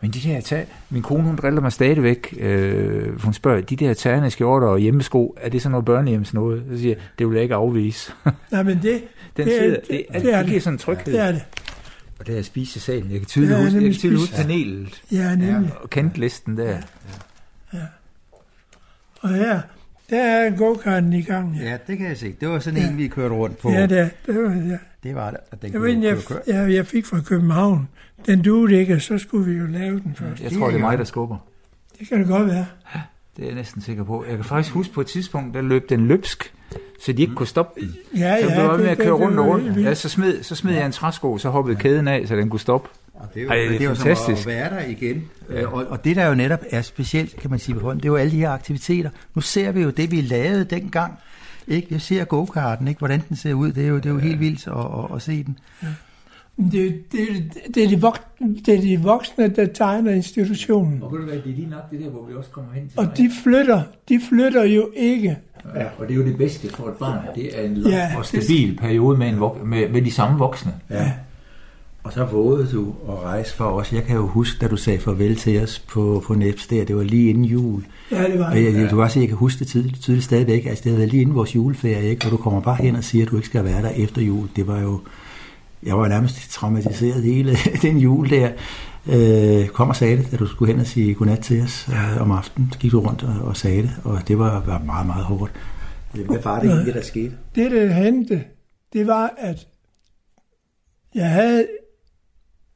Men 0.00 0.10
de 0.10 0.18
der 0.28 0.40
tag, 0.40 0.66
min 0.90 1.02
kone 1.02 1.22
hun 1.22 1.36
driller 1.36 1.60
mig 1.60 1.72
stadigvæk, 1.72 2.34
øh, 2.40 3.22
hun 3.22 3.32
spørger, 3.32 3.60
de 3.60 3.76
der 3.76 3.94
tagerne 3.94 4.30
skjorter 4.30 4.66
og 4.68 4.78
hjemmesko, 4.78 5.36
er 5.40 5.48
det 5.48 5.62
sådan 5.62 5.70
noget 5.70 5.84
børnehjems 5.84 6.34
noget? 6.34 6.62
Så 6.72 6.78
siger 6.78 6.88
jeg, 6.94 6.98
det 7.18 7.28
vil 7.28 7.34
jeg 7.34 7.42
ikke 7.42 7.54
afvise. 7.54 8.12
Nej, 8.50 8.62
men 8.62 8.78
det, 8.82 9.02
Den 9.36 9.46
det, 9.46 9.56
er- 9.56 9.60
sidder, 9.60 9.74
det, 9.80 9.88
det, 9.88 10.04
det, 10.12 10.22
det, 10.22 10.34
er 10.34 10.38
det 10.38 10.46
giver 10.46 10.56
det. 10.56 10.62
sådan 10.62 10.74
en 10.74 10.78
tryghed. 10.78 11.12
Det 11.12 11.20
er 11.22 11.32
det. 11.32 11.42
Og 12.20 12.26
det 12.26 12.38
er 12.38 12.42
spisesalen, 12.42 13.10
jeg 13.10 13.18
kan 13.20 13.26
tydeligt 13.26 13.52
Ja, 13.52 13.56
huske, 13.56 13.66
jeg 13.66 13.80
nemlig 13.80 13.92
kan 13.92 13.98
tydeligt 14.00 14.20
huske 14.20 14.36
panelet 14.36 15.02
Ja, 15.12 15.34
nemlig. 15.36 15.72
og 15.82 15.90
kantlisten 15.90 16.56
der. 16.56 16.78
Og 19.20 19.28
her, 19.34 19.60
der 20.10 20.22
er 20.22 20.56
go-karten 20.56 21.12
i 21.12 21.22
gang. 21.22 21.56
Ja, 21.56 21.70
Ja, 21.70 21.78
det 21.86 21.98
kan 21.98 22.06
jeg 22.08 22.16
se. 22.18 22.34
Det 22.40 22.48
var 22.48 22.58
sådan 22.58 22.82
en, 22.90 22.98
vi 22.98 23.08
kørte 23.08 23.34
rundt 23.34 23.58
på. 23.58 23.70
ja 23.70 23.86
det, 23.86 24.10
det 24.26 24.34
var 24.42 24.50
ja. 24.50 24.78
Det 25.02 25.14
var 25.14 25.30
det. 25.30 25.40
Og 25.52 25.62
den 25.62 25.72
Jeg, 25.72 25.80
kunne, 25.80 26.00
ved, 26.02 26.22
kunne 26.26 26.40
jeg, 26.46 26.54
jeg, 26.54 26.72
jeg 26.74 26.86
fik 26.86 27.06
fra 27.06 27.20
København. 27.20 27.88
Den 28.26 28.42
duede 28.42 28.74
ikke, 28.80 28.94
og 28.94 29.00
så 29.02 29.18
skulle 29.18 29.52
vi 29.52 29.58
jo 29.58 29.66
lave 29.66 30.00
den 30.00 30.14
først. 30.14 30.42
Jeg 30.42 30.52
tror, 30.52 30.66
det 30.66 30.76
er 30.76 30.80
mig, 30.80 30.98
der 30.98 31.04
skubber. 31.04 31.36
Det 31.98 32.08
kan 32.08 32.18
det 32.18 32.26
godt 32.26 32.46
være. 32.46 32.66
Det 33.36 33.42
er 33.42 33.46
jeg 33.46 33.54
næsten 33.54 33.82
sikker 33.82 34.04
på. 34.04 34.24
Jeg 34.28 34.36
kan 34.36 34.44
faktisk 34.44 34.74
huske 34.74 34.92
på 34.94 35.00
et 35.00 35.06
tidspunkt, 35.06 35.54
der 35.54 35.62
løb 35.62 35.88
den 35.88 36.06
løbsk, 36.06 36.52
så 37.00 37.12
de 37.12 37.22
ikke 37.22 37.34
kunne 37.34 37.46
stoppe 37.46 37.80
den. 37.80 37.94
Ja, 38.16 38.36
Så 38.40 38.46
ja, 38.48 38.54
blev 38.54 38.64
jeg 38.64 38.70
ved 38.70 38.78
med 38.78 38.88
at 38.88 38.98
køre 38.98 39.12
rundt 39.12 39.38
og 39.38 39.46
rundt. 39.46 39.84
Ja, 39.84 39.94
så 39.94 40.08
smed, 40.08 40.42
så 40.42 40.54
smed 40.54 40.74
jeg 40.74 40.86
en 40.86 40.92
træsko, 40.92 41.38
så 41.38 41.48
hoppede 41.50 41.76
kæden 41.76 42.08
af, 42.08 42.28
så 42.28 42.36
den 42.36 42.50
kunne 42.50 42.60
stoppe. 42.60 42.88
Og 43.14 43.28
det 43.34 43.40
er 43.40 43.44
jo, 43.44 43.50
Ej, 43.50 43.56
det 43.56 43.64
er 43.64 43.68
det 43.70 43.80
er 43.80 43.84
jo 43.84 43.94
fantastisk. 43.94 44.42
som 44.42 44.52
at 44.52 44.56
være 44.56 44.70
der 44.70 44.86
igen. 44.86 45.24
Ja. 45.50 45.66
Og, 45.66 45.86
og 45.86 46.04
det, 46.04 46.16
der 46.16 46.26
jo 46.26 46.34
netop 46.34 46.60
er 46.70 46.82
specielt, 46.82 47.36
kan 47.36 47.50
man 47.50 47.58
sige 47.58 47.74
på 47.74 47.80
hånden, 47.80 48.02
det 48.02 48.04
er 48.08 48.12
jo 48.12 48.16
alle 48.16 48.32
de 48.32 48.36
her 48.36 48.50
aktiviteter. 48.50 49.10
Nu 49.34 49.40
ser 49.40 49.72
vi 49.72 49.82
jo 49.82 49.90
det, 49.90 50.10
vi 50.10 50.20
lavede 50.20 50.64
dengang. 50.64 51.18
Ikke? 51.68 51.88
Jeg 51.90 52.00
ser 52.00 52.24
go-karten, 52.24 52.88
ikke? 52.88 52.98
hvordan 52.98 53.22
den 53.28 53.36
ser 53.36 53.54
ud. 53.54 53.72
Det 53.72 53.84
er 53.84 53.88
jo, 53.88 53.96
det 53.96 54.06
er 54.06 54.10
jo 54.10 54.18
helt 54.18 54.40
vildt 54.40 54.66
at, 54.66 54.72
at, 54.74 55.16
at 55.16 55.22
se 55.22 55.44
den. 55.44 55.58
Det, 56.72 57.12
det, 57.12 57.28
det, 57.74 57.84
er 57.84 57.88
de 57.88 58.00
voksne, 58.00 58.56
det 58.66 58.74
er 58.74 58.80
de 58.80 59.00
voksne, 59.02 59.48
der 59.48 59.66
tegner 59.66 60.12
institutionen. 60.12 61.02
Og 61.02 61.12
ved 61.12 61.18
du 61.18 61.24
hvad, 61.24 61.34
det 61.36 61.50
er 61.52 61.56
lige 61.56 61.70
nok 61.70 61.90
det 61.90 62.00
der, 62.00 62.10
hvor 62.10 62.26
vi 62.26 62.34
også 62.34 62.50
kommer 62.50 62.72
hen 62.72 62.88
til 62.88 62.98
Og 62.98 63.16
de 63.16 63.30
flytter, 63.42 63.82
de 64.08 64.20
flytter 64.28 64.64
jo 64.64 64.90
ikke. 64.96 65.36
Ja, 65.76 65.84
og 65.98 66.06
det 66.08 66.10
er 66.10 66.16
jo 66.16 66.24
det 66.24 66.36
bedste 66.36 66.68
for 66.68 66.86
et 66.88 66.94
barn. 66.94 67.18
Det 67.34 67.58
er 67.60 67.66
en 67.66 67.74
lang 67.74 67.94
Ja, 67.94 68.10
og 68.18 68.26
stabil 68.26 68.76
periode 68.76 69.18
med, 69.18 69.28
en 69.28 69.38
vok- 69.38 69.64
med, 69.64 69.88
med 69.88 70.02
de 70.02 70.10
samme 70.12 70.38
voksne. 70.38 70.72
Ja. 70.90 71.12
Og 72.02 72.12
så 72.12 72.24
vågede 72.24 72.68
du 72.72 72.94
at 73.08 73.14
rejse 73.24 73.54
for 73.56 73.64
os. 73.64 73.92
Jeg 73.92 74.04
kan 74.04 74.16
jo 74.16 74.26
huske, 74.26 74.58
da 74.60 74.68
du 74.68 74.76
sagde 74.76 74.98
farvel 74.98 75.36
til 75.36 75.62
os 75.62 75.78
på, 75.78 76.22
på 76.26 76.34
Neps 76.34 76.66
der. 76.66 76.84
Det 76.84 76.96
var 76.96 77.02
lige 77.02 77.30
inden 77.30 77.44
jul. 77.44 77.84
Ja, 78.10 78.24
det 78.24 78.38
var 78.38 78.50
Og 78.50 78.64
jeg, 78.64 78.72
du 78.90 78.96
kan 78.96 78.98
også 78.98 79.14
se, 79.14 79.18
at 79.18 79.22
jeg 79.22 79.28
kan 79.28 79.36
huske 79.38 79.58
det 79.58 79.66
tydeligt, 79.68 80.00
tydeligt 80.02 80.24
stadigvæk. 80.24 80.66
Altså, 80.66 80.82
det 80.84 80.90
havde 80.90 80.98
været 80.98 81.10
lige 81.10 81.20
inden 81.20 81.34
vores 81.34 81.56
juleferie, 81.56 82.10
ikke? 82.10 82.24
Og 82.26 82.30
du 82.30 82.36
kommer 82.36 82.60
bare 82.60 82.76
hen 82.76 82.96
og 82.96 83.04
siger, 83.04 83.24
at 83.24 83.30
du 83.30 83.36
ikke 83.36 83.48
skal 83.48 83.64
være 83.64 83.82
der 83.82 83.88
efter 83.90 84.22
jul. 84.22 84.48
Det 84.56 84.66
var 84.66 84.80
jo... 84.80 85.00
Jeg 85.82 85.98
var 85.98 86.08
nærmest 86.08 86.50
traumatiseret 86.52 87.22
hele 87.22 87.56
den 87.82 87.98
jul 87.98 88.30
der. 88.30 88.48
Øh, 89.12 89.68
kom 89.68 89.88
og 89.88 89.96
sagde 89.96 90.16
det, 90.16 90.32
da 90.32 90.36
du 90.36 90.46
skulle 90.46 90.72
hen 90.72 90.80
og 90.80 90.86
sige 90.86 91.14
godnat 91.14 91.38
til 91.38 91.62
os 91.62 91.88
øh, 91.88 92.22
om 92.22 92.30
aftenen. 92.30 92.72
Så 92.72 92.78
gik 92.78 92.92
du 92.92 93.00
rundt 93.00 93.22
og, 93.22 93.48
og 93.48 93.56
sagde 93.56 93.82
det, 93.82 93.90
og 94.04 94.28
det 94.28 94.38
var, 94.38 94.60
var 94.60 94.78
meget, 94.78 95.06
meget 95.06 95.24
hårdt. 95.24 95.52
Hvad 96.12 96.42
var 96.42 96.60
det 96.60 96.70
egentlig, 96.70 96.94
der 96.94 97.02
skete? 97.02 97.36
det, 97.54 97.70
der 97.70 97.92
hente, 97.92 98.44
det 98.92 99.06
var, 99.06 99.34
at 99.38 99.66
jeg 101.14 101.30
havde 101.30 101.66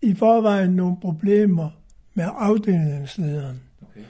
i 0.03 0.15
forvejen 0.15 0.71
nogle 0.71 0.97
problemer 1.01 1.71
med 2.15 2.29
afdelingslederen. 2.39 3.61
Okay. 3.83 4.07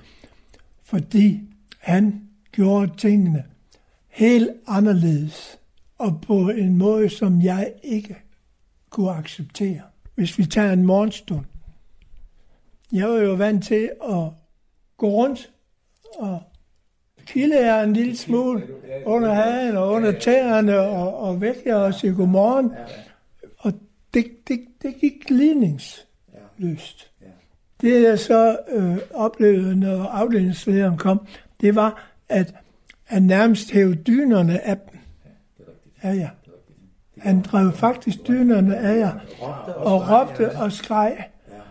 fordi 0.82 1.40
han 1.78 2.20
gjorde 2.52 2.92
tingene 2.96 3.44
helt 4.08 4.50
anderledes, 4.66 5.58
og 5.98 6.20
på 6.26 6.48
en 6.48 6.78
måde, 6.78 7.08
som 7.08 7.42
jeg 7.42 7.72
ikke 7.82 8.16
kunne 8.90 9.10
acceptere. 9.10 9.80
Hvis 10.14 10.38
vi 10.38 10.46
tager 10.46 10.72
en 10.72 10.86
morgenstund. 10.86 11.44
Jeg 12.92 13.08
var 13.08 13.16
jo 13.16 13.34
vant 13.34 13.64
til 13.64 13.90
at 14.02 14.30
gå 14.96 15.08
rundt 15.08 15.50
og 16.18 16.42
kilde 17.26 17.66
jer 17.66 17.82
en 17.82 17.92
lille 17.92 18.16
smule 18.16 18.62
under 19.06 19.34
hagen 19.34 19.76
og 19.76 19.92
under 19.92 20.12
tæerne 20.18 20.80
og, 20.80 21.18
og 21.18 21.40
vække 21.40 21.76
og 21.76 21.94
sige 21.94 22.14
godmorgen. 22.14 22.72
Og 23.58 23.72
det, 24.14 24.48
det, 24.48 24.60
det 24.82 24.96
gik 25.00 25.24
glidningsløst. 25.26 27.10
Det 27.80 28.02
jeg 28.02 28.18
så 28.18 28.58
øh, 28.68 28.98
oplevede, 29.14 29.76
når 29.76 30.04
afdelingslederen 30.04 30.96
kom, 30.96 31.26
det 31.60 31.74
var, 31.74 32.12
at 32.28 32.54
han 33.04 33.22
nærmest 33.22 33.70
hævde 33.70 33.94
dynerne 33.94 34.60
af 34.60 34.76
dem. 34.76 34.98
Ja, 36.04 36.12
ja. 36.12 36.30
Han 37.18 37.42
drev 37.42 37.72
faktisk 37.72 38.18
dynerne 38.28 38.76
af 38.76 38.98
jer 38.98 39.12
og 39.76 40.10
råbte 40.10 40.58
og 40.58 40.72
skreg. 40.72 41.24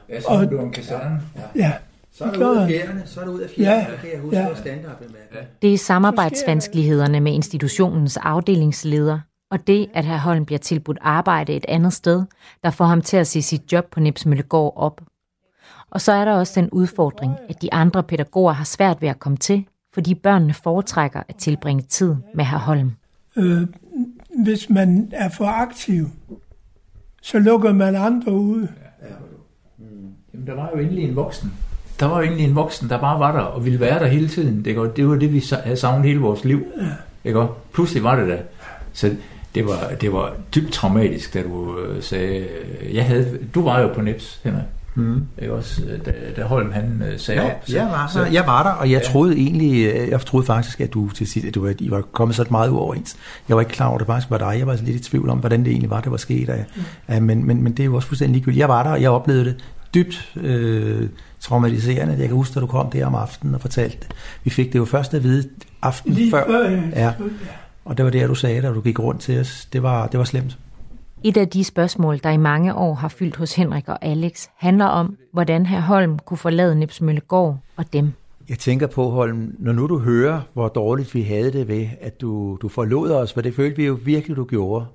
Ja, 0.10 0.22
så 0.22 0.28
og, 0.28 0.43
en 0.43 0.72
kaserne. 0.72 1.22
Ja. 1.56 1.74
Så 2.12 2.24
er 2.24 2.32
du 2.32 2.49
ud 2.49 2.58
af 2.58 2.68
fjerne, 2.68 3.04
så 3.06 3.22
er 3.22 3.26
du 3.26 3.32
ud 3.32 3.39
af 3.39 3.49
fjerne, 3.49 3.82
ja, 3.82 3.86
kan 4.01 4.10
jeg 4.14 4.22
huske, 4.22 4.38
ja. 4.38 4.56
standard 4.56 5.01
ja. 5.36 5.39
Det 5.62 5.74
er 5.74 5.78
samarbejdsvanskelighederne 5.78 7.20
med 7.20 7.34
institutionens 7.34 8.18
afdelingsleder, 8.18 9.20
og 9.51 9.68
det, 9.68 9.89
at 9.93 10.06
herr 10.06 10.18
Holm 10.18 10.45
bliver 10.45 10.60
tilbudt 10.60 10.97
arbejde 11.01 11.54
et 11.54 11.66
andet 11.68 11.93
sted, 11.93 12.24
der 12.64 12.70
får 12.70 12.86
ham 12.86 13.01
til 13.01 13.18
at 13.18 13.28
se 13.28 13.41
sit 13.41 13.72
job 13.72 13.86
på 13.91 13.99
Nipsmøllegård 13.99 14.74
op. 14.76 15.01
Og 15.89 16.01
så 16.01 16.12
er 16.12 16.26
der 16.26 16.34
også 16.34 16.62
den 16.62 16.70
udfordring, 16.70 17.34
at 17.49 17.62
de 17.62 17.74
andre 17.74 18.04
pædagoger 18.04 18.54
har 18.54 18.64
svært 18.64 19.01
ved 19.01 19.10
at 19.10 19.20
komme 19.20 19.38
til, 19.38 19.66
fordi 19.93 20.16
børnene 20.16 20.54
foretrækker 20.54 21.24
at 21.30 21.36
tilbringe 21.36 21.84
tid 21.84 22.16
med 22.36 22.45
herr 22.45 22.58
Holm. 22.58 22.91
Øh, 23.36 23.68
hvis 24.43 24.70
man 24.70 25.12
er 25.12 25.30
for 25.30 25.45
aktiv, 25.45 26.10
så 27.22 27.39
lukker 27.39 27.74
man 27.74 27.95
andre 27.95 28.32
ude. 28.32 28.68
Ja, 30.34 30.38
ja. 30.38 30.44
Jamen, 30.46 30.48
der 30.48 30.54
var 30.54 30.70
jo 30.76 30.80
endelig 30.80 31.10
en 31.10 31.16
voksen. 31.16 31.54
Der 32.00 32.06
var 32.06 32.18
jo 32.18 32.24
endelig 32.24 32.46
en 32.46 32.56
voksen, 32.56 32.90
der 32.90 33.00
bare 33.00 33.20
var 33.20 33.32
der 33.32 33.40
og 33.40 33.66
ville 33.66 33.80
være 33.80 34.00
der 34.00 34.08
hele 34.08 34.28
tiden. 34.28 34.66
Det, 34.66 34.96
det 34.96 35.08
var 35.08 35.16
det, 35.16 35.34
vi 35.34 35.44
havde 35.64 35.78
savnet 35.78 36.08
hele 36.08 36.20
vores 36.20 36.44
liv. 36.44 36.66
Ikke? 37.24 37.48
Pludselig 37.74 38.04
var 38.04 38.16
det 38.16 38.28
der. 38.28 38.38
Så 38.94 39.16
det 39.56 39.66
var, 39.66 39.92
det 40.02 40.14
var 40.14 40.34
dybt 40.56 40.74
traumatisk, 40.74 41.34
da 41.34 41.44
du 41.44 41.80
øh, 41.80 42.04
sagde... 42.04 42.48
Jeg 42.94 43.06
havde, 43.06 43.40
du 43.56 43.64
var 43.64 43.80
jo 43.80 43.88
på 43.94 44.02
NIPS, 44.02 44.40
Henrik. 44.44 44.64
Mm. 44.96 45.28
Ikke 45.42 45.54
også, 45.54 45.82
da, 46.06 46.14
da 46.36 46.44
Holm 46.44 46.72
han 46.72 47.04
øh, 47.12 47.20
sagde 47.20 47.42
ja, 47.42 47.48
op. 47.48 47.62
Så, 47.66 47.78
jeg, 47.78 47.86
var, 47.86 48.08
så, 48.08 48.26
jeg 48.26 48.44
var 48.48 48.64
der, 48.64 48.70
og 48.70 48.92
jeg 48.92 49.02
ja. 49.02 49.08
troede 49.12 49.36
egentlig, 49.36 49.86
øh, 49.86 50.10
jeg 50.10 50.22
troede 50.22 50.46
faktisk, 50.46 50.82
at 50.82 50.94
du 50.94 51.10
til 51.10 51.28
sidst, 51.28 51.48
at 51.48 51.56
du 51.56 51.66
var, 51.66 51.74
I 51.80 51.92
var 51.92 52.02
kommet 52.02 52.36
så 52.36 52.46
meget 52.50 52.70
uoverens. 52.70 53.16
Jeg 53.50 53.56
var 53.56 53.62
ikke 53.62 53.74
klar 53.74 53.88
over, 53.88 53.96
at 53.96 54.00
det 54.00 54.08
faktisk 54.08 54.32
var 54.32 54.38
dig. 54.38 54.60
Jeg 54.60 54.68
var 54.68 54.76
lidt 54.84 54.96
i 54.96 55.04
tvivl 55.04 55.30
om, 55.30 55.38
hvordan 55.38 55.60
det 55.60 55.68
egentlig 55.68 55.90
var, 55.90 56.02
det 56.02 56.12
var 56.12 56.18
sket. 56.18 56.50
Af. 56.50 56.66
Mm. 56.76 56.82
Ja, 57.10 57.20
men, 57.20 57.46
men, 57.48 57.64
men 57.64 57.72
det 57.72 57.80
er 57.80 57.86
jo 57.86 57.96
også 57.96 58.08
fuldstændig 58.08 58.34
ligegyldigt. 58.34 58.60
Jeg 58.60 58.70
var 58.70 58.84
der, 58.84 58.90
og 58.90 59.02
jeg 59.02 59.10
oplevede 59.10 59.46
det 59.46 59.56
dybt 59.94 60.32
øh, 60.36 61.10
traumatiserende. 61.39 62.16
Jeg 62.20 62.28
kan 62.28 62.36
huske, 62.36 62.56
at 62.58 62.62
du 62.62 62.68
kom 62.68 62.89
der 62.89 63.06
om 63.06 63.16
aftenen 63.16 63.56
og 63.56 63.62
fortalte 63.62 63.98
det. 64.00 64.08
Vi 64.44 64.50
fik 64.50 64.74
det 64.74 64.80
jo 64.80 64.86
først 64.86 65.14
at 65.14 65.24
vide 65.24 65.50
aften 65.82 66.14
Lige 66.14 66.32
før. 66.32 66.46
før 66.46 66.70
ja. 66.70 66.82
ja. 66.96 67.14
Og 67.86 67.98
det 67.98 68.06
var 68.06 68.12
det, 68.12 68.30
du 68.30 68.36
sagde, 68.36 68.62
da 68.62 68.68
du 68.68 68.82
gik 68.82 69.00
rundt 69.00 69.22
til 69.22 69.39
os. 69.39 69.68
Det 69.74 69.84
var, 69.84 70.08
det 70.08 70.18
var 70.18 70.24
slemt. 70.24 70.58
Et 71.24 71.38
af 71.38 71.48
de 71.48 71.64
spørgsmål, 71.64 72.20
der 72.24 72.30
i 72.30 72.38
mange 72.38 72.76
år 72.76 72.94
har 72.94 73.08
fyldt 73.08 73.36
hos 73.36 73.56
Henrik 73.56 73.88
og 73.88 74.06
Alex, 74.06 74.48
handler 74.58 74.86
om, 74.86 75.18
hvordan 75.34 75.66
herr 75.66 75.82
Holm 75.82 76.20
kunne 76.20 76.38
forlade 76.38 76.76
Nipsmøllegård 76.76 77.58
og 77.78 77.94
dem. 77.94 78.12
Jeg 78.50 78.60
tænker 78.60 78.88
på, 78.88 79.10
Holm, 79.10 79.56
når 79.60 79.74
nu 79.74 79.88
du 79.88 80.00
hører, 80.00 80.41
hvor 80.54 80.68
dårligt 80.68 81.16
vi 81.16 81.22
havde 81.22 81.54
det 81.54 81.68
ved, 81.68 81.88
at 82.02 82.22
du, 82.22 82.58
du 82.62 82.70
forlod 82.70 83.12
os, 83.12 83.34
for 83.34 83.41
det 83.41 83.56
følte 83.56 83.78
vi 83.78 83.86
jo 83.86 84.00
virkelig, 84.06 84.38
du 84.38 84.46
gjorde. 84.46 84.86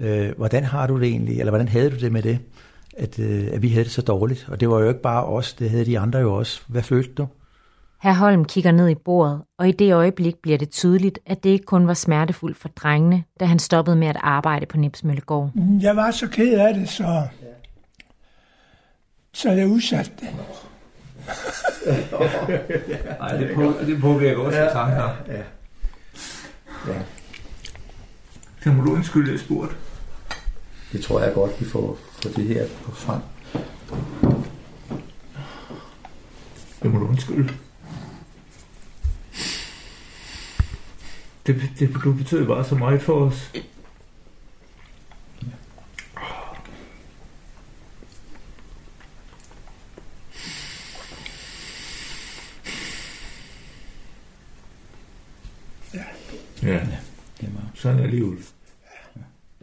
Øh, 0.00 0.28
hvordan 0.36 0.64
har 0.64 0.86
du 0.86 1.00
det 1.00 1.08
egentlig, 1.08 1.38
eller 1.38 1.50
hvordan 1.50 1.68
havde 1.68 1.90
du 1.90 1.96
det 1.96 2.12
med 2.12 2.22
det, 2.22 2.38
at, 2.96 3.18
øh, 3.18 3.48
at 3.52 3.62
vi 3.62 3.68
havde 3.68 3.84
det 3.84 3.92
så 3.92 4.02
dårligt? 4.02 4.46
Og 4.48 4.60
det 4.60 4.70
var 4.70 4.80
jo 4.80 4.88
ikke 4.88 5.02
bare 5.02 5.24
os, 5.24 5.54
det 5.54 5.70
havde 5.70 5.86
de 5.86 5.98
andre 5.98 6.18
jo 6.18 6.34
også. 6.34 6.60
Hvad 6.66 6.82
følte 6.82 7.12
du? 7.12 7.26
Herr 8.02 8.14
Holm 8.14 8.44
kigger 8.44 8.72
ned 8.72 8.88
i 8.88 8.94
bordet, 8.94 9.42
og 9.58 9.68
i 9.68 9.72
det 9.72 9.94
øjeblik 9.94 10.34
bliver 10.42 10.58
det 10.58 10.70
tydeligt, 10.70 11.18
at 11.26 11.44
det 11.44 11.50
ikke 11.50 11.64
kun 11.64 11.86
var 11.86 11.94
smertefuldt 11.94 12.56
for 12.56 12.68
drengene, 12.68 13.24
da 13.40 13.44
han 13.44 13.58
stoppede 13.58 13.96
med 13.96 14.08
at 14.08 14.16
arbejde 14.20 14.66
på 14.66 14.76
Nipsmøllegård. 14.76 15.50
Jeg 15.80 15.96
var 15.96 16.10
så 16.10 16.28
ked 16.28 16.58
af 16.58 16.74
det, 16.74 16.88
så, 16.88 17.22
så 19.32 19.50
jeg 19.50 19.68
udsatte 19.68 20.10
det. 20.20 20.28
Nej, 23.20 23.36
det, 23.36 23.54
på, 23.54 23.74
det 23.86 24.00
påvirker 24.00 24.40
også 24.40 24.58
ja, 24.58 24.72
tanker. 24.72 25.10
Ja, 25.28 25.34
ja. 26.88 26.92
ja. 28.66 28.72
Må 28.72 28.84
du 28.84 28.92
undskylde, 28.92 29.32
jeg 29.32 29.40
spurgte. 29.40 29.74
Det 30.92 31.04
tror 31.04 31.20
jeg 31.20 31.34
godt, 31.34 31.60
vi 31.60 31.64
får, 31.64 31.98
får 32.26 32.40
det 32.40 32.44
her 32.48 32.66
på 32.84 32.92
frem. 32.92 33.20
Det 36.82 36.92
må 36.92 36.98
du 36.98 37.06
undskylde. 37.06 37.52
Det, 41.46 41.60
det, 41.78 41.88
det 42.04 42.16
betyder 42.16 42.46
bare 42.46 42.64
så 42.64 42.74
meget 42.74 43.02
for 43.02 43.14
os. 43.14 43.52
Ja. 56.62 56.72
Ja. 56.72 56.86
Sådan 57.74 57.98
er 57.98 58.06
livet. 58.06 58.54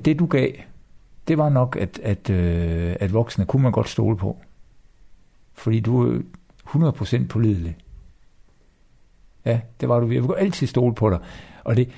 Det 0.06 0.20
du 0.20 0.26
gav, 0.26 0.52
det 1.28 1.38
var 1.38 1.50
nok, 1.50 1.78
at, 1.80 2.00
at, 2.04 2.30
øh, 2.30 2.96
at 3.00 3.14
voksne 3.14 3.46
kunne 3.46 3.64
man 3.64 3.72
godt 3.72 3.90
stole 3.90 4.18
på. 4.18 4.38
Fordi 5.54 5.80
du 5.80 6.16
er 6.16 6.20
100% 6.68 7.28
pålidelig. 7.28 7.78
Ja, 9.46 9.60
det 9.82 9.90
var 9.90 10.00
du. 10.00 10.10
Jeg 10.12 10.22
kunne 10.22 10.40
altid 10.40 10.68
stole 10.68 10.96
på 10.96 11.10
dig. 11.10 11.20
Og 11.64 11.78
det, 11.78 11.90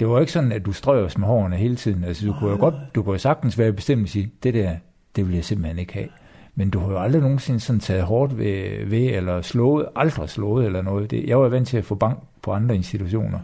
det 0.00 0.08
var 0.08 0.20
ikke 0.20 0.32
sådan, 0.32 0.52
at 0.52 0.66
du 0.66 0.72
strøg 0.72 1.04
os 1.04 1.18
med 1.18 1.26
hårene 1.26 1.56
hele 1.56 1.76
tiden. 1.76 2.04
Altså, 2.04 2.26
du 2.26 2.34
kunne 2.38 2.50
jo 2.50 2.56
godt, 2.56 2.74
du 2.94 3.02
kunne 3.02 3.12
jo 3.12 3.18
sagtens 3.18 3.58
være 3.58 3.72
bestemt 3.72 4.02
og 4.02 4.08
sige, 4.08 4.32
det 4.42 4.54
der, 4.54 4.76
det 5.16 5.26
vil 5.26 5.34
jeg 5.34 5.44
simpelthen 5.44 5.78
ikke 5.78 5.92
have. 5.92 6.08
Men 6.54 6.70
du 6.70 6.78
har 6.78 6.88
jo 6.88 6.98
aldrig 6.98 7.22
nogensinde 7.22 7.60
sådan 7.60 7.80
taget 7.80 8.02
hårdt 8.02 8.38
ved, 8.38 8.86
ved 8.86 9.00
eller 9.02 9.42
slået, 9.42 9.88
aldrig 9.96 10.28
slået 10.28 10.66
eller 10.66 10.82
noget. 10.82 11.10
Det, 11.10 11.26
jeg 11.26 11.40
var 11.40 11.48
vant 11.48 11.68
til 11.68 11.76
at 11.76 11.84
få 11.84 11.94
bank 11.94 12.18
på 12.42 12.52
andre 12.52 12.74
institutioner. 12.74 13.38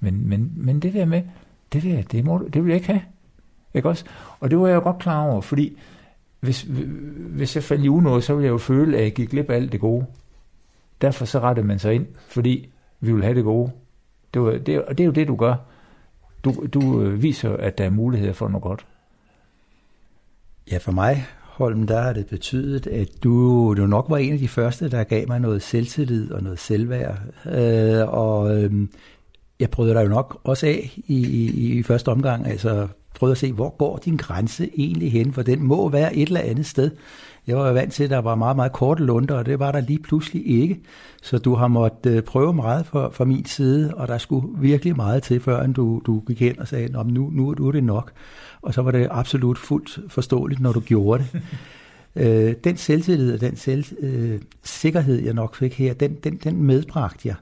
Men, 0.00 0.28
men, 0.28 0.52
men 0.56 0.80
det 0.80 0.94
der 0.94 1.04
med, 1.04 1.22
det 1.72 1.82
der, 1.82 2.02
det, 2.02 2.24
må, 2.24 2.48
det 2.52 2.64
vil 2.64 2.70
jeg 2.70 2.76
ikke 2.76 2.92
have. 2.92 3.02
Ikke 3.76 3.88
også? 3.88 4.04
Og 4.40 4.50
det 4.50 4.58
var 4.58 4.68
jeg 4.68 4.74
jo 4.74 4.80
godt 4.80 4.98
klar 4.98 5.22
over, 5.22 5.40
fordi 5.40 5.78
hvis, 6.40 6.66
hvis 7.18 7.56
jeg 7.56 7.64
faldt 7.64 7.84
i 7.84 7.88
unåde, 7.88 8.22
så 8.22 8.34
ville 8.34 8.44
jeg 8.44 8.52
jo 8.52 8.58
føle, 8.58 8.96
at 8.96 9.02
jeg 9.02 9.12
gik 9.12 9.30
glip 9.30 9.50
af 9.50 9.54
alt 9.54 9.72
det 9.72 9.80
gode. 9.80 10.06
Derfor 11.00 11.24
så 11.24 11.38
rettede 11.38 11.66
man 11.66 11.78
sig 11.78 11.94
ind, 11.94 12.06
fordi 12.28 12.68
vi 13.00 13.12
vil 13.12 13.22
have 13.22 13.34
det 13.34 13.44
gode. 13.44 13.70
Det, 14.34 14.42
var, 14.42 14.58
det, 14.58 14.82
og 14.82 14.98
det 14.98 15.04
er 15.04 15.06
jo 15.06 15.12
det, 15.12 15.28
du 15.28 15.36
gør. 15.36 15.54
Du, 16.44 16.66
du 16.74 17.02
øh, 17.02 17.22
viser, 17.22 17.56
at 17.56 17.78
der 17.78 17.84
er 17.84 17.90
muligheder 17.90 18.32
for 18.32 18.48
noget 18.48 18.62
godt. 18.62 18.86
Ja, 20.70 20.78
for 20.78 20.92
mig, 20.92 21.26
Holm, 21.40 21.86
der 21.86 22.00
har 22.00 22.12
det 22.12 22.26
betydet, 22.26 22.86
at 22.86 23.08
du, 23.24 23.74
du 23.76 23.86
nok 23.86 24.06
var 24.08 24.16
en 24.16 24.32
af 24.32 24.38
de 24.38 24.48
første, 24.48 24.90
der 24.90 25.04
gav 25.04 25.28
mig 25.28 25.40
noget 25.40 25.62
selvtillid 25.62 26.32
og 26.32 26.42
noget 26.42 26.58
selvværd. 26.58 27.18
Øh, 27.46 28.08
og 28.08 28.62
øh, 28.62 28.88
jeg 29.60 29.70
prøvede 29.70 29.94
dig 29.94 30.02
jo 30.02 30.08
nok 30.08 30.40
også 30.44 30.66
af 30.66 30.98
i, 31.06 31.26
i, 31.26 31.78
i 31.78 31.82
første 31.82 32.08
omgang, 32.08 32.46
altså 32.46 32.88
prøvede 33.16 33.32
at 33.32 33.38
se, 33.38 33.52
hvor 33.52 33.76
går 33.78 33.96
din 34.04 34.16
grænse 34.16 34.70
egentlig 34.76 35.12
hen, 35.12 35.32
for 35.32 35.42
den 35.42 35.62
må 35.62 35.88
være 35.88 36.16
et 36.16 36.26
eller 36.26 36.40
andet 36.40 36.66
sted. 36.66 36.90
Jeg 37.46 37.56
var 37.56 37.72
vant 37.72 37.92
til, 37.92 38.04
at 38.04 38.10
der 38.10 38.18
var 38.18 38.34
meget, 38.34 38.56
meget 38.56 38.72
korte 38.72 39.04
lunder, 39.04 39.34
og 39.34 39.46
det 39.46 39.58
var 39.58 39.72
der 39.72 39.80
lige 39.80 39.98
pludselig 39.98 40.46
ikke. 40.46 40.80
Så 41.22 41.38
du 41.38 41.54
har 41.54 41.68
måttet 41.68 42.16
øh, 42.16 42.22
prøve 42.22 42.54
meget 42.54 42.86
fra, 42.86 43.08
fra 43.08 43.24
min 43.24 43.44
side, 43.44 43.94
og 43.94 44.08
der 44.08 44.18
skulle 44.18 44.46
virkelig 44.58 44.96
meget 44.96 45.22
til, 45.22 45.40
før 45.40 45.66
du, 45.66 46.02
du 46.06 46.22
gik 46.26 46.40
hen 46.40 46.60
og 46.60 46.68
sagde, 46.68 46.92
nu, 46.92 47.02
nu, 47.30 47.54
nu 47.58 47.68
er 47.68 47.72
det 47.72 47.84
nok. 47.84 48.12
Og 48.62 48.74
så 48.74 48.82
var 48.82 48.90
det 48.90 49.08
absolut 49.10 49.58
fuldt 49.58 50.12
forståeligt, 50.12 50.60
når 50.60 50.72
du 50.72 50.80
gjorde 50.80 51.24
det. 51.32 51.42
øh, 52.26 52.54
den 52.64 52.76
selvtillid 52.76 53.34
og 53.34 53.40
den 53.40 53.56
selv, 53.56 53.84
øh, 54.00 54.40
jeg 55.24 55.34
nok 55.34 55.56
fik 55.56 55.74
her, 55.74 55.94
den, 55.94 56.14
den, 56.24 56.36
den 56.44 56.62
medbragte 56.62 57.28
jeg 57.28 57.34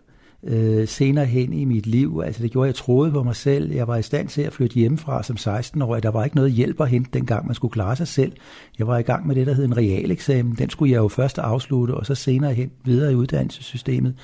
øh, 0.46 0.88
senere 0.88 1.26
hen 1.26 1.52
i 1.52 1.64
mit 1.64 1.86
liv. 1.86 2.22
Altså 2.24 2.42
det 2.42 2.50
gjorde, 2.50 2.68
at 2.68 2.68
jeg 2.68 2.74
troede 2.74 3.10
på 3.10 3.22
mig 3.22 3.36
selv. 3.36 3.72
Jeg 3.72 3.88
var 3.88 3.96
i 3.96 4.02
stand 4.02 4.28
til 4.28 4.42
at 4.42 4.52
flytte 4.52 4.74
hjemmefra 4.74 5.22
som 5.22 5.36
16-årig. 5.36 6.02
Der 6.02 6.10
var 6.10 6.24
ikke 6.24 6.36
noget 6.36 6.52
hjælp 6.52 6.80
at 6.80 6.88
hente, 6.88 7.10
dengang 7.12 7.46
man 7.46 7.54
skulle 7.54 7.72
klare 7.72 7.96
sig 7.96 8.08
selv. 8.08 8.32
Jeg 8.78 8.86
var 8.86 8.98
i 8.98 9.02
gang 9.02 9.26
med 9.26 9.34
det, 9.34 9.46
der 9.46 9.54
hed 9.54 9.64
en 9.64 9.76
realeksamen. 9.76 10.54
Den 10.58 10.70
skulle 10.70 10.92
jeg 10.92 10.98
jo 10.98 11.08
først 11.08 11.38
afslutte, 11.38 11.92
og 11.92 12.06
så 12.06 12.14
senere 12.14 12.54
hen 12.54 12.70
videre 12.84 13.12
i 13.12 13.14
uddannelsessystemet. 13.14 14.14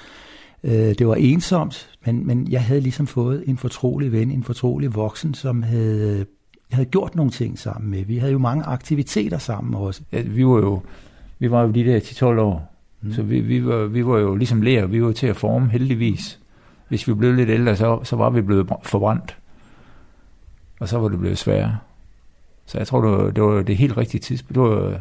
Øh, 0.64 0.72
det 0.72 1.06
var 1.06 1.14
ensomt, 1.14 1.90
men, 2.06 2.26
men 2.26 2.48
jeg 2.50 2.64
havde 2.64 2.80
ligesom 2.80 3.06
fået 3.06 3.44
en 3.46 3.56
fortrolig 3.56 4.12
ven, 4.12 4.30
en 4.30 4.44
fortrolig 4.44 4.94
voksen, 4.94 5.34
som 5.34 5.62
havde, 5.62 6.26
jeg 6.70 6.76
havde 6.76 6.88
gjort 6.88 7.14
nogle 7.14 7.30
ting 7.30 7.58
sammen 7.58 7.90
med. 7.90 8.04
Vi 8.04 8.16
havde 8.16 8.32
jo 8.32 8.38
mange 8.38 8.64
aktiviteter 8.64 9.38
sammen 9.38 9.74
også. 9.74 10.02
Ja, 10.12 10.22
vi 10.22 10.46
var 10.46 10.56
jo, 10.56 10.82
vi 11.38 11.50
var 11.50 11.62
jo 11.62 11.70
de 11.70 11.84
der 11.84 12.00
10-12 12.00 12.24
år, 12.24 12.69
Mm. 13.02 13.12
Så 13.12 13.22
vi, 13.22 13.40
vi, 13.40 13.66
var, 13.66 13.84
vi 13.84 14.06
var 14.06 14.18
jo 14.18 14.34
ligesom 14.34 14.62
lærer, 14.62 14.86
vi 14.86 15.02
var 15.02 15.12
til 15.12 15.26
at 15.26 15.36
forme 15.36 15.70
heldigvis. 15.70 16.40
Hvis 16.88 17.08
vi 17.08 17.14
blev 17.14 17.34
lidt 17.34 17.50
ældre, 17.50 17.76
så, 17.76 18.00
så 18.04 18.16
var 18.16 18.30
vi 18.30 18.40
blevet 18.40 18.72
forbrændt. 18.82 19.36
Og 20.80 20.88
så 20.88 20.98
var 20.98 21.08
det 21.08 21.18
blevet 21.18 21.38
sværere. 21.38 21.78
Så 22.66 22.78
jeg 22.78 22.86
tror, 22.86 23.00
det 23.00 23.10
var 23.10 23.30
det, 23.30 23.42
var 23.42 23.62
det 23.62 23.76
helt 23.76 23.96
rigtige 23.96 24.20
tidspunkt. 24.20 24.54
Det 24.54 24.62
var, 24.62 24.90
ja, 24.90 24.96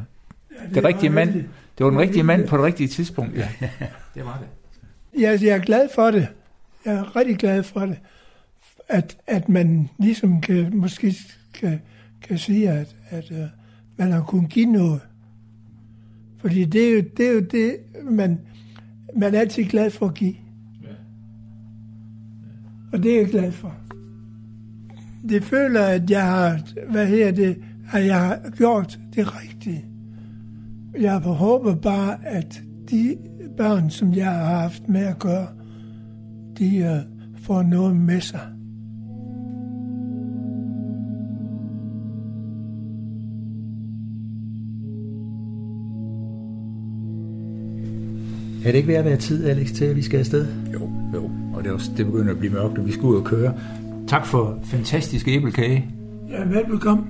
det, 0.67 0.75
det 0.75 0.83
rigtige 0.83 1.09
mand. 1.09 1.33
Det 1.77 1.85
var 1.85 1.89
den 1.89 1.99
rigtige 1.99 2.23
mand 2.23 2.47
på 2.47 2.57
det 2.57 2.65
rigtige 2.65 2.87
tidspunkt. 2.87 3.37
Ja, 3.37 3.47
det 4.15 4.25
var 4.25 4.41
det. 4.41 4.47
Ja, 5.21 5.37
jeg 5.41 5.55
er 5.55 5.59
glad 5.59 5.89
for 5.95 6.11
det. 6.11 6.27
Jeg 6.85 6.93
er 6.93 7.15
rigtig 7.15 7.37
glad 7.37 7.63
for 7.63 7.79
det. 7.79 7.97
At, 8.87 9.17
at 9.27 9.49
man 9.49 9.89
ligesom 9.97 10.41
kan, 10.41 10.77
måske 10.77 11.15
kan, 11.53 11.81
kan 12.21 12.37
sige, 12.37 12.69
at, 12.69 12.95
at 13.09 13.31
uh, 13.31 13.37
man 13.97 14.11
har 14.11 14.21
kunnet 14.21 14.49
give 14.49 14.65
noget. 14.65 15.01
Fordi 16.39 16.65
det 16.65 16.89
er 16.89 16.93
jo 16.93 17.03
det, 17.17 17.27
er 17.27 17.33
jo 17.33 17.39
det 17.39 17.77
man, 18.03 18.39
man 19.15 19.35
er 19.35 19.39
altid 19.39 19.63
glad 19.63 19.89
for 19.89 20.05
at 20.05 20.13
give. 20.13 20.35
Og 22.91 23.03
det 23.03 23.13
er 23.13 23.19
jeg 23.21 23.29
glad 23.29 23.51
for. 23.51 23.75
Det 25.29 25.43
føler, 25.43 25.81
at 25.81 26.09
jeg 26.09 26.25
har, 26.25 26.61
hvad 26.91 27.07
her 27.07 27.31
det, 27.31 27.57
at 27.93 28.05
jeg 28.05 28.19
har 28.19 28.39
gjort 28.57 28.99
det 29.15 29.41
rigtige. 29.43 29.85
Jeg 30.99 31.17
håber 31.17 31.75
bare, 31.75 32.17
at 32.25 32.61
de 32.89 33.17
børn, 33.57 33.89
som 33.89 34.13
jeg 34.13 34.25
har 34.25 34.45
haft 34.45 34.87
med 34.87 35.01
at 35.01 35.19
gøre, 35.19 35.47
de 36.57 37.03
uh, 37.35 37.41
får 37.43 37.63
noget 37.63 37.95
med 37.95 38.21
sig. 38.21 38.58
Er 48.65 48.71
det 48.71 48.75
ikke 48.75 48.87
ved 48.87 48.95
at 48.95 49.05
være 49.05 49.17
tid, 49.17 49.49
Alex, 49.49 49.71
til 49.71 49.85
at 49.85 49.95
vi 49.95 50.01
skal 50.01 50.19
afsted? 50.19 50.47
Jo, 50.73 50.89
jo. 51.13 51.31
Og 51.53 51.63
det, 51.63 51.69
er 51.69 51.73
også, 51.73 51.91
det 51.97 52.05
begynder 52.05 52.31
at 52.31 52.39
blive 52.39 52.53
mørkt, 52.53 52.77
og 52.77 52.85
vi 52.85 52.91
skal 52.91 53.03
ud 53.03 53.15
og 53.15 53.23
køre. 53.23 53.53
Tak 54.07 54.25
for 54.25 54.59
fantastisk 54.63 55.27
æblekage. 55.27 55.85
Ja, 56.29 56.43
velbekomme. 56.43 57.03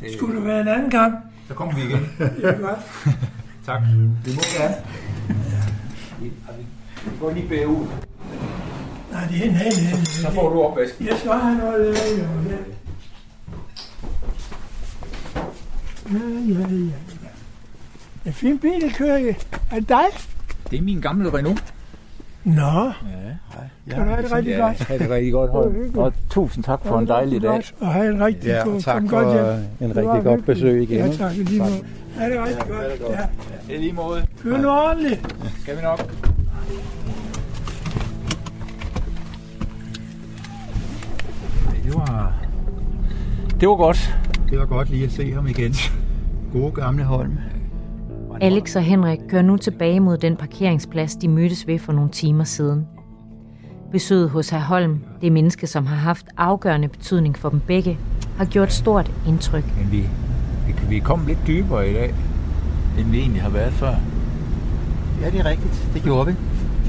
Det... 0.00 0.08
Skulle 0.16 0.36
det 0.36 0.46
være 0.46 0.60
en 0.60 0.68
anden 0.68 0.90
gang? 0.90 1.14
Så 1.48 1.54
kommer 1.54 1.74
vi 1.74 1.80
igen. 1.80 2.08
ja, 2.42 2.50
godt. 2.50 2.78
tak. 3.66 3.80
Det 4.24 4.34
må 4.34 4.42
gerne. 4.58 4.74
Ja. 5.28 6.24
Vi 7.04 7.10
går 7.20 7.32
lige 7.32 7.48
bære 7.48 7.68
ud. 7.68 7.86
Nej, 9.12 9.26
det 9.30 9.38
er 9.38 9.50
en 9.50 9.56
anden. 9.56 10.04
Så 10.06 10.30
får 10.30 10.52
du 10.52 10.62
opvask. 10.62 11.00
Jeg 11.00 11.16
skal 11.18 11.32
have 11.32 11.58
noget 11.58 11.80
lave, 11.80 12.18
jo. 12.18 12.50
Ja, 16.12 16.18
ja, 16.18 16.60
ja. 16.60 16.76
ja. 16.76 16.90
En 18.26 18.32
fin 18.32 18.58
bil, 18.58 18.94
kører 18.94 19.16
i. 19.16 19.28
Er 19.70 19.78
det 19.78 19.88
dig? 19.88 20.33
Det 20.70 20.78
er 20.78 20.82
min 20.82 21.00
gamle 21.00 21.34
Renault. 21.34 21.74
Nå. 22.44 22.52
Ja. 22.52 22.90
Ja, 23.86 23.94
kan 23.94 24.02
du 24.02 24.08
have 24.08 24.22
det 24.22 24.32
rigtig 24.32 24.50
ja, 24.50 24.66
godt. 24.66 24.78
Ha' 24.84 24.98
det 24.98 25.10
rigtig 25.10 25.32
godt, 25.32 25.50
Holm. 25.50 25.98
Og 25.98 26.12
tusind 26.30 26.64
tak 26.64 26.80
for 26.84 26.98
en 26.98 27.06
dejlig 27.06 27.42
dag. 27.42 27.62
Og 27.80 27.86
have 27.86 28.14
en 28.14 28.24
rigtig 28.24 28.48
Ja, 28.48 28.62
god 28.64 28.74
og 28.74 28.82
tak 28.82 29.02
for 29.02 29.08
godt 29.08 29.60
en 29.80 29.96
rigtig 29.96 30.24
godt 30.24 30.44
besøg 30.46 30.82
igen. 30.82 30.98
Ja, 30.98 31.12
tak. 31.12 31.32
Lige 31.36 31.58
måde. 31.58 31.70
Ha' 32.18 32.30
det 32.30 32.42
rigtig 32.42 32.66
godt. 33.00 33.12
Ja. 33.12 33.26
Det 33.66 33.76
er 33.76 33.80
lige 33.80 33.92
måde. 33.92 34.26
Kør 34.42 34.56
nu 34.56 34.68
ordentligt. 34.68 35.36
Skal 35.60 35.76
vi 35.76 35.82
nok. 35.82 36.14
Det 41.84 41.94
var, 41.94 42.34
det 43.60 43.68
var 43.68 43.76
godt. 43.76 44.16
Det 44.50 44.58
var 44.58 44.66
godt 44.66 44.90
lige 44.90 45.04
at 45.04 45.12
se 45.12 45.32
ham 45.32 45.46
igen. 45.46 45.74
Gode 46.52 46.72
gamle 46.72 47.04
Holm. 47.04 47.38
Alex 48.44 48.76
og 48.76 48.82
Henrik 48.82 49.18
kører 49.28 49.42
nu 49.42 49.56
tilbage 49.56 50.00
mod 50.00 50.16
den 50.18 50.36
parkeringsplads, 50.36 51.16
de 51.16 51.28
mødtes 51.28 51.66
ved 51.66 51.78
for 51.78 51.92
nogle 51.92 52.10
timer 52.10 52.44
siden. 52.44 52.86
Besøget 53.92 54.30
hos 54.30 54.50
herr 54.50 54.60
Holm, 54.60 55.00
det 55.20 55.32
menneske, 55.32 55.66
som 55.66 55.86
har 55.86 55.96
haft 55.96 56.26
afgørende 56.36 56.88
betydning 56.88 57.38
for 57.38 57.48
dem 57.48 57.60
begge, 57.60 57.98
har 58.36 58.44
gjort 58.44 58.72
stort 58.72 59.10
indtryk. 59.28 59.64
Men 59.78 59.92
vi, 59.92 60.08
vi, 60.66 60.74
vi 60.88 60.98
kom 60.98 61.26
lidt 61.26 61.38
dybere 61.46 61.90
i 61.90 61.92
dag, 61.92 62.14
end 62.98 63.10
vi 63.10 63.18
egentlig 63.18 63.42
har 63.42 63.50
været 63.50 63.72
før. 63.72 63.94
Ja, 65.22 65.30
det 65.30 65.40
er 65.40 65.44
rigtigt. 65.44 65.88
Det 65.94 66.02
gjorde 66.02 66.26
vi. 66.26 66.34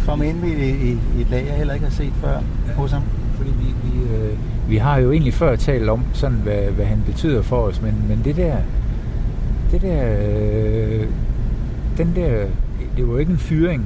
Kom 0.05 0.23
ind 0.23 0.45
i, 0.45 0.89
i, 0.89 0.91
i 1.17 1.21
et 1.21 1.29
lag, 1.29 1.45
jeg 1.45 1.55
heller 1.55 1.73
ikke 1.73 1.85
har 1.85 1.93
set 1.93 2.13
før 2.13 2.33
ja. 2.67 2.73
hos 2.73 2.91
ham. 2.91 3.03
Fordi 3.33 3.49
vi, 3.49 3.89
vi, 3.89 4.15
øh, 4.15 4.37
vi 4.69 4.77
har 4.77 4.97
jo 4.97 5.11
egentlig 5.11 5.33
før 5.33 5.55
talt 5.55 5.89
om, 5.89 6.03
sådan, 6.13 6.37
hvad, 6.37 6.63
hvad 6.63 6.85
han 6.85 7.03
betyder 7.05 7.41
for 7.41 7.57
os, 7.57 7.81
men, 7.81 8.05
men 8.07 8.21
det 8.23 8.35
der, 8.35 8.57
det 9.71 9.81
der, 9.81 10.17
øh, 10.19 11.07
den 11.97 12.15
der, 12.15 12.45
det 12.97 13.07
var 13.07 13.17
ikke 13.19 13.31
en 13.31 13.37
fyring. 13.37 13.85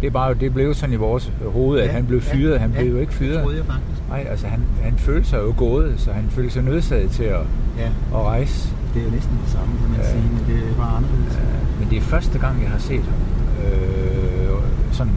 Det, 0.00 0.06
er 0.06 0.10
bare, 0.10 0.34
det 0.34 0.54
blev 0.54 0.74
sådan 0.74 0.92
i 0.92 0.96
vores 0.96 1.32
hoved, 1.52 1.80
at 1.80 1.86
Ja, 1.86 1.92
han 1.92 2.06
blev 2.06 2.18
ja, 2.26 2.34
fyret. 2.34 2.60
Han 2.60 2.70
ja, 2.70 2.80
blev 2.80 2.92
jo 2.92 2.98
ikke 2.98 3.10
Det 3.10 3.18
fyret. 3.18 3.42
troede 3.42 3.56
jeg 3.56 3.64
faktisk. 3.66 4.02
Nej, 4.08 4.26
altså 4.30 4.46
han, 4.46 4.60
han 4.82 4.94
følte 4.98 5.28
sig 5.28 5.38
jo 5.38 5.54
gået, 5.56 5.94
så 5.96 6.12
han 6.12 6.24
følte 6.30 6.50
sig 6.50 6.62
nødsaget 6.62 7.10
til 7.10 7.24
at, 7.24 7.40
Ja, 7.78 7.86
at 8.14 8.22
rejse. 8.24 8.68
det 8.94 9.00
er 9.00 9.04
jo 9.06 9.10
næsten 9.10 9.38
det 9.44 9.50
samme, 9.50 9.66
kan 9.80 9.90
man 9.90 10.00
Ja. 10.00 10.10
sige, 10.10 10.22
men 10.22 10.56
det 10.56 10.78
var 10.78 10.96
anderledes. 10.96 11.34
Øh, 11.36 11.80
Men 11.80 11.88
det 11.90 11.96
er 11.98 12.02
første 12.02 12.38
gang, 12.38 12.62
jeg 12.62 12.70
har 12.70 12.78
set 12.78 13.00
ham 13.02 13.18
øh, 13.66 14.62
sådan 14.92 15.12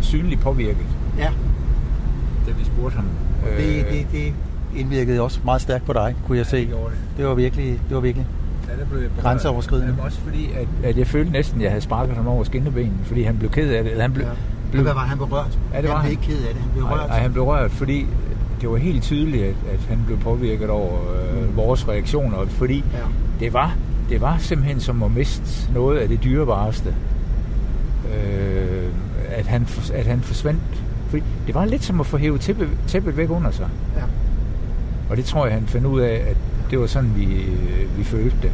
synligt 0.00 0.40
påvirket, 0.40 0.86
Ja, 1.18 1.30
da 2.46 2.52
vi 2.58 2.64
spurgte 2.64 2.96
ham. 2.96 3.04
det, 3.58 3.86
det, 3.92 4.06
det 4.12 4.32
indvirkede 4.76 5.20
også 5.20 5.40
meget 5.44 5.60
stærkt 5.60 5.84
på 5.86 5.92
dig, 5.92 6.14
kunne 6.26 6.38
jeg 6.38 6.46
se. 6.46 6.56
det 6.60 6.68
det. 6.68 6.76
Det 7.16 7.26
var 7.26 7.34
virkelig, 7.34 7.80
det 7.88 7.94
var 7.94 8.00
virkelig. 8.00 8.26
Der 8.78 8.84
blev 8.90 9.00
jeg. 9.00 9.10
Grænseoverskridende. 9.22 9.88
Jamen, 9.88 10.04
også 10.04 10.20
fordi, 10.20 10.50
at, 10.52 10.68
at 10.90 10.98
jeg 10.98 11.06
følte 11.06 11.32
næsten, 11.32 11.58
at 11.60 11.62
jeg 11.64 11.70
havde 11.70 11.82
sparket 11.82 12.16
ham 12.16 12.26
over 12.28 12.44
skinnebenen, 12.44 13.00
fordi 13.04 13.22
han 13.22 13.36
blev 13.38 13.50
ked 13.50 13.70
af 13.70 13.82
det. 13.82 13.90
Eller 13.90 14.02
han 14.04 14.12
blev, 14.12 14.26
Ja. 14.26 14.32
blev, 14.70 14.82
Hvad 14.82 14.92
var 14.94 15.00
han 15.00 15.18
berørt? 15.18 15.58
Ja, 15.74 15.80
det 15.82 15.88
var 15.88 15.96
han 15.96 16.02
blev 16.04 16.10
ikke 16.10 16.22
ked 16.22 16.46
af 16.48 16.54
det, 16.54 16.62
han 16.62 16.70
blev 16.72 16.84
rørt. 16.84 17.08
nej, 17.08 17.18
han 17.18 17.32
blev 17.32 17.44
rørt, 17.44 17.70
fordi 17.70 18.06
det 18.60 18.70
var 18.70 18.76
helt 18.76 19.02
tydeligt, 19.02 19.42
at, 19.44 19.54
at 19.72 19.80
han 19.88 19.98
blev 20.06 20.18
påvirket 20.18 20.70
over 20.70 20.92
øh, 20.92 21.56
vores 21.56 21.88
reaktioner, 21.88 22.46
fordi 22.46 22.84
Ja. 22.92 22.98
det 23.40 23.52
var 23.52 23.76
det 24.10 24.20
var 24.20 24.36
simpelthen 24.38 24.80
som 24.80 25.02
at 25.02 25.10
miste 25.12 25.72
noget 25.74 25.98
af 25.98 26.08
det 26.08 26.24
dyrebareste. 26.24 26.94
Øh, 28.14 28.82
at, 29.28 29.46
han, 29.46 29.66
at 29.94 30.06
han 30.06 30.20
forsvandt. 30.20 30.60
Fordi 31.08 31.22
det 31.46 31.54
var 31.54 31.64
lidt 31.64 31.84
som 31.84 32.00
at 32.00 32.06
få 32.06 32.16
hævet 32.16 32.40
tæppet, 32.40 32.68
tæppet 32.86 33.16
væk 33.16 33.30
under 33.30 33.50
sig. 33.50 33.68
Ja. 33.96 34.02
Og 35.10 35.16
det 35.16 35.24
tror 35.24 35.46
jeg, 35.46 35.54
han 35.54 35.66
fandt 35.66 35.86
ud 35.86 36.00
af, 36.00 36.24
at 36.30 36.36
det 36.70 36.80
var 36.80 36.86
sådan, 36.86 37.12
vi, 37.16 37.24
vi 37.96 38.04
følte 38.04 38.36
det. 38.42 38.50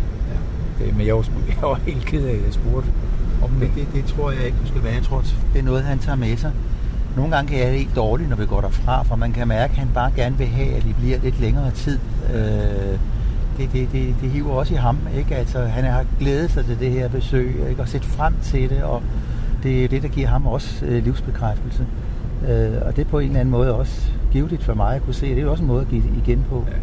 Det 0.79 0.97
men 0.97 1.07
jeg 1.07 1.15
var, 1.15 1.23
jeg 1.61 1.63
var 1.63 1.81
helt 1.87 2.05
ked 2.05 2.25
af, 2.25 2.35
at 2.35 2.45
jeg 2.45 2.53
spurgte 2.53 2.91
om 3.43 3.51
det. 3.51 3.61
Det, 3.61 3.77
det, 3.77 3.95
det 3.95 4.05
tror 4.05 4.31
jeg 4.31 4.47
ikke, 4.47 4.59
du 4.63 4.69
skal 4.69 4.83
være. 4.83 4.95
Jeg 4.95 5.03
tror, 5.03 5.25
det 5.53 5.59
er 5.59 5.63
noget, 5.63 5.83
han 5.83 5.99
tager 5.99 6.17
med 6.17 6.37
sig. 6.37 6.53
Nogle 7.17 7.37
gange 7.37 7.49
kan 7.51 7.59
jeg 7.59 7.73
det 7.73 7.79
ikke 7.79 7.93
dårligt, 7.97 8.29
når 8.29 8.37
vi 8.37 8.47
går 8.47 8.61
derfra, 8.61 9.03
for 9.03 9.17
man 9.17 9.33
kan 9.33 9.49
mærke, 9.49 9.73
at 9.73 9.79
han 9.79 9.89
bare 9.95 10.13
gerne 10.17 10.39
vil 10.39 10.47
have, 10.47 10.75
at 10.77 10.89
vi 10.89 10.93
bliver 10.93 11.19
lidt 11.19 11.41
længere 11.41 11.71
tid. 11.71 11.99
Øh, 12.35 12.99
det, 13.59 13.73
det, 13.73 13.89
det, 13.93 14.15
det 14.21 14.31
hiver 14.31 14.53
også 14.53 14.75
i 14.75 14.77
ham. 14.77 14.99
Ikke? 15.17 15.37
Altså, 15.37 15.59
han 15.59 15.85
har 15.85 16.05
glædet 16.21 16.51
sig 16.51 16.65
til 16.65 16.79
det 16.81 16.91
her 16.91 17.09
besøg 17.09 17.67
ikke? 17.71 17.83
og 17.83 17.89
set 17.89 18.05
frem 18.05 18.35
til 18.43 18.71
det, 18.71 18.83
og 18.83 19.03
det 19.63 19.85
er 19.85 19.89
det, 19.89 20.03
der 20.03 20.09
giver 20.09 20.29
ham 20.29 20.47
også 20.47 20.85
øh, 20.87 21.05
livsbekræftelse. 21.05 21.87
Øh, 22.49 22.73
og 22.87 22.97
det 22.97 23.07
er 23.07 23.11
på 23.11 23.19
en 23.19 23.27
eller 23.27 23.41
anden 23.41 23.53
måde 23.53 23.75
også 23.75 24.03
givetigt 24.33 24.63
for 24.63 24.75
mig 24.75 24.97
at 24.97 25.03
kunne 25.03 25.15
se. 25.15 25.29
Det 25.29 25.39
er 25.39 25.43
jo 25.43 25.51
også 25.51 25.63
en 25.63 25.69
måde 25.69 25.81
at 25.81 25.89
give 25.89 26.03
igen 26.25 26.45
på. 26.51 26.65
Ja, 26.69 26.77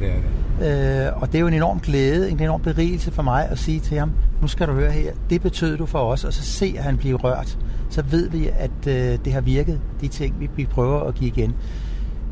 det 0.00 0.08
er 0.08 0.14
det. 0.14 1.06
Øh, 1.06 1.22
og 1.22 1.26
det 1.26 1.34
er 1.34 1.40
jo 1.40 1.46
en 1.46 1.54
enorm 1.54 1.80
glæde, 1.80 2.30
en 2.30 2.40
enorm 2.40 2.60
berigelse 2.60 3.10
for 3.10 3.22
mig 3.22 3.48
at 3.50 3.58
sige 3.58 3.80
til 3.80 3.98
ham, 3.98 4.12
nu 4.42 4.48
skal 4.48 4.68
du 4.68 4.72
høre 4.72 4.90
her, 4.90 5.12
det 5.30 5.42
betød 5.42 5.76
du 5.76 5.86
for 5.86 5.98
os, 5.98 6.24
og 6.24 6.32
så 6.32 6.42
se, 6.42 6.74
at 6.78 6.84
han 6.84 6.96
bliver 6.96 7.18
rørt. 7.18 7.58
Så 7.90 8.02
ved 8.02 8.30
vi, 8.30 8.50
at 8.58 8.86
øh, 8.88 9.18
det 9.24 9.32
har 9.32 9.40
virket, 9.40 9.80
de 10.00 10.08
ting, 10.08 10.40
vi, 10.40 10.50
vi 10.56 10.66
prøver 10.66 11.00
at 11.00 11.14
give 11.14 11.28
igen. 11.28 11.54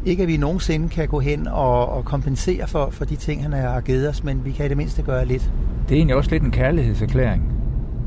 Ikke 0.07 0.23
at 0.23 0.29
vi 0.29 0.37
nogensinde 0.37 0.89
kan 0.89 1.09
gå 1.09 1.21
hen 1.21 1.49
og, 1.49 1.89
og 1.89 2.05
kompensere 2.05 2.67
for, 2.67 2.89
for 2.91 3.05
de 3.05 3.17
ting, 3.17 3.43
han 3.43 3.53
har 3.53 3.81
givet 3.81 4.09
os, 4.09 4.25
men 4.25 4.45
vi 4.45 4.53
kan 4.53 4.67
i 4.67 4.69
det 4.69 4.77
mindste 4.77 5.03
gøre 5.03 5.25
lidt. 5.25 5.53
Det 5.89 5.95
er 5.95 5.99
egentlig 5.99 6.17
også 6.17 6.31
lidt 6.31 6.43
en 6.43 6.51
kærlighedserklæring. 6.51 7.53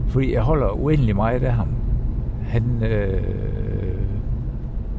Fordi 0.07 0.33
jeg 0.33 0.41
holder 0.41 0.69
uendelig 0.69 1.15
meget 1.15 1.43
af 1.43 1.53
ham. 1.53 1.67
Han, 2.47 2.83
øh, 2.83 3.21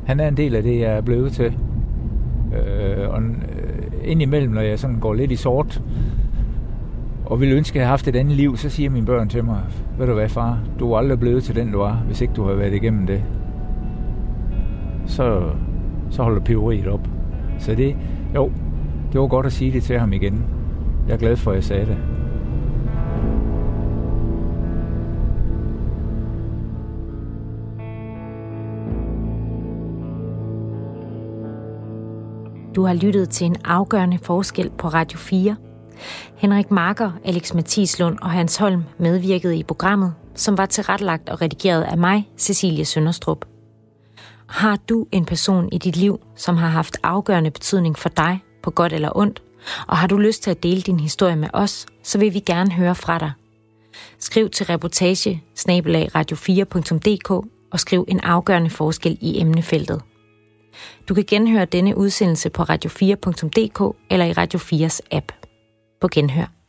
han 0.06 0.20
er 0.20 0.28
en 0.28 0.36
del 0.36 0.56
af 0.56 0.62
det, 0.62 0.80
jeg 0.80 0.92
er 0.92 1.00
blevet 1.00 1.32
til. 1.32 1.58
Øh, 2.52 3.08
og 3.08 3.22
øh, 3.22 3.61
indimellem, 4.04 4.52
når 4.52 4.60
jeg 4.60 4.78
sådan 4.78 5.00
går 5.00 5.14
lidt 5.14 5.32
i 5.32 5.36
sort, 5.36 5.82
og 7.26 7.40
ville 7.40 7.54
ønske, 7.54 7.72
at 7.72 7.76
jeg 7.76 7.82
havde 7.82 7.90
haft 7.90 8.08
et 8.08 8.16
andet 8.16 8.36
liv, 8.36 8.56
så 8.56 8.68
siger 8.68 8.90
mine 8.90 9.06
børn 9.06 9.28
til 9.28 9.44
mig, 9.44 9.60
ved 9.98 10.06
du 10.06 10.14
hvad 10.14 10.28
far, 10.28 10.58
du 10.78 10.92
er 10.92 10.98
aldrig 10.98 11.20
blevet 11.20 11.44
til 11.44 11.56
den, 11.56 11.72
du 11.72 11.78
var, 11.78 11.92
hvis 12.06 12.20
ikke 12.20 12.34
du 12.34 12.44
har 12.44 12.54
været 12.54 12.74
igennem 12.74 13.06
det. 13.06 13.22
Så, 15.06 15.42
så 16.10 16.22
holder 16.22 16.40
piveriet 16.40 16.86
op. 16.86 17.08
Så 17.58 17.74
det, 17.74 17.96
jo, 18.34 18.52
det 19.12 19.20
var 19.20 19.26
godt 19.26 19.46
at 19.46 19.52
sige 19.52 19.72
det 19.72 19.82
til 19.82 19.98
ham 19.98 20.12
igen. 20.12 20.44
Jeg 21.08 21.14
er 21.14 21.18
glad 21.18 21.36
for, 21.36 21.50
at 21.50 21.54
jeg 21.54 21.64
sagde 21.64 21.86
det. 21.86 21.96
Du 32.74 32.82
har 32.82 32.94
lyttet 32.94 33.30
til 33.30 33.46
en 33.46 33.56
afgørende 33.64 34.18
forskel 34.22 34.70
på 34.70 34.88
Radio 34.88 35.18
4. 35.18 35.56
Henrik 36.36 36.70
Marker, 36.70 37.10
Alex 37.24 37.54
Mathislund 37.54 38.18
og 38.22 38.30
Hans 38.30 38.56
Holm 38.56 38.84
medvirkede 38.98 39.56
i 39.56 39.62
programmet, 39.62 40.14
som 40.34 40.58
var 40.58 40.66
tilrettelagt 40.66 41.28
og 41.28 41.42
redigeret 41.42 41.82
af 41.82 41.98
mig, 41.98 42.28
Cecilie 42.38 42.84
Sønderstrup. 42.84 43.44
Har 44.46 44.76
du 44.88 45.06
en 45.12 45.24
person 45.24 45.68
i 45.72 45.78
dit 45.78 45.96
liv, 45.96 46.20
som 46.36 46.56
har 46.56 46.68
haft 46.68 46.96
afgørende 47.02 47.50
betydning 47.50 47.98
for 47.98 48.08
dig, 48.08 48.40
på 48.62 48.70
godt 48.70 48.92
eller 48.92 49.16
ondt, 49.16 49.42
og 49.88 49.96
har 49.96 50.06
du 50.06 50.16
lyst 50.16 50.42
til 50.42 50.50
at 50.50 50.62
dele 50.62 50.82
din 50.82 51.00
historie 51.00 51.36
med 51.36 51.48
os, 51.52 51.86
så 52.02 52.18
vil 52.18 52.34
vi 52.34 52.40
gerne 52.40 52.72
høre 52.72 52.94
fra 52.94 53.18
dig. 53.18 53.32
Skriv 54.18 54.50
til 54.50 54.66
reportage 54.66 55.42
radio4.dk 55.58 57.30
og 57.72 57.80
skriv 57.80 58.04
en 58.08 58.20
afgørende 58.20 58.70
forskel 58.70 59.18
i 59.20 59.40
emnefeltet. 59.40 60.02
Du 61.08 61.14
kan 61.14 61.24
genhøre 61.24 61.64
denne 61.64 61.96
udsendelse 61.96 62.50
på 62.50 62.62
radio4.dk 62.62 63.96
eller 64.10 64.26
i 64.26 64.32
Radio 64.32 64.58
4's 64.58 65.00
app. 65.10 65.32
På 66.00 66.08
genhør. 66.14 66.61